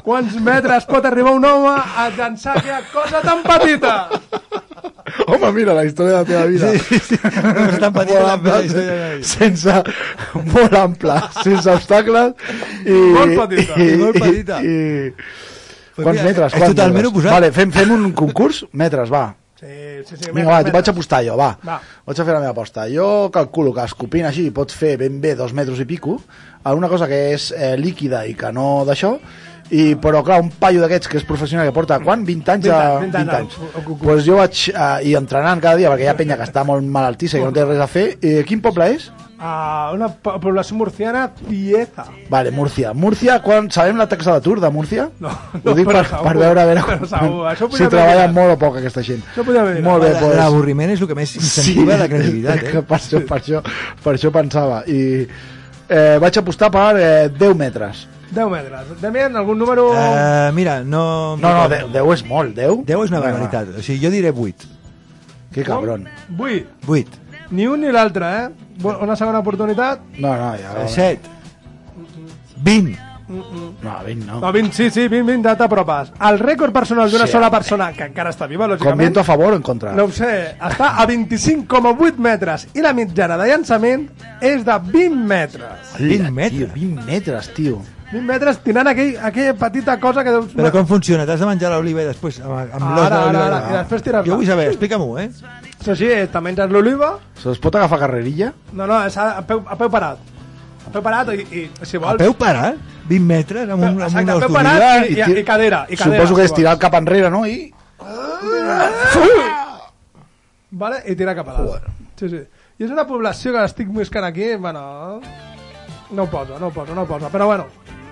Quants 0.00 0.34
metres 0.40 0.86
pot 0.88 1.04
arribar 1.04 1.32
un 1.36 1.44
home 1.44 1.72
a 1.74 2.06
llançar 2.16 2.54
aquella 2.56 2.80
cosa 2.92 3.20
tan 3.20 3.42
petita? 3.44 3.92
Home, 5.26 5.50
mira, 5.52 5.74
la 5.76 5.84
història 5.84 6.12
de 6.12 6.18
la 6.22 6.24
teva 6.24 6.46
vida. 6.46 6.70
Sí, 6.78 6.98
sí. 7.10 7.18
No 7.20 7.66
és 7.66 7.78
tan 7.82 7.92
petita 7.92 8.22
Molt 8.22 8.26
la 8.26 8.32
ampla, 8.38 8.56
de 8.62 8.86
la 8.86 9.10
vida. 9.18 9.26
sense, 9.26 9.74
molt 10.54 10.74
ampla, 10.80 11.18
sense 11.42 11.68
obstacles 11.74 12.32
i... 12.86 12.96
Molt 13.18 13.36
petita. 13.42 13.76
I, 13.76 13.90
I 13.90 13.98
molt 14.00 14.20
petita. 14.22 14.60
I, 14.62 14.66
i, 14.70 15.12
Pues 16.00 16.06
quants 16.08 16.20
mira, 16.20 16.30
metres? 16.30 16.52
és 16.54 16.58
Quants 16.58 16.74
totalment 16.74 16.96
metres? 17.02 17.12
oposat. 17.12 17.32
Vale, 17.36 17.52
fem, 17.52 17.70
fem 17.76 17.92
un 17.96 18.10
concurs? 18.16 18.64
Metres, 18.72 19.12
va. 19.12 19.24
Sí, 19.60 19.66
sí, 20.08 20.16
sí. 20.16 20.30
Vinga, 20.32 20.48
va, 20.48 20.70
vaig 20.72 20.88
apostar 20.88 21.20
jo, 21.26 21.34
va. 21.36 21.50
Va. 21.66 21.74
Vaig 22.08 22.20
a 22.20 22.24
fer 22.24 22.32
la 22.32 22.40
meva 22.40 22.54
aposta. 22.54 22.86
Jo 22.88 23.28
calculo 23.34 23.74
que 23.76 23.84
escopint 23.84 24.24
així 24.30 24.46
pot 24.56 24.72
fer 24.72 24.94
ben 24.96 25.18
bé 25.20 25.34
dos 25.36 25.52
metres 25.52 25.82
i 25.82 25.84
pico, 25.84 26.14
alguna 26.64 26.88
cosa 26.88 27.06
que 27.10 27.18
és 27.34 27.50
eh, 27.52 27.74
líquida 27.76 28.22
i 28.26 28.32
que 28.34 28.48
no 28.56 28.86
d'això, 28.88 29.18
i, 29.70 29.94
però 30.02 30.24
clar, 30.26 30.40
un 30.42 30.50
paio 30.50 30.80
d'aquests 30.82 31.08
que 31.08 31.16
és 31.20 31.24
professional 31.24 31.66
que 31.68 31.72
porta, 31.72 32.00
quan? 32.02 32.24
20 32.26 32.48
anys? 32.56 32.64
20 32.64 32.74
a- 32.74 32.98
anys, 32.98 33.00
20 33.12 33.16
anys, 33.18 33.30
20 33.30 33.36
anys. 33.38 33.56
al- 33.58 33.80
al 33.80 33.84
concurs. 33.86 34.02
Pues 34.08 34.24
jo 34.26 34.36
vaig 34.36 34.68
eh, 34.74 35.08
i 35.10 35.14
entrenant 35.14 35.60
cada 35.62 35.76
dia, 35.76 35.90
perquè 35.92 36.04
hi 36.08 36.12
ha 36.12 36.16
penya 36.18 36.36
que 36.36 36.46
està 36.48 36.64
molt 36.66 36.82
malaltissa 36.84 37.38
i 37.38 37.44
no 37.44 37.52
té 37.52 37.64
res 37.64 37.78
a 37.80 37.86
fer. 37.86 38.18
I 38.20 38.42
quin 38.44 38.60
poble 38.60 38.90
és? 38.96 39.10
A 39.42 39.92
una 39.94 40.08
po- 40.12 40.34
població 40.38 40.76
murciana, 40.76 41.30
Pieza. 41.32 42.04
Vale, 42.28 42.50
Múrcia. 42.50 42.90
Múrcia, 42.92 43.38
quan 43.40 43.70
sabem 43.72 43.96
la 43.96 44.04
taxa 44.06 44.34
d'atur 44.34 44.58
de 44.60 44.68
Múrcia? 44.68 45.06
No, 45.18 45.30
Ho 45.64 45.72
dic 45.78 45.86
per, 45.88 46.02
segur. 46.04 46.24
per 46.26 46.36
veure 46.36 46.60
a 46.60 46.66
veure 46.66 46.82
segur, 47.08 47.70
si 47.72 47.86
treballa 47.86 48.26
molt 48.28 48.52
o 48.52 48.58
poc 48.60 48.76
aquesta 48.82 49.00
gent. 49.02 49.22
Això 49.32 49.40
haver. 49.62 49.80
Molt 49.82 50.02
bé, 50.04 50.10
La- 50.12 50.20
pues... 50.20 50.36
L'avorriment 50.36 50.90
és 50.92 51.00
el 51.00 51.08
que 51.08 51.14
més 51.16 51.32
incentiva 51.36 51.96
la 51.96 52.08
creativitat, 52.12 52.62
eh? 52.68 52.82
per, 52.82 52.98
això, 52.98 53.22
per, 53.26 53.38
això, 53.40 53.62
per 54.04 54.14
això 54.18 54.30
pensava. 54.30 54.82
I 54.86 55.00
eh, 55.88 56.18
vaig 56.20 56.36
apostar 56.42 56.68
per 56.70 56.96
eh, 57.00 57.28
10 57.32 57.56
metres. 57.56 58.04
10 58.30 58.50
metres. 58.50 59.00
Demian, 59.02 59.36
algun 59.36 59.58
número... 59.58 59.88
Uh, 59.90 60.52
mira, 60.54 60.80
no... 60.84 61.36
No, 61.36 61.50
no, 61.56 61.68
10, 61.68 61.90
10 61.92 62.12
és 62.14 62.24
molt, 62.28 62.54
10. 62.56 62.84
10 62.86 63.04
és 63.06 63.10
una 63.14 63.20
barbaritat. 63.24 63.74
O 63.78 63.82
sigui, 63.82 63.98
jo 64.04 64.10
diré 64.14 64.30
8. 64.30 64.70
Que 65.54 65.64
cabron. 65.66 66.06
8. 66.38 66.66
8. 66.86 67.18
Ni 67.50 67.66
un 67.66 67.80
ni 67.82 67.90
l'altre, 67.90 68.26
eh? 68.44 68.48
Una 68.86 69.16
segona 69.18 69.40
oportunitat? 69.42 70.04
No, 70.18 70.36
no, 70.38 70.52
ja... 70.56 70.86
7. 70.86 71.38
20. 72.62 72.98
No, 73.30 73.92
20 74.04 74.26
no. 74.26 74.40
No, 74.40 74.52
20, 74.52 74.72
sí, 74.74 74.90
sí, 74.90 75.06
20, 75.06 75.22
20, 75.26 75.48
ja 75.48 75.54
t'apropes. 75.58 76.08
El 76.26 76.38
rècord 76.42 76.74
personal 76.74 77.10
d'una 77.12 77.28
Sí, 77.28 77.32
sola 77.36 77.50
persona, 77.50 77.92
que 77.94 78.08
encara 78.08 78.32
està 78.34 78.48
viva, 78.50 78.66
Con 78.66 78.74
lògicament, 78.74 78.98
viento 79.04 79.20
a 79.22 79.24
favor 79.24 79.54
o 79.54 79.56
en 79.56 79.62
contra? 79.62 79.92
no 79.94 80.08
ho 80.08 80.10
sé, 80.10 80.56
està 80.58 80.96
a 80.98 81.06
25,8 81.06 82.18
metres 82.18 82.66
i 82.74 82.82
la 82.82 82.90
mitjana 82.92 83.36
de 83.38 83.46
llançament 83.52 84.08
és 84.40 84.64
de 84.66 84.78
20 84.90 85.14
metres. 85.30 85.94
20 86.00 86.30
metres. 86.34 86.58
Tio, 86.58 86.68
20 86.74 87.06
metres, 87.06 87.54
tio. 87.54 87.78
20 88.10 88.26
metres 88.26 88.58
tirant 88.64 88.88
aquell, 88.90 89.12
aquella 89.22 89.54
petita 89.54 89.94
cosa 90.02 90.24
que 90.26 90.32
deus... 90.34 90.48
Però 90.56 90.70
com 90.74 90.86
funciona? 90.88 91.22
T'has 91.28 91.38
de 91.44 91.46
menjar 91.46 91.70
l'oliva 91.70 92.02
i 92.02 92.08
després 92.08 92.40
amb, 92.42 92.56
amb 92.58 92.88
l'os 92.88 92.96
de 92.96 93.04
Ara, 93.06 93.20
ara, 93.20 93.20
l'oliva? 93.26 93.44
ara, 93.46 93.60
i 93.70 93.76
després 93.78 94.02
tirar-la. 94.06 94.26
Jo 94.32 94.38
vull 94.40 94.48
saber, 94.48 94.66
explica-m'ho, 94.72 95.12
eh? 95.22 95.28
Això 95.80 95.94
sí, 95.96 96.08
te 96.32 96.42
menges 96.42 96.72
l'oliva, 96.74 97.12
Se 97.38 97.48
us 97.54 97.60
pot 97.62 97.78
agafar 97.78 98.00
carrerilla? 98.02 98.50
no, 98.72 98.86
no, 98.90 98.98
és 99.06 99.16
a, 99.16 99.28
a, 99.38 99.44
peu, 99.46 99.62
a 99.66 99.76
peu 99.78 99.88
parat. 99.94 100.18
A 100.86 100.90
peu 100.90 101.02
parat 101.06 101.30
i, 101.36 101.44
i 101.54 101.62
si 101.86 101.96
A 102.00 102.02
vols... 102.02 102.18
peu 102.18 102.34
parat? 102.34 102.80
20 103.10 103.26
metres 103.26 103.68
amb 103.70 103.82
un, 103.82 103.88
amb 103.94 104.02
Exacte, 104.08 104.26
un 104.26 104.30
a 104.42 104.46
peu 104.46 104.54
parat 104.58 104.80
d'oliva? 104.82 105.06
i, 105.06 105.36
i, 105.36 105.40
i, 105.40 105.44
cadera. 105.46 105.84
I 105.88 105.96
cadera 106.00 106.24
Suposo 106.24 106.38
que 106.40 106.48
és 106.48 106.56
tirar 106.58 106.74
cap 106.82 106.94
enrere, 106.98 107.30
no? 107.30 107.44
I... 107.46 107.70
Vale? 110.70 111.02
I 111.06 111.14
tira 111.18 111.34
cap 111.34 111.48
a 111.50 111.56
dalt. 111.58 111.86
Sí, 112.18 112.28
sí. 112.30 112.42
I 112.80 112.86
és 112.86 112.92
una 112.94 113.04
població 113.08 113.52
que 113.54 113.64
estic 113.66 113.88
buscant 113.92 114.24
aquí, 114.28 114.54
bueno... 114.56 115.20
No 116.10 116.24
ho 116.24 116.26
posa, 116.30 116.56
no 116.58 116.68
ho 116.70 116.74
posa, 116.74 116.94
no 116.94 117.02
ho 117.04 117.06
posa. 117.06 117.28
Però 117.30 117.46
bueno, 117.46 117.66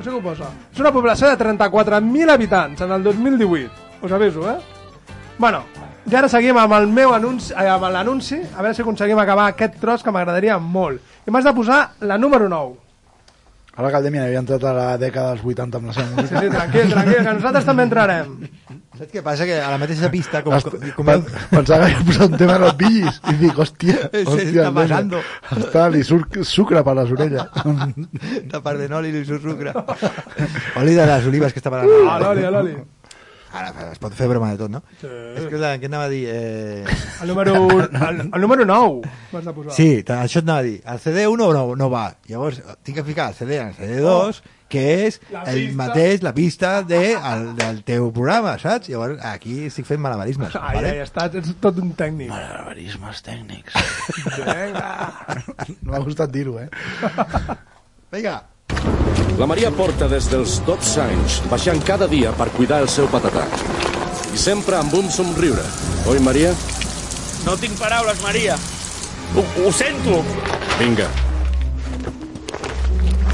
sé 0.05 0.11
què 0.11 0.16
ho 0.18 0.22
posa. 0.22 0.51
És 0.72 0.80
una 0.80 0.92
població 0.94 1.30
de 1.30 1.38
34.000 1.40 2.34
habitants 2.34 2.80
en 2.86 2.92
el 2.92 3.05
2018. 3.05 3.70
Us 4.03 4.12
aviso, 4.12 4.49
eh? 4.51 4.59
Bueno, 5.38 5.62
i 6.09 6.14
ara 6.16 6.28
seguim 6.32 6.57
amb 6.57 6.72
el 6.72 6.86
meu 6.88 7.12
anunci, 7.12 7.53
eh, 7.53 7.68
amb 7.68 7.84
l'anunci, 7.92 8.40
a 8.40 8.62
veure 8.62 8.74
si 8.74 8.82
aconseguim 8.82 9.18
acabar 9.18 9.51
aquest 9.53 9.80
tros 9.80 10.03
que 10.03 10.14
m'agradaria 10.14 10.59
molt. 10.59 11.03
I 11.26 11.30
m'has 11.30 11.44
de 11.44 11.53
posar 11.53 11.80
la 12.01 12.16
número 12.16 12.49
9. 12.49 12.88
Ara 13.79 13.91
que 13.93 13.99
el 14.01 14.03
Demian 14.09 14.24
havia 14.26 14.41
entrat 14.43 14.64
a 14.66 14.72
la 14.74 14.87
dècada 14.99 15.37
dels 15.37 15.45
80 15.47 15.79
amb 15.79 15.87
la 15.87 15.93
seva 15.95 16.09
Sí, 16.09 16.14
música. 16.16 16.41
sí, 16.43 16.49
tranquil, 16.51 16.89
tranquil, 16.91 17.18
que 17.22 17.35
nosaltres 17.37 17.64
també 17.68 17.85
entrarem. 17.87 18.33
Saps 18.99 19.12
què 19.12 19.22
passa? 19.22 19.47
Que 19.47 19.61
a 19.62 19.68
la 19.70 19.79
mateixa 19.79 20.11
pista, 20.11 20.41
com... 20.43 20.57
Est- 20.57 20.74
com, 20.97 21.07
pen- 21.07 21.22
Pensava 21.53 21.87
que 21.87 21.95
havia 21.95 22.07
posat 22.09 22.33
un 22.33 22.37
tema 22.41 22.57
de 22.59 22.64
los 22.64 22.74
billis 22.81 23.20
i 23.31 23.37
dic, 23.45 23.55
hòstia, 23.62 23.97
Se 24.11 24.24
hòstia, 24.24 24.49
está 24.49 24.49
el 24.49 24.74
Demian. 24.74 24.74
pasando. 24.74 25.20
Està, 25.61 25.87
li 25.95 26.03
surt 26.03 26.41
sucre 26.43 26.83
per 26.83 26.97
les 26.99 27.12
orelles. 27.14 27.47
de 28.51 28.61
part 28.66 28.79
de 28.83 28.89
Noli 28.91 29.14
i 29.14 29.24
su 29.24 29.39
sucre. 29.39 29.72
Oli 30.83 30.95
de 30.99 31.07
les 31.07 31.26
olives 31.31 31.53
que 31.55 31.62
està 31.62 31.70
parlant. 31.70 32.09
Ah, 32.11 32.18
l'oli, 32.26 32.43
l'oli. 32.51 32.74
Ara, 33.49 33.70
es 33.94 34.01
pot 34.03 34.12
fer 34.12 34.26
broma 34.28 34.51
de 34.53 34.59
tot, 34.61 34.70
no? 34.70 34.82
Sí. 35.01 35.09
És 35.09 35.46
que 35.49 35.57
què 35.57 35.88
anava 35.88 36.05
a 36.05 36.12
dir? 36.12 36.24
Eh... 36.28 36.84
El 37.22 37.30
número, 37.32 37.55
el, 37.80 38.20
el 38.28 38.40
número 38.44 38.66
9 38.68 39.09
m'has 39.32 39.46
de 39.46 39.55
posar. 39.57 39.72
Sí, 39.78 39.88
això 40.05 40.42
et 40.42 40.44
anava 40.44 40.61
a 40.61 40.66
dir. 40.66 40.76
El 40.84 41.01
CD1 41.01 41.40
no, 41.57 41.64
no 41.80 41.88
va. 41.92 42.05
Llavors, 42.28 42.61
tinc 42.84 43.01
que 43.01 43.05
ficar 43.07 43.30
el 43.32 43.38
CD 43.38 43.57
en 43.62 43.70
el 43.72 43.78
CD2, 43.78 44.42
que 44.68 44.82
és 45.07 45.16
La 45.32 45.46
el 45.49 45.62
pista. 45.62 45.76
mateix, 45.80 46.22
la 46.26 46.34
pista 46.36 46.72
de, 46.84 47.01
el, 47.16 47.46
del 47.57 47.80
teu 47.88 48.11
programa, 48.12 48.59
saps? 48.61 48.90
Llavors, 48.92 49.24
aquí 49.24 49.62
estic 49.70 49.88
fent 49.88 50.03
malabarismes. 50.05 50.53
Ai, 50.61 50.74
vale? 50.76 50.92
ai, 50.92 51.01
estàs, 51.07 51.38
ets 51.40 51.57
tot 51.64 51.80
un 51.80 51.94
tècnic. 51.96 52.28
Malabarismes 52.34 53.24
tècnics. 53.24 53.80
Vinga. 54.36 54.92
No 55.88 55.94
m'ha 55.94 56.05
gustat 56.05 56.30
dir-ho, 56.32 56.59
eh? 56.61 56.68
Vinga. 58.12 58.36
La 59.39 59.47
Maria 59.47 59.70
porta 59.70 60.09
des 60.11 60.26
dels 60.31 60.59
12 60.66 61.01
anys 61.05 61.39
baixant 61.51 61.79
cada 61.87 62.09
dia 62.11 62.33
per 62.35 62.49
cuidar 62.57 62.81
el 62.83 62.89
seu 62.91 63.07
patatà. 63.11 63.45
I 64.35 64.39
sempre 64.39 64.76
amb 64.79 64.95
un 64.99 65.09
somriure. 65.14 65.62
Oi, 66.11 66.18
Maria? 66.24 66.51
No 67.47 67.55
tinc 67.57 67.79
paraules, 67.79 68.18
Maria. 68.22 68.57
Ho, 69.37 69.45
ho 69.62 69.70
sento. 69.72 70.20
Vinga. 70.81 71.07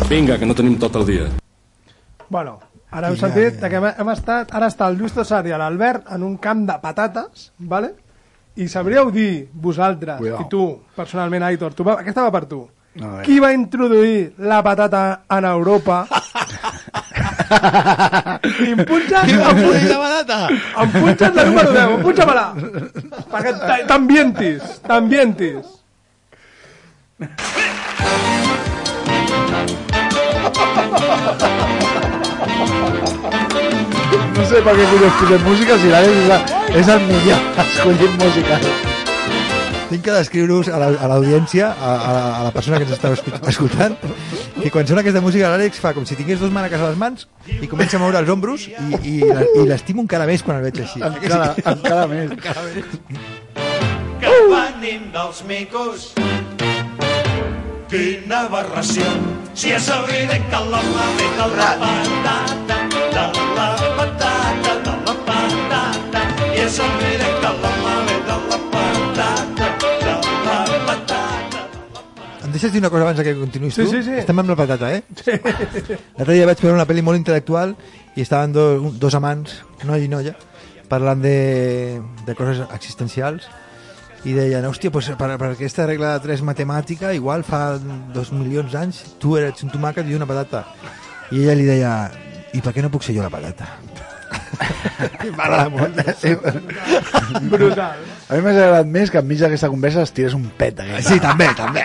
Vinga, 0.09 0.39
que 0.39 0.47
no 0.47 0.55
tenim 0.55 0.77
tot 0.79 0.97
el 1.01 1.07
dia. 1.09 1.27
Bueno, 2.29 2.59
ara 2.93 3.09
heu 3.11 3.17
sentit 3.19 3.61
que 3.63 3.77
hem, 3.81 3.89
hem 3.97 4.11
estat... 4.13 4.53
Ara 4.55 4.69
està 4.73 4.89
el 4.93 4.99
Lluís 5.01 5.15
Tossar 5.17 5.41
i 5.49 5.55
l'Albert 5.57 6.11
en 6.15 6.23
un 6.27 6.37
camp 6.43 6.67
de 6.69 6.77
patates, 6.83 7.51
vale? 7.59 7.95
i 8.55 8.69
sabríeu 8.71 9.09
dir, 9.11 9.49
vosaltres, 9.51 10.21
Cuidao. 10.21 10.45
i 10.45 10.49
tu, 10.53 10.61
personalment, 10.95 11.43
Aitor, 11.43 11.73
tu, 11.75 11.83
va- 11.83 11.97
aquesta 12.05 12.23
va 12.23 12.31
per 12.31 12.45
tu. 12.47 12.61
A 12.95 13.07
veure. 13.07 13.25
Qui 13.27 13.41
va 13.43 13.53
introduir 13.53 14.35
la 14.39 14.63
patata 14.63 15.25
en 15.29 15.45
Europa? 15.45 16.07
I 18.65 18.71
em 18.71 18.85
punxes... 18.87 19.25
Qui 19.27 19.35
va 19.37 19.51
la 19.51 19.99
patata? 20.05 20.39
Em 20.83 20.93
punxes 20.95 21.35
la 21.35 21.45
número 21.49 21.73
10, 21.75 21.83
em 21.97 22.03
punxa-me-la. 22.07 22.47
Perquè 23.33 23.51
t'ambientis, 23.91 24.79
t'ambientis. 24.87 25.75
No 34.35 34.47
sé 34.47 34.63
per 34.63 34.75
què 34.79 34.87
collons 34.91 35.21
posem 35.21 35.47
música 35.51 35.79
si 35.83 35.95
l'Àlex 35.95 36.59
és 36.81 36.91
el 36.95 37.07
millor 37.11 37.63
escollint 37.67 38.21
música. 38.23 38.94
Tinc 39.95 40.03
que 40.03 40.11
descriure-us 40.17 40.69
a 40.75 40.79
la- 40.81 40.97
a 40.99 41.07
l'audiència, 41.13 41.69
a, 41.71 41.91
a, 41.95 42.15
a 42.41 42.43
la 42.49 42.51
persona 42.51 42.79
que 42.81 42.87
ens 42.89 42.95
està 42.97 43.13
escoltant, 43.49 43.95
que 44.61 44.71
quan 44.75 44.87
sona 44.89 45.05
aquesta 45.05 45.21
música 45.23 45.53
l'Àlex 45.53 45.79
fa 45.79 45.93
com 45.95 46.03
si 46.09 46.17
tingués 46.19 46.41
dos 46.43 46.51
màneques 46.51 46.81
a 46.83 46.89
les 46.91 46.99
mans 46.99 47.29
i 47.63 47.69
comença 47.71 47.97
a 47.97 48.01
moure 48.03 48.19
els 48.19 48.31
ombros 48.35 48.67
i, 48.67 48.75
i, 49.07 49.15
la- 49.23 49.45
i 49.55 49.63
l'estimo 49.69 50.03
encara 50.03 50.27
més 50.27 50.43
quan 50.43 50.59
el 50.59 50.67
veig 50.67 50.81
així. 50.83 50.99
Encara, 50.99 51.53
encara 51.63 52.09
més. 52.11 52.33
Encara 52.35 52.67
més. 52.67 52.85
Que 54.25 54.35
venim 54.51 55.11
dels 55.15 55.43
micos 55.47 56.11
Quina 57.91 58.39
aberració 58.49 59.05
Si 59.55 59.71
és 59.77 59.87
evident 59.93 60.47
que 60.51 60.61
l'home 60.71 61.05
ve 61.19 61.27
de 61.39 61.47
la 61.59 61.69
patata 61.83 62.79
De 62.91 63.27
la 63.55 63.69
patata, 63.99 64.33
de 64.87 64.95
la 65.07 65.15
patata 65.29 66.25
I 66.55 66.65
és 66.65 66.79
evident 66.89 67.24
deixes 72.65 72.73
dir 72.75 72.81
una 72.83 72.91
cosa 72.91 73.05
abans 73.07 73.21
que 73.23 73.35
continuïs 73.37 73.77
Sí, 73.77 73.85
tu? 73.85 73.91
sí, 73.93 74.03
sí. 74.07 74.17
Estem 74.23 74.39
amb 74.41 74.51
la 74.51 74.57
patata, 74.57 74.89
eh? 74.97 75.03
L'altre 76.17 76.35
dia 76.35 76.47
vaig 76.49 76.63
veure 76.65 76.77
una 76.79 76.87
pel·li 76.89 77.05
molt 77.05 77.21
intel·lectual 77.21 77.75
i 78.17 78.25
estaven 78.25 78.55
do, 78.57 78.65
dos 79.01 79.15
amants, 79.19 79.61
noi 79.85 80.07
i 80.07 80.09
noia, 80.11 80.33
parlant 80.89 81.21
de, 81.25 82.01
de 82.27 82.35
coses 82.39 82.63
existencials 82.75 83.47
i 84.25 84.33
deien, 84.33 84.65
hòstia, 84.65 84.89
pues, 84.95 85.11
per, 85.21 85.35
per 85.37 85.51
aquesta 85.53 85.85
regla 85.85 86.15
de 86.17 86.25
3 86.25 86.41
matemàtica, 86.49 87.13
igual 87.13 87.45
fa 87.45 87.77
dos 88.15 88.31
milions 88.33 88.73
d'anys 88.73 89.03
tu 89.21 89.37
eres 89.37 89.61
un 89.67 89.73
tomàquet 89.75 90.09
i 90.09 90.17
una 90.17 90.25
patata. 90.31 90.65
I 91.31 91.43
ella 91.45 91.57
li 91.59 91.67
deia, 91.69 91.93
i 92.57 92.63
per 92.65 92.73
què 92.73 92.81
no 92.85 92.89
puc 92.95 93.05
ser 93.05 93.13
jo 93.19 93.25
la 93.25 93.29
patata? 93.33 93.69
M'agrada 95.37 95.69
molt. 95.73 96.01
Brutal. 97.53 98.07
A 98.29 98.39
mi 98.39 98.41
m'ha 98.45 98.55
agradat 98.55 98.89
més 98.95 99.13
que 99.13 99.21
enmig 99.21 99.43
d'aquesta 99.43 99.71
conversa 99.73 100.05
es 100.07 100.15
tirés 100.17 100.35
un 100.37 100.47
pet 100.59 100.79
d'aquest. 100.79 101.09
Sí, 101.09 101.21
també, 101.23 101.51
també. 101.59 101.85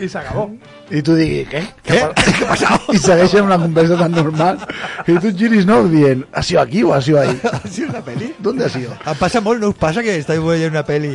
I 0.00 0.08
s'acabó. 0.10 0.48
I 0.90 1.00
tu 1.06 1.14
diguis, 1.16 1.46
què? 1.48 1.62
Què, 1.86 2.00
què 2.18 2.32
ha 2.34 2.48
passat? 2.50 2.88
I 2.92 2.98
segueixen 3.00 3.46
una 3.46 3.56
conversa 3.62 3.96
tan 4.00 4.12
normal. 4.12 4.58
I 5.06 5.14
tu 5.16 5.30
et 5.30 5.38
giris 5.38 5.64
no 5.68 5.80
dient, 5.88 6.26
ha 6.34 6.42
sido 6.42 6.60
aquí 6.60 6.82
o 6.82 6.92
ha 6.92 7.00
sido 7.00 7.20
ahí? 7.20 7.38
¿Ha 7.44 7.68
sido 7.68 7.88
una 7.90 8.02
peli? 8.04 8.34
¿Dónde 8.38 8.66
ha 8.66 8.68
sido? 8.68 8.92
Em 9.06 9.16
passa 9.20 9.40
molt, 9.40 9.62
no 9.62 9.70
us 9.72 9.78
passa 9.80 10.02
que 10.02 10.18
esteu 10.18 10.44
veient 10.44 10.74
una 10.74 10.84
peli 10.84 11.14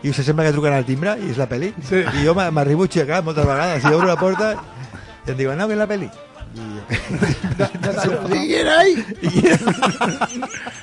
i 0.00 0.08
us 0.08 0.22
sembla 0.24 0.46
que 0.46 0.54
truquen 0.54 0.72
al 0.78 0.86
timbre 0.88 1.18
i 1.20 1.34
és 1.34 1.40
la 1.40 1.50
peli? 1.50 1.74
Sí. 1.84 2.00
I 2.00 2.24
jo 2.24 2.34
m'arribo 2.38 2.86
a 2.86 2.88
aixecar 2.88 3.20
moltes 3.26 3.44
vegades 3.44 3.84
i 3.84 3.92
obro 3.92 4.08
la 4.08 4.16
porta 4.20 4.54
i 5.26 5.34
em 5.34 5.36
diuen, 5.36 5.58
no, 5.58 5.66
que 5.68 5.76
és 5.76 5.82
la 5.82 5.90
peli. 5.90 6.08
¿Y 6.54 8.46
quién 8.48 8.66
hay? 8.68 9.04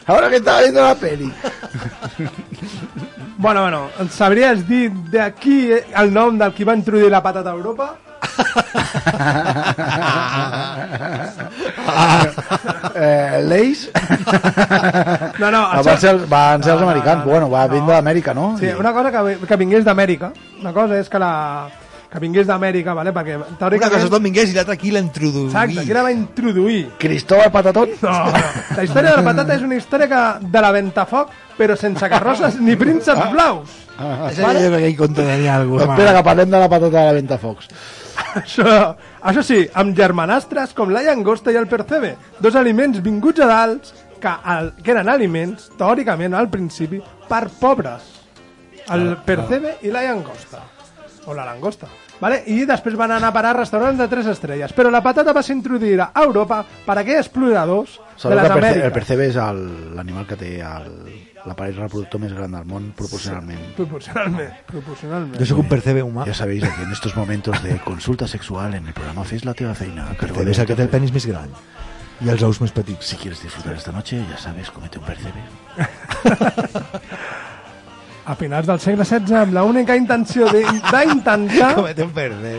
Ahora 0.06 0.30
que 0.30 0.38
estaba 0.38 0.62
viendo 0.62 0.82
la 0.84 0.96
peli. 0.96 1.32
Bueno, 3.38 3.62
bueno, 3.62 3.90
ens 4.00 4.14
sabries 4.14 4.68
dir 4.68 4.90
d'aquí 5.12 5.72
eh, 5.72 5.86
el 6.02 6.10
nom 6.14 6.38
del 6.40 6.54
qui 6.58 6.64
va 6.66 6.74
introduir 6.74 7.12
la 7.12 7.22
patata 7.22 7.52
a 7.52 7.54
Europa? 7.54 7.96
eh, 12.96 13.42
Leis? 13.46 13.90
No, 15.40 15.52
no, 15.52 15.62
Ah, 15.68 15.78
això- 15.80 15.86
van 15.86 16.00
ser, 16.00 16.10
els- 16.16 16.30
van 16.30 16.64
ser 16.64 16.74
els 16.74 16.82
americans. 16.82 17.20
no, 17.20 17.26
no. 17.26 17.32
bueno, 17.32 17.50
va 17.50 17.68
vindre 17.68 17.94
d'Amèrica, 17.96 18.34
no? 18.34 18.58
Sí, 18.58 18.68
una 18.68 18.94
cosa 18.94 19.12
que, 19.12 19.22
ve- 19.22 19.38
que 19.48 19.56
vingués 19.56 19.86
d'Amèrica. 19.86 20.32
Una 20.62 20.74
cosa 20.74 20.98
és 21.00 21.10
que 21.10 21.20
la 21.20 21.68
que 22.12 22.20
vingués 22.24 22.48
d'Amèrica, 22.48 22.94
vale? 22.96 23.12
perquè 23.12 23.36
Una 23.36 23.58
teòricament... 23.60 23.92
cosa 23.94 24.06
és 24.08 24.12
Don 24.14 24.24
Mingués 24.24 24.52
i 24.52 24.56
l'altra 24.56 24.78
aquí 24.78 24.94
l'introduï. 24.96 25.50
Exacte, 25.50 25.84
qui 25.84 25.96
la 25.98 26.04
va 26.06 26.14
introduir? 26.16 26.80
Cristóbal 27.02 27.52
Patatón? 27.52 27.92
No, 28.02 28.14
no. 28.32 28.46
La 28.78 28.86
història 28.86 29.12
de 29.12 29.18
la 29.18 29.26
patata 29.26 29.58
és 29.58 29.66
una 29.66 29.76
història 29.76 30.08
que, 30.08 30.22
de 30.48 30.62
la 30.64 30.72
ventafoc, 30.72 31.34
però 31.58 31.76
sense 31.76 32.08
carrosses 32.10 32.60
ni 32.64 32.78
prínceps 32.80 33.32
blaus. 33.34 33.76
Ah, 33.98 34.30
És 34.30 34.40
allò 34.40 34.62
que 34.62 34.78
aquell 34.78 34.98
conte 34.98 35.26
de 35.26 35.50
algú. 35.50 35.80
Espera, 35.82 36.14
que 36.16 36.24
parlem 36.24 36.52
de 36.54 36.60
la 36.62 36.70
patata 36.70 36.94
de 37.00 37.06
la 37.10 37.16
Ventafocs. 37.18 37.68
Això, 38.38 38.68
això 39.30 39.44
sí, 39.46 39.60
amb 39.74 39.98
germanastres 39.98 40.74
com 40.78 40.94
la 40.94 41.02
llagosta 41.06 41.52
i 41.52 41.58
el 41.58 41.68
percebe, 41.70 42.16
dos 42.40 42.56
aliments 42.56 43.02
vinguts 43.02 43.42
a 43.42 43.50
dalt 43.50 43.92
que, 44.22 44.32
el, 44.54 44.72
que 44.84 44.94
eren 44.94 45.10
aliments, 45.10 45.72
teòricament, 45.78 46.38
al 46.38 46.50
principi, 46.54 47.02
per 47.28 47.48
pobres. 47.60 48.14
El 48.94 49.18
percebe 49.26 49.76
i 49.84 49.92
la 49.92 50.06
llagosta. 50.06 50.62
O 51.28 51.34
la 51.36 51.44
langosta. 51.46 51.88
Vale? 52.22 52.40
I 52.48 52.64
després 52.66 52.96
van 52.96 53.12
anar 53.12 53.30
a 53.30 53.34
parar 53.36 53.50
a 53.52 53.58
restaurants 53.60 54.00
de 54.00 54.08
tres 54.08 54.26
estrelles. 54.32 54.72
Però 54.74 54.90
la 54.90 55.02
patata 55.04 55.34
va 55.36 55.44
ser 55.44 55.58
introduïda 55.58 56.10
a 56.16 56.24
Europa 56.24 56.62
per 56.86 56.96
aquells 57.02 57.26
exploradors 57.28 57.98
de 58.00 58.22
Sabeu 58.24 58.38
les 58.40 58.48
que 58.48 58.54
el, 58.54 58.54
perce 58.54 58.68
el 58.68 58.80
Amèriques. 58.80 58.94
percebe 58.96 59.28
és 59.28 59.36
l'animal 59.98 60.26
que 60.26 60.38
té 60.40 60.54
el- 60.64 61.26
l'aparell 61.48 61.76
reproductor 61.78 62.20
més 62.24 62.34
gran 62.34 62.52
del 62.52 62.66
món 62.66 62.92
proporcionalment. 62.96 63.76
Proporcionalment. 63.76 64.54
Proporcionalment. 64.68 65.38
Jo 65.40 65.46
sóc 65.52 65.60
un 65.60 65.68
percebe 65.70 66.02
humà. 66.04 66.26
Ya 66.26 66.34
sabéis, 66.34 66.64
aquí 66.64 66.82
en 66.84 66.92
estos 66.92 67.16
momentos 67.16 67.62
de 67.64 67.78
consulta 67.80 68.28
sexual 68.28 68.74
en 68.74 68.88
el 68.88 68.94
programa 68.94 69.24
Fes 69.24 69.44
la 69.46 69.54
teva 69.54 69.76
feina. 69.76 70.08
Percebe 70.20 70.46
de 70.46 70.52
és 70.52 70.60
el 70.60 70.66
que 70.68 70.76
té 70.76 70.84
el 70.84 70.90
penis 70.90 71.12
més 71.14 71.26
gran. 71.28 71.52
I 72.20 72.30
els 72.34 72.42
ous 72.42 72.60
més 72.62 72.72
petits. 72.72 73.06
Si 73.06 73.16
quieres 73.16 73.44
disfrutar 73.44 73.76
esta 73.76 73.92
noche, 73.92 74.24
ya 74.30 74.38
sabes, 74.38 74.72
comete 74.72 74.98
un 74.98 75.06
percebe. 75.06 75.44
A 78.28 78.36
finals 78.36 78.68
del 78.68 78.80
segle 78.84 79.06
XVI, 79.08 79.38
amb 79.40 79.54
l'única 79.56 79.96
intenció 79.96 80.50
de- 80.52 80.66
d'intentar... 80.92 81.70
Com 81.78 81.88
un. 81.88 82.56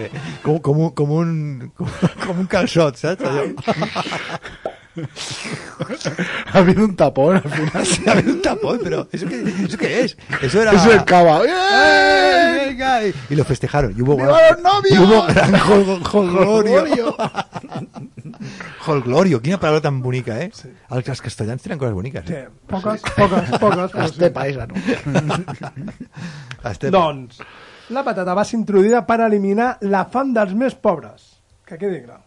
Com, 0.47 0.59
com, 0.65 0.79
un, 0.87 0.91
com, 0.97 1.11
un, 1.21 1.71
com, 1.77 1.91
com 2.25 2.41
un 2.47 2.49
calçot, 2.49 2.97
saps? 2.97 3.23
Allò. 3.29 3.45
ha 6.53 6.59
habido 6.59 6.85
un 6.85 6.97
tapón 6.97 7.37
al 7.37 7.43
final. 7.51 7.87
Sí, 7.87 8.03
ha 8.07 8.13
habido 8.13 8.33
un 8.35 8.43
tapón, 8.43 8.81
pero 8.83 9.09
¿eso 9.13 9.27
qué, 9.27 9.43
¿eso 9.65 9.79
qué 9.79 10.01
es? 10.05 10.17
Eso 10.43 10.63
era... 10.63 10.73
Eso 10.73 10.93
es 10.93 11.03
cava. 11.05 11.43
¡Eh, 11.45 12.67
venga! 12.69 13.07
Y, 13.07 13.15
y 13.31 13.35
lo 13.37 13.45
festejaron. 13.45 13.95
Y 13.97 14.03
hubo 14.03 14.17
¡Viva 14.17 14.39
gran-! 14.39 14.83
Y 14.91 14.99
hubo 14.99 15.23
gran 15.27 15.53
jol- 15.61 16.03
jolgorio. 16.05 16.81
Jolgorio. 16.81 17.17
Jolgorio. 18.81 19.43
Quina 19.43 19.59
paraula 19.61 19.81
tan 19.81 20.01
bonica, 20.03 20.39
eh? 20.41 20.51
Els, 20.91 21.09
els 21.09 21.21
castellans 21.23 21.63
tenen 21.63 21.79
coses 21.79 21.95
boniques. 21.95 22.25
Sí, 22.27 22.35
Eh? 22.35 22.49
poques, 22.67 23.03
poques, 23.17 23.51
poques. 23.59 23.93
però 23.93 24.09
sí. 24.09 24.25
Este. 24.25 24.31
Estem... 26.71 26.91
Doncs, 26.93 27.39
la 27.95 28.03
patata 28.05 28.35
va 28.37 28.45
ser 28.45 28.59
introduïda 28.61 29.05
per 29.09 29.21
eliminar 29.25 29.77
la 29.89 30.05
fam 30.13 30.33
dels 30.37 30.53
més 30.55 30.75
pobres. 30.77 31.35
Que 31.69 31.79
quedi 31.81 32.03
clar. 32.05 32.21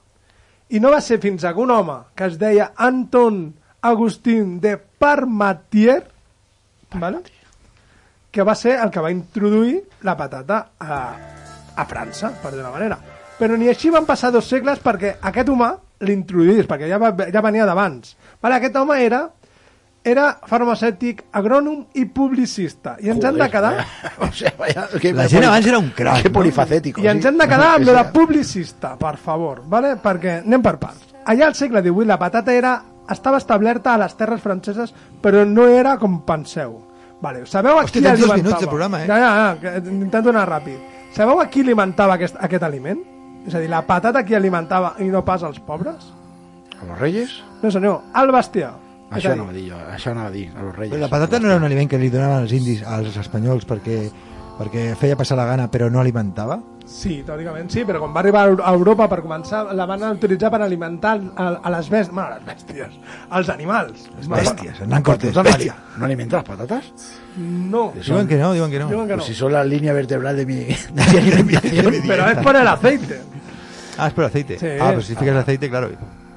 I 0.72 0.80
no 0.80 0.92
va 0.94 1.02
ser 1.04 1.20
fins 1.20 1.44
que 1.44 1.60
un 1.60 1.72
home 1.72 1.98
que 2.16 2.30
es 2.32 2.38
deia 2.40 2.72
Anton 2.78 3.44
Agustín 3.82 4.60
de 4.64 4.78
Parmatier, 4.78 6.06
vale? 6.94 7.22
que 8.32 8.44
va 8.48 8.56
ser 8.56 8.78
el 8.80 8.92
que 8.92 9.02
va 9.04 9.12
introduir 9.12 9.82
la 10.08 10.16
patata 10.16 10.62
a, 10.80 11.00
a 11.76 11.86
França, 11.86 12.32
per 12.40 12.54
dir-ho 12.54 12.72
manera. 12.72 12.98
Però 13.38 13.58
ni 13.60 13.68
així 13.68 13.92
van 13.92 14.08
passar 14.08 14.32
dos 14.32 14.48
segles 14.48 14.80
perquè 14.80 15.18
aquest 15.20 15.50
humà 15.52 15.74
l'introduís, 16.08 16.64
perquè 16.70 16.88
ja, 16.88 17.02
va, 17.02 17.12
ja 17.12 17.44
venia 17.44 17.68
d'abans. 17.68 18.16
Vale, 18.42 18.62
aquest 18.62 18.78
home 18.80 18.98
era 19.04 19.26
era 20.04 20.32
farmacèutic, 20.50 21.26
agrònom 21.38 21.84
i 21.94 22.06
publicista. 22.10 22.96
I 23.02 23.12
ens 23.14 23.24
hem 23.26 23.38
de 23.38 23.48
quedar... 23.54 23.74
O 24.26 24.32
sea, 24.34 24.54
vaya, 24.58 24.88
que 25.02 25.14
La 25.14 25.28
gent 25.30 25.46
abans 25.46 25.66
era 25.68 25.80
un 25.80 25.92
crac, 25.96 26.26
no? 26.26 26.32
polifacético. 26.40 27.02
I 27.02 27.08
ens 27.12 27.22
sí. 27.24 27.30
hem 27.30 27.38
de 27.38 27.48
quedar 27.48 27.68
amb 27.76 27.86
Que 27.86 27.92
lo 27.92 27.98
de 27.98 28.04
sea. 28.04 28.14
publicista, 28.14 28.96
per 28.98 29.18
favor, 29.18 29.62
vale? 29.70 29.96
perquè 30.02 30.40
anem 30.42 30.62
per 30.66 30.78
parts. 30.82 31.08
Allà 31.26 31.48
al 31.52 31.56
segle 31.56 31.84
XVIII 31.86 32.08
la 32.10 32.18
patata 32.18 32.54
era, 32.54 32.76
estava 33.10 33.38
establerta 33.38 33.94
a 33.94 34.00
les 34.02 34.16
terres 34.18 34.42
franceses, 34.42 34.94
però 35.22 35.46
no 35.46 35.68
era 35.70 35.98
com 36.02 36.22
penseu. 36.26 36.80
Vale, 37.22 37.46
sabeu 37.46 37.78
a 37.78 37.84
Hòstia, 37.84 38.02
qui 38.02 38.08
alimentava? 38.10 38.38
minuts 38.42 38.64
de 38.66 38.68
programa, 38.72 39.04
eh? 39.04 39.08
Ja, 39.08 39.18
ja, 39.22 39.58
ja, 39.62 39.78
intento 39.94 40.32
anar 40.34 40.48
ràpid. 40.50 40.80
Sabeu 41.14 41.38
a 41.40 41.46
qui 41.54 41.62
alimentava 41.62 42.16
aquest, 42.18 42.40
aquest 42.42 42.64
aliment? 42.66 43.04
És 43.46 43.54
a 43.54 43.62
dir, 43.62 43.70
la 43.70 43.84
patata 43.86 44.24
qui 44.26 44.34
alimentava 44.34 44.96
i 44.98 45.10
no 45.14 45.22
pas 45.26 45.44
als 45.46 45.60
pobres? 45.62 46.08
¿A 46.82 46.86
los 46.90 46.98
reyes? 46.98 47.44
No 47.62 47.70
senyor, 47.70 48.02
al 48.18 48.32
bestiar. 48.34 48.72
És 49.12 49.18
Això 49.18 49.30
a 49.30 49.34
dir, 49.36 49.38
no 49.42 49.46
va 49.46 49.54
dir 49.54 49.66
jo, 49.70 49.78
això 49.92 50.14
no 50.16 50.24
va 50.24 50.32
dir, 50.32 50.50
a 50.56 50.62
los 50.64 50.76
reyes. 50.76 50.94
Però 50.94 51.02
la 51.02 51.10
patata 51.12 51.40
no 51.40 51.48
era 51.50 51.58
un 51.58 51.64
aliment 51.68 51.90
que 51.92 51.98
li 52.00 52.10
donaven 52.10 52.44
als 52.46 52.52
indis, 52.56 52.82
als 52.88 53.18
espanyols, 53.20 53.66
perquè, 53.68 54.06
perquè 54.58 54.94
feia 54.96 55.18
passar 55.20 55.36
la 55.38 55.46
gana, 55.46 55.68
però 55.72 55.90
no 55.92 56.00
alimentava? 56.00 56.62
Sí, 56.92 57.22
teòricament 57.24 57.70
sí, 57.72 57.84
però 57.88 58.00
quan 58.02 58.12
va 58.16 58.20
arribar 58.20 58.42
a 58.64 58.72
Europa 58.74 59.06
per 59.08 59.20
començar, 59.24 59.66
la 59.78 59.86
van 59.88 60.02
utilitzar 60.10 60.50
per 60.52 60.62
alimentar 60.66 61.14
a, 61.36 61.46
a 61.62 61.70
les 61.76 61.88
bèsties, 61.92 62.10
bueno, 62.12 62.30
a 62.30 62.40
les 62.40 62.46
bèsties, 62.48 62.96
als 63.30 63.50
animals. 63.54 64.08
Les 64.18 64.28
bèsties, 64.32 64.80
Hernán 64.82 65.04
Cortés, 65.04 65.36
¿No 65.36 65.44
bèstia. 65.44 65.76
¿No 65.98 66.06
alimentan 66.06 66.40
las 66.42 66.48
patatas? 66.58 66.90
No, 67.38 67.94
Diuen 67.96 68.28
que 68.28 68.38
no, 68.38 68.54
diuen 68.54 68.72
que 68.72 68.80
no. 68.80 68.88
Diuen 68.90 69.08
que 69.08 69.14
Pues 69.16 69.28
no. 69.28 69.34
si 69.34 69.34
son 69.36 69.54
la 69.54 69.64
línea 69.64 69.94
vertebral 69.94 70.36
de 70.36 70.46
mi, 70.46 70.56
de 70.56 70.76
mi 71.14 71.18
alimentación. 71.36 71.94
però 72.08 72.32
és 72.32 72.44
per 72.44 72.56
el 72.56 72.68
aceite. 72.68 73.22
Ah, 73.98 74.08
es 74.08 74.14
por 74.14 74.26
aceite. 74.26 74.58
Sí. 74.58 74.68
ah, 74.80 74.90
pero 74.90 75.02
si 75.02 75.16
fiques 75.16 75.36
aceite, 75.36 75.70
claro. 75.70 75.90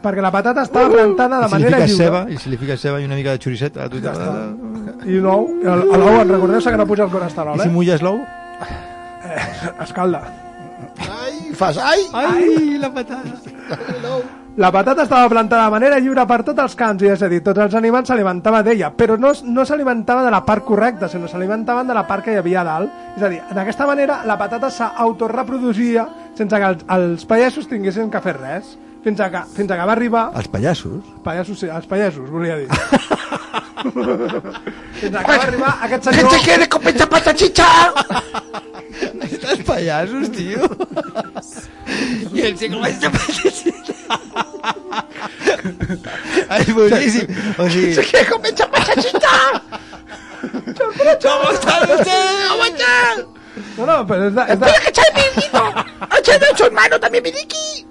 Perquè 0.04 0.20
la 0.20 0.30
patata 0.34 0.62
estava 0.68 0.90
plantada 0.92 1.38
de 1.40 1.46
I 1.46 1.48
si 1.48 1.56
li 1.56 1.62
manera 1.64 1.78
lliure. 1.86 1.96
ceba, 2.04 2.22
i 2.28 2.36
si 2.36 2.50
li 2.52 2.58
fiques 2.60 2.80
ceba 2.84 3.00
i 3.00 3.06
una 3.08 3.16
mica 3.16 3.32
de 3.32 3.40
xoricet 3.40 3.76
a 3.80 3.88
tu 3.88 4.02
Ja 4.04 4.12
està. 4.12 4.34
I 5.08 5.16
l'ou, 5.24 5.48
l'ou, 5.64 6.20
en 6.20 6.28
recordeu-se 6.34 6.70
que 6.70 6.76
no 6.80 6.86
puja 6.86 7.04
el 7.08 7.10
colesterol, 7.14 7.56
I 7.56 7.64
si 7.64 7.68
eh? 7.68 7.72
mulles 7.72 8.02
l'ou? 8.04 8.20
eh? 8.20 9.40
Escalda. 9.82 10.20
¡Ay, 11.08 11.54
fas! 11.56 11.78
¡Ay! 11.80 12.04
Ai, 12.12 12.78
la 12.78 12.90
patata. 12.92 13.32
La 14.56 14.70
patata 14.70 15.02
estava 15.02 15.28
plantada 15.28 15.64
de 15.64 15.70
manera 15.72 15.98
lliure 15.98 16.22
per 16.30 16.44
tots 16.46 16.60
els 16.62 16.76
camps, 16.78 17.02
i 17.02 17.08
és 17.10 17.22
a 17.26 17.28
dir, 17.32 17.40
tots 17.42 17.58
els 17.64 17.74
animals 17.74 18.06
s'alimentaven 18.12 18.62
d'ella, 18.68 18.92
però 18.94 19.16
no, 19.18 19.32
no 19.50 19.64
s'alimentava 19.66 20.22
de 20.22 20.30
la 20.30 20.44
part 20.46 20.62
correcta, 20.68 21.08
sinó 21.10 21.26
s'alimentaven 21.26 21.88
de 21.90 21.96
la 21.96 22.04
part 22.06 22.22
que 22.22 22.36
hi 22.36 22.38
havia 22.38 22.60
a 22.60 22.64
dalt. 22.68 22.92
És 23.16 23.22
a 23.26 23.32
dir, 23.32 23.40
d'aquesta 23.56 23.88
manera 23.88 24.20
la 24.28 24.36
patata 24.38 24.70
s'autoreproduïa 24.70 26.06
sense 26.38 26.54
que 26.60 26.68
els, 26.70 26.84
els 26.88 27.24
pallassos 27.26 27.66
tinguessin 27.70 28.10
que 28.12 28.20
fer 28.22 28.36
res, 28.38 28.76
fins 29.04 29.20
a 29.20 29.30
que, 29.30 29.42
fins 29.56 29.70
a 29.70 29.76
que 29.76 29.86
va 29.88 29.92
arribar... 29.92 30.24
Els 30.40 30.48
pallassos? 30.48 31.00
Pallassos, 31.24 31.58
sí, 31.60 31.68
els 31.68 31.86
pallassos, 31.90 32.30
volia 32.32 32.56
dir. 32.62 32.68
fins 35.00 35.14
a 35.14 35.20
que 35.20 35.28
va 35.28 35.42
arribar 35.42 35.72
aquest 35.86 36.08
senyor... 36.08 36.30
¡Que 36.30 36.36
te 36.36 36.40
quiere 36.46 36.68
comer 36.72 36.94
patachicha! 37.12 37.68
Els 39.52 39.62
pallassos, 39.68 40.30
tio. 40.32 40.70
I 42.32 42.48
el 42.48 42.56
se 42.58 42.68
comença 42.72 43.06
a 43.08 43.12
És 46.58 46.70
boníssim. 46.72 47.28
O 47.58 47.68
sigui... 47.68 47.94
¡Se 47.94 48.02
quiere 48.08 48.26
comer 48.30 48.54
patachicha! 48.72 49.36
¿Cómo 51.22 51.50
está 51.52 51.74
usted? 51.82 52.48
¿Cómo 52.48 52.64
está? 52.64 53.43
No, 53.78 53.86
no, 53.86 54.04
de, 54.04 54.26
és 54.28 54.34
de, 54.34 54.42
¡Espera 54.52 54.80
que 54.82 54.88
echa 54.90 55.02
el 55.08 55.14
mirito! 55.14 55.62
¡Echa 56.18 56.38
de 56.38 56.46
su 56.56 56.64
hermano 56.64 56.98
también, 57.00 57.22
Miriki! 57.24 57.86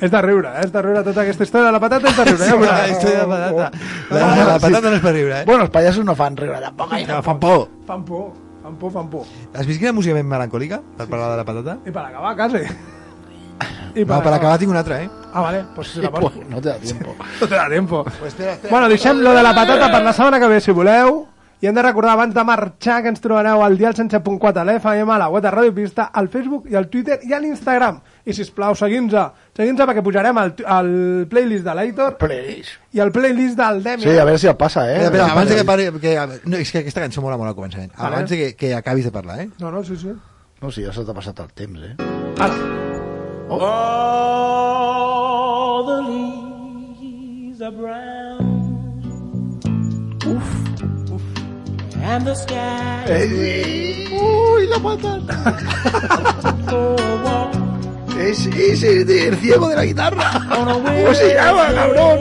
és 0.00 0.10
de 0.12 0.20
riure, 0.22 0.48
eh? 0.48 0.60
és 0.64 0.70
de 0.72 0.82
riure 0.82 1.00
tota 1.02 1.22
aquesta 1.24 1.42
història 1.42 1.66
de 1.66 1.72
la 1.72 1.80
patata, 1.80 2.10
riure. 2.24 2.44
Sí, 2.44 2.50
Ja 2.50 2.56
la 2.56 2.60
veuràs. 2.62 2.90
història 2.92 3.18
de 3.18 3.26
la 3.26 3.38
patata. 3.38 3.78
La, 4.10 4.44
la 4.52 4.58
patata 4.60 4.90
no 4.90 4.96
és 4.96 5.02
per 5.02 5.12
riure, 5.14 5.40
eh? 5.40 5.44
Bueno, 5.46 5.64
els 5.64 5.70
pallassos 5.74 6.04
no 6.04 6.14
fan 6.14 6.36
riure 6.36 6.60
tampoc. 6.60 6.92
eh? 6.94 7.06
No, 7.08 7.22
fan 7.22 7.40
por. 7.40 7.64
Fan 7.88 8.04
por, 8.04 8.28
fan 8.62 8.76
por, 8.76 8.92
fan 8.92 9.08
por. 9.10 9.24
Has 9.54 9.66
vist 9.66 9.80
quina 9.80 9.92
música 9.96 10.14
ben 10.14 10.28
melancòlica 10.28 10.78
per 10.98 11.08
parlar 11.08 11.32
de 11.32 11.36
la 11.40 11.44
patata? 11.48 11.78
I 11.84 11.90
per 11.90 12.04
acabar, 12.04 12.36
quasi. 12.36 12.62
I 13.98 14.04
No, 14.04 14.20
per 14.22 14.32
acabar 14.36 14.58
tinc 14.60 14.70
una 14.70 14.80
altra, 14.84 15.00
eh? 15.02 15.08
Ah, 15.32 15.40
vale, 15.40 15.64
pues 15.74 15.88
si 15.88 16.00
la 16.02 16.10
Pues 16.14 16.36
no 16.48 16.60
te 16.60 16.68
da 16.68 16.76
tiempo. 16.78 17.16
No 17.40 17.48
te 17.48 17.54
da 17.54 17.68
tiempo. 17.68 18.04
Pues 18.04 18.28
espera, 18.34 18.52
espera. 18.52 18.70
Bueno, 18.70 18.88
deixem 18.88 19.18
lo 19.20 19.32
de 19.34 19.42
la 19.42 19.54
patata 19.54 19.90
per 19.90 20.02
la 20.04 20.12
setmana 20.12 20.38
que 20.38 20.46
ve, 20.46 20.60
si 20.60 20.70
voleu. 20.70 21.26
I 21.60 21.66
hem 21.66 21.74
de 21.74 21.82
recordar 21.82 22.12
abans 22.12 22.34
de 22.34 22.42
marxar 22.46 23.02
que 23.02 23.10
ens 23.10 23.18
trobareu 23.20 23.64
al 23.64 23.74
dial 23.78 23.94
107.4 23.94 24.60
a 24.60 24.64
l'FM, 24.64 25.10
a 25.10 25.18
la 25.18 25.28
web 25.28 25.42
de 25.42 25.50
Radio 25.50 25.74
Pista, 25.74 26.04
al 26.14 26.28
Facebook 26.30 26.70
i 26.70 26.76
al 26.78 26.86
Twitter 26.86 27.18
i 27.26 27.32
a 27.34 27.40
l'Instagram. 27.42 27.98
I 28.24 28.32
si 28.36 28.44
plau 28.54 28.76
seguim-nos, 28.78 29.32
seguim-nos 29.58 29.88
perquè 29.90 30.02
pujarem 30.06 30.38
el, 30.38 30.52
el 30.62 30.90
playlist 31.30 31.64
de 31.66 31.74
l'Aitor 31.74 32.14
i 32.94 33.02
el 33.02 33.10
playlist 33.10 33.58
del 33.58 33.82
Demi. 33.82 34.02
Sí, 34.06 34.14
a 34.14 34.24
veure 34.28 34.38
si 34.38 34.46
el 34.46 34.54
passa, 34.60 34.86
eh? 34.86 35.02
Espera, 35.02 35.08
espera, 35.08 35.32
abans 35.34 35.50
de 35.50 35.56
que 35.58 35.64
pari... 35.66 35.84
Que, 35.98 36.12
no, 36.46 36.56
és 36.62 36.70
que 36.70 36.78
aquesta 36.84 37.02
cançó 37.02 37.18
mola 37.24 37.36
molt 37.40 37.50
al 37.50 37.58
començament. 37.58 37.90
Vale. 37.96 38.14
Abans 38.14 38.30
de 38.30 38.36
que, 38.38 38.48
que 38.54 38.70
acabis 38.78 39.04
de 39.08 39.14
parlar, 39.18 39.40
eh? 39.42 39.50
No, 39.58 39.72
no, 39.74 39.82
sí, 39.82 39.96
sí. 39.98 40.14
No, 40.62 40.70
sí, 40.70 40.86
ja 40.86 40.92
se 40.94 41.02
t'ha 41.02 41.14
passat 41.16 41.42
el 41.42 41.50
temps, 41.58 41.80
eh? 41.90 41.94
Ara. 42.38 42.54
All 43.50 43.66
the 45.90 45.98
leaves 46.06 47.58
are 47.62 47.74
brown. 47.74 48.47
And 52.10 52.24
the 52.26 52.34
sky 52.34 53.04
is 53.06 54.10
Uy, 54.10 54.66
la 54.66 54.78
patata. 54.78 55.36
es, 58.20 58.46
es 58.46 58.82
el 58.82 59.06
del 59.06 59.36
ciego 59.36 59.68
de 59.68 59.76
la 59.76 59.84
guitarra. 59.84 60.24
¿Cómo 60.48 61.14
se 61.14 61.34
llama, 61.34 61.68
cabrón? 61.74 62.18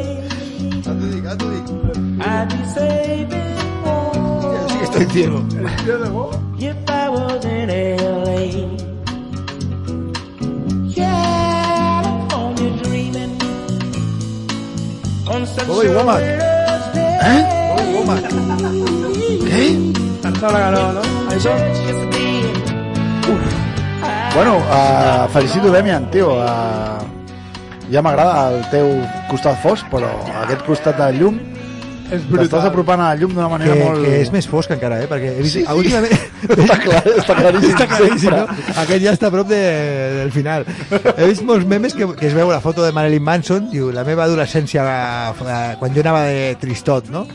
I'd 2.19 2.49
be 2.49 2.65
saving 2.73 3.55
more 3.85 4.67
Sí 4.69 4.77
que 4.77 4.83
estoy 4.83 5.05
ciego. 5.05 5.37
if 6.59 6.75
I 6.89 7.09
was 7.09 7.45
in 7.45 7.69
L.A. 7.69 8.51
California 10.95 12.69
dreaming 12.83 13.33
on 15.29 15.45
such 15.47 15.67
Bobby 15.67 15.87
a 15.87 15.89
Womack. 15.91 16.21
winter's 16.21 16.93
day. 16.93 17.19
¿Eh? 17.21 17.66
Womack. 17.93 18.29
¿Qué? 19.47 19.67
Em 20.27 20.35
sembla 20.35 20.59
que 20.65 20.71
no, 20.71 20.93
no? 20.93 21.01
Aitor? 21.31 21.57
Bueno, 24.35 24.57
uh, 24.57 25.27
felicito 25.33 25.71
Demian, 25.71 26.09
tio. 26.11 26.37
Uh, 26.37 27.05
ja 27.91 28.01
m'agrada 28.03 28.49
el 28.51 28.65
teu 28.71 28.89
costat 29.31 29.59
fosc, 29.63 29.87
però 29.91 30.09
aquest 30.43 30.65
costat 30.67 30.99
de 30.99 31.07
llum 31.17 31.39
és 32.07 32.23
t'estàs 32.23 32.63
apropant 32.69 33.01
a 33.03 33.09
la 33.11 33.19
llum 33.19 33.33
d'una 33.35 33.49
manera 33.51 33.73
Que, 33.75 33.83
molt... 33.83 34.05
que 34.05 34.19
és 34.21 34.29
més 34.31 34.45
fosc 34.47 34.71
encara, 34.71 35.01
eh? 35.03 35.09
Perquè 35.11 35.33
he 35.33 35.41
vist... 35.43 35.57
Sí, 35.57 35.63
sí. 35.65 35.73
últimament... 35.75 36.13
Està 36.47 36.77
clar, 36.79 37.01
està 37.11 37.35
claríssim 37.41 37.73
està 37.73 37.87
claríssim, 37.91 38.31
no? 38.31 38.71
Aquest 38.83 39.03
ja 39.03 39.13
està 39.17 39.27
a 39.27 39.33
prop 39.33 39.49
de, 39.51 39.59
del 40.21 40.31
final. 40.35 40.67
He 41.17 41.27
vist 41.27 41.43
molts 41.47 41.67
memes 41.67 41.97
que, 41.97 42.07
que 42.19 42.29
es 42.29 42.37
veu 42.37 42.51
la 42.53 42.61
foto 42.63 42.85
de 42.85 42.93
Marilyn 42.95 43.25
Manson, 43.27 43.67
diu, 43.73 43.91
la 43.95 44.05
meva 44.07 44.23
adolescència 44.27 44.85
eh, 44.87 45.75
quan 45.81 45.95
jo 45.95 46.05
anava 46.05 46.23
de 46.29 46.53
tristot, 46.61 47.11
no? 47.11 47.25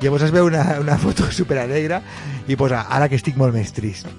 I 0.00 0.06
llavors 0.06 0.24
es 0.24 0.30
veu 0.32 0.46
una, 0.48 0.62
una 0.80 0.96
foto 0.98 1.28
superalegre 1.38 2.00
i 2.48 2.56
posa, 2.56 2.86
ara 2.88 3.08
que 3.08 3.18
estic 3.20 3.36
molt 3.36 3.52
més 3.54 3.72
trist. 3.76 4.08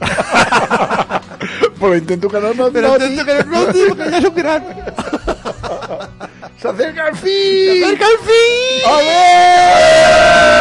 Però 1.81 1.95
intento 1.97 2.29
que 2.29 2.39
no 2.39 2.53
noti. 2.53 2.75
Però 2.77 2.93
intento 2.93 3.25
que 3.25 3.37
no 3.39 3.63
noti, 3.65 3.87
perquè 3.89 4.11
ja 4.13 4.21
soc 4.27 4.35
gran. 4.37 4.61
Se 6.61 6.67
acerca 6.69 7.07
el 7.09 7.15
fin. 7.17 7.65
Se 7.65 7.85
acerca 7.85 8.05
el 8.05 8.19
fin. 8.27 8.83
A 8.85 10.60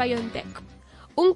BioNTech. 0.00 0.46
Un 1.16 1.34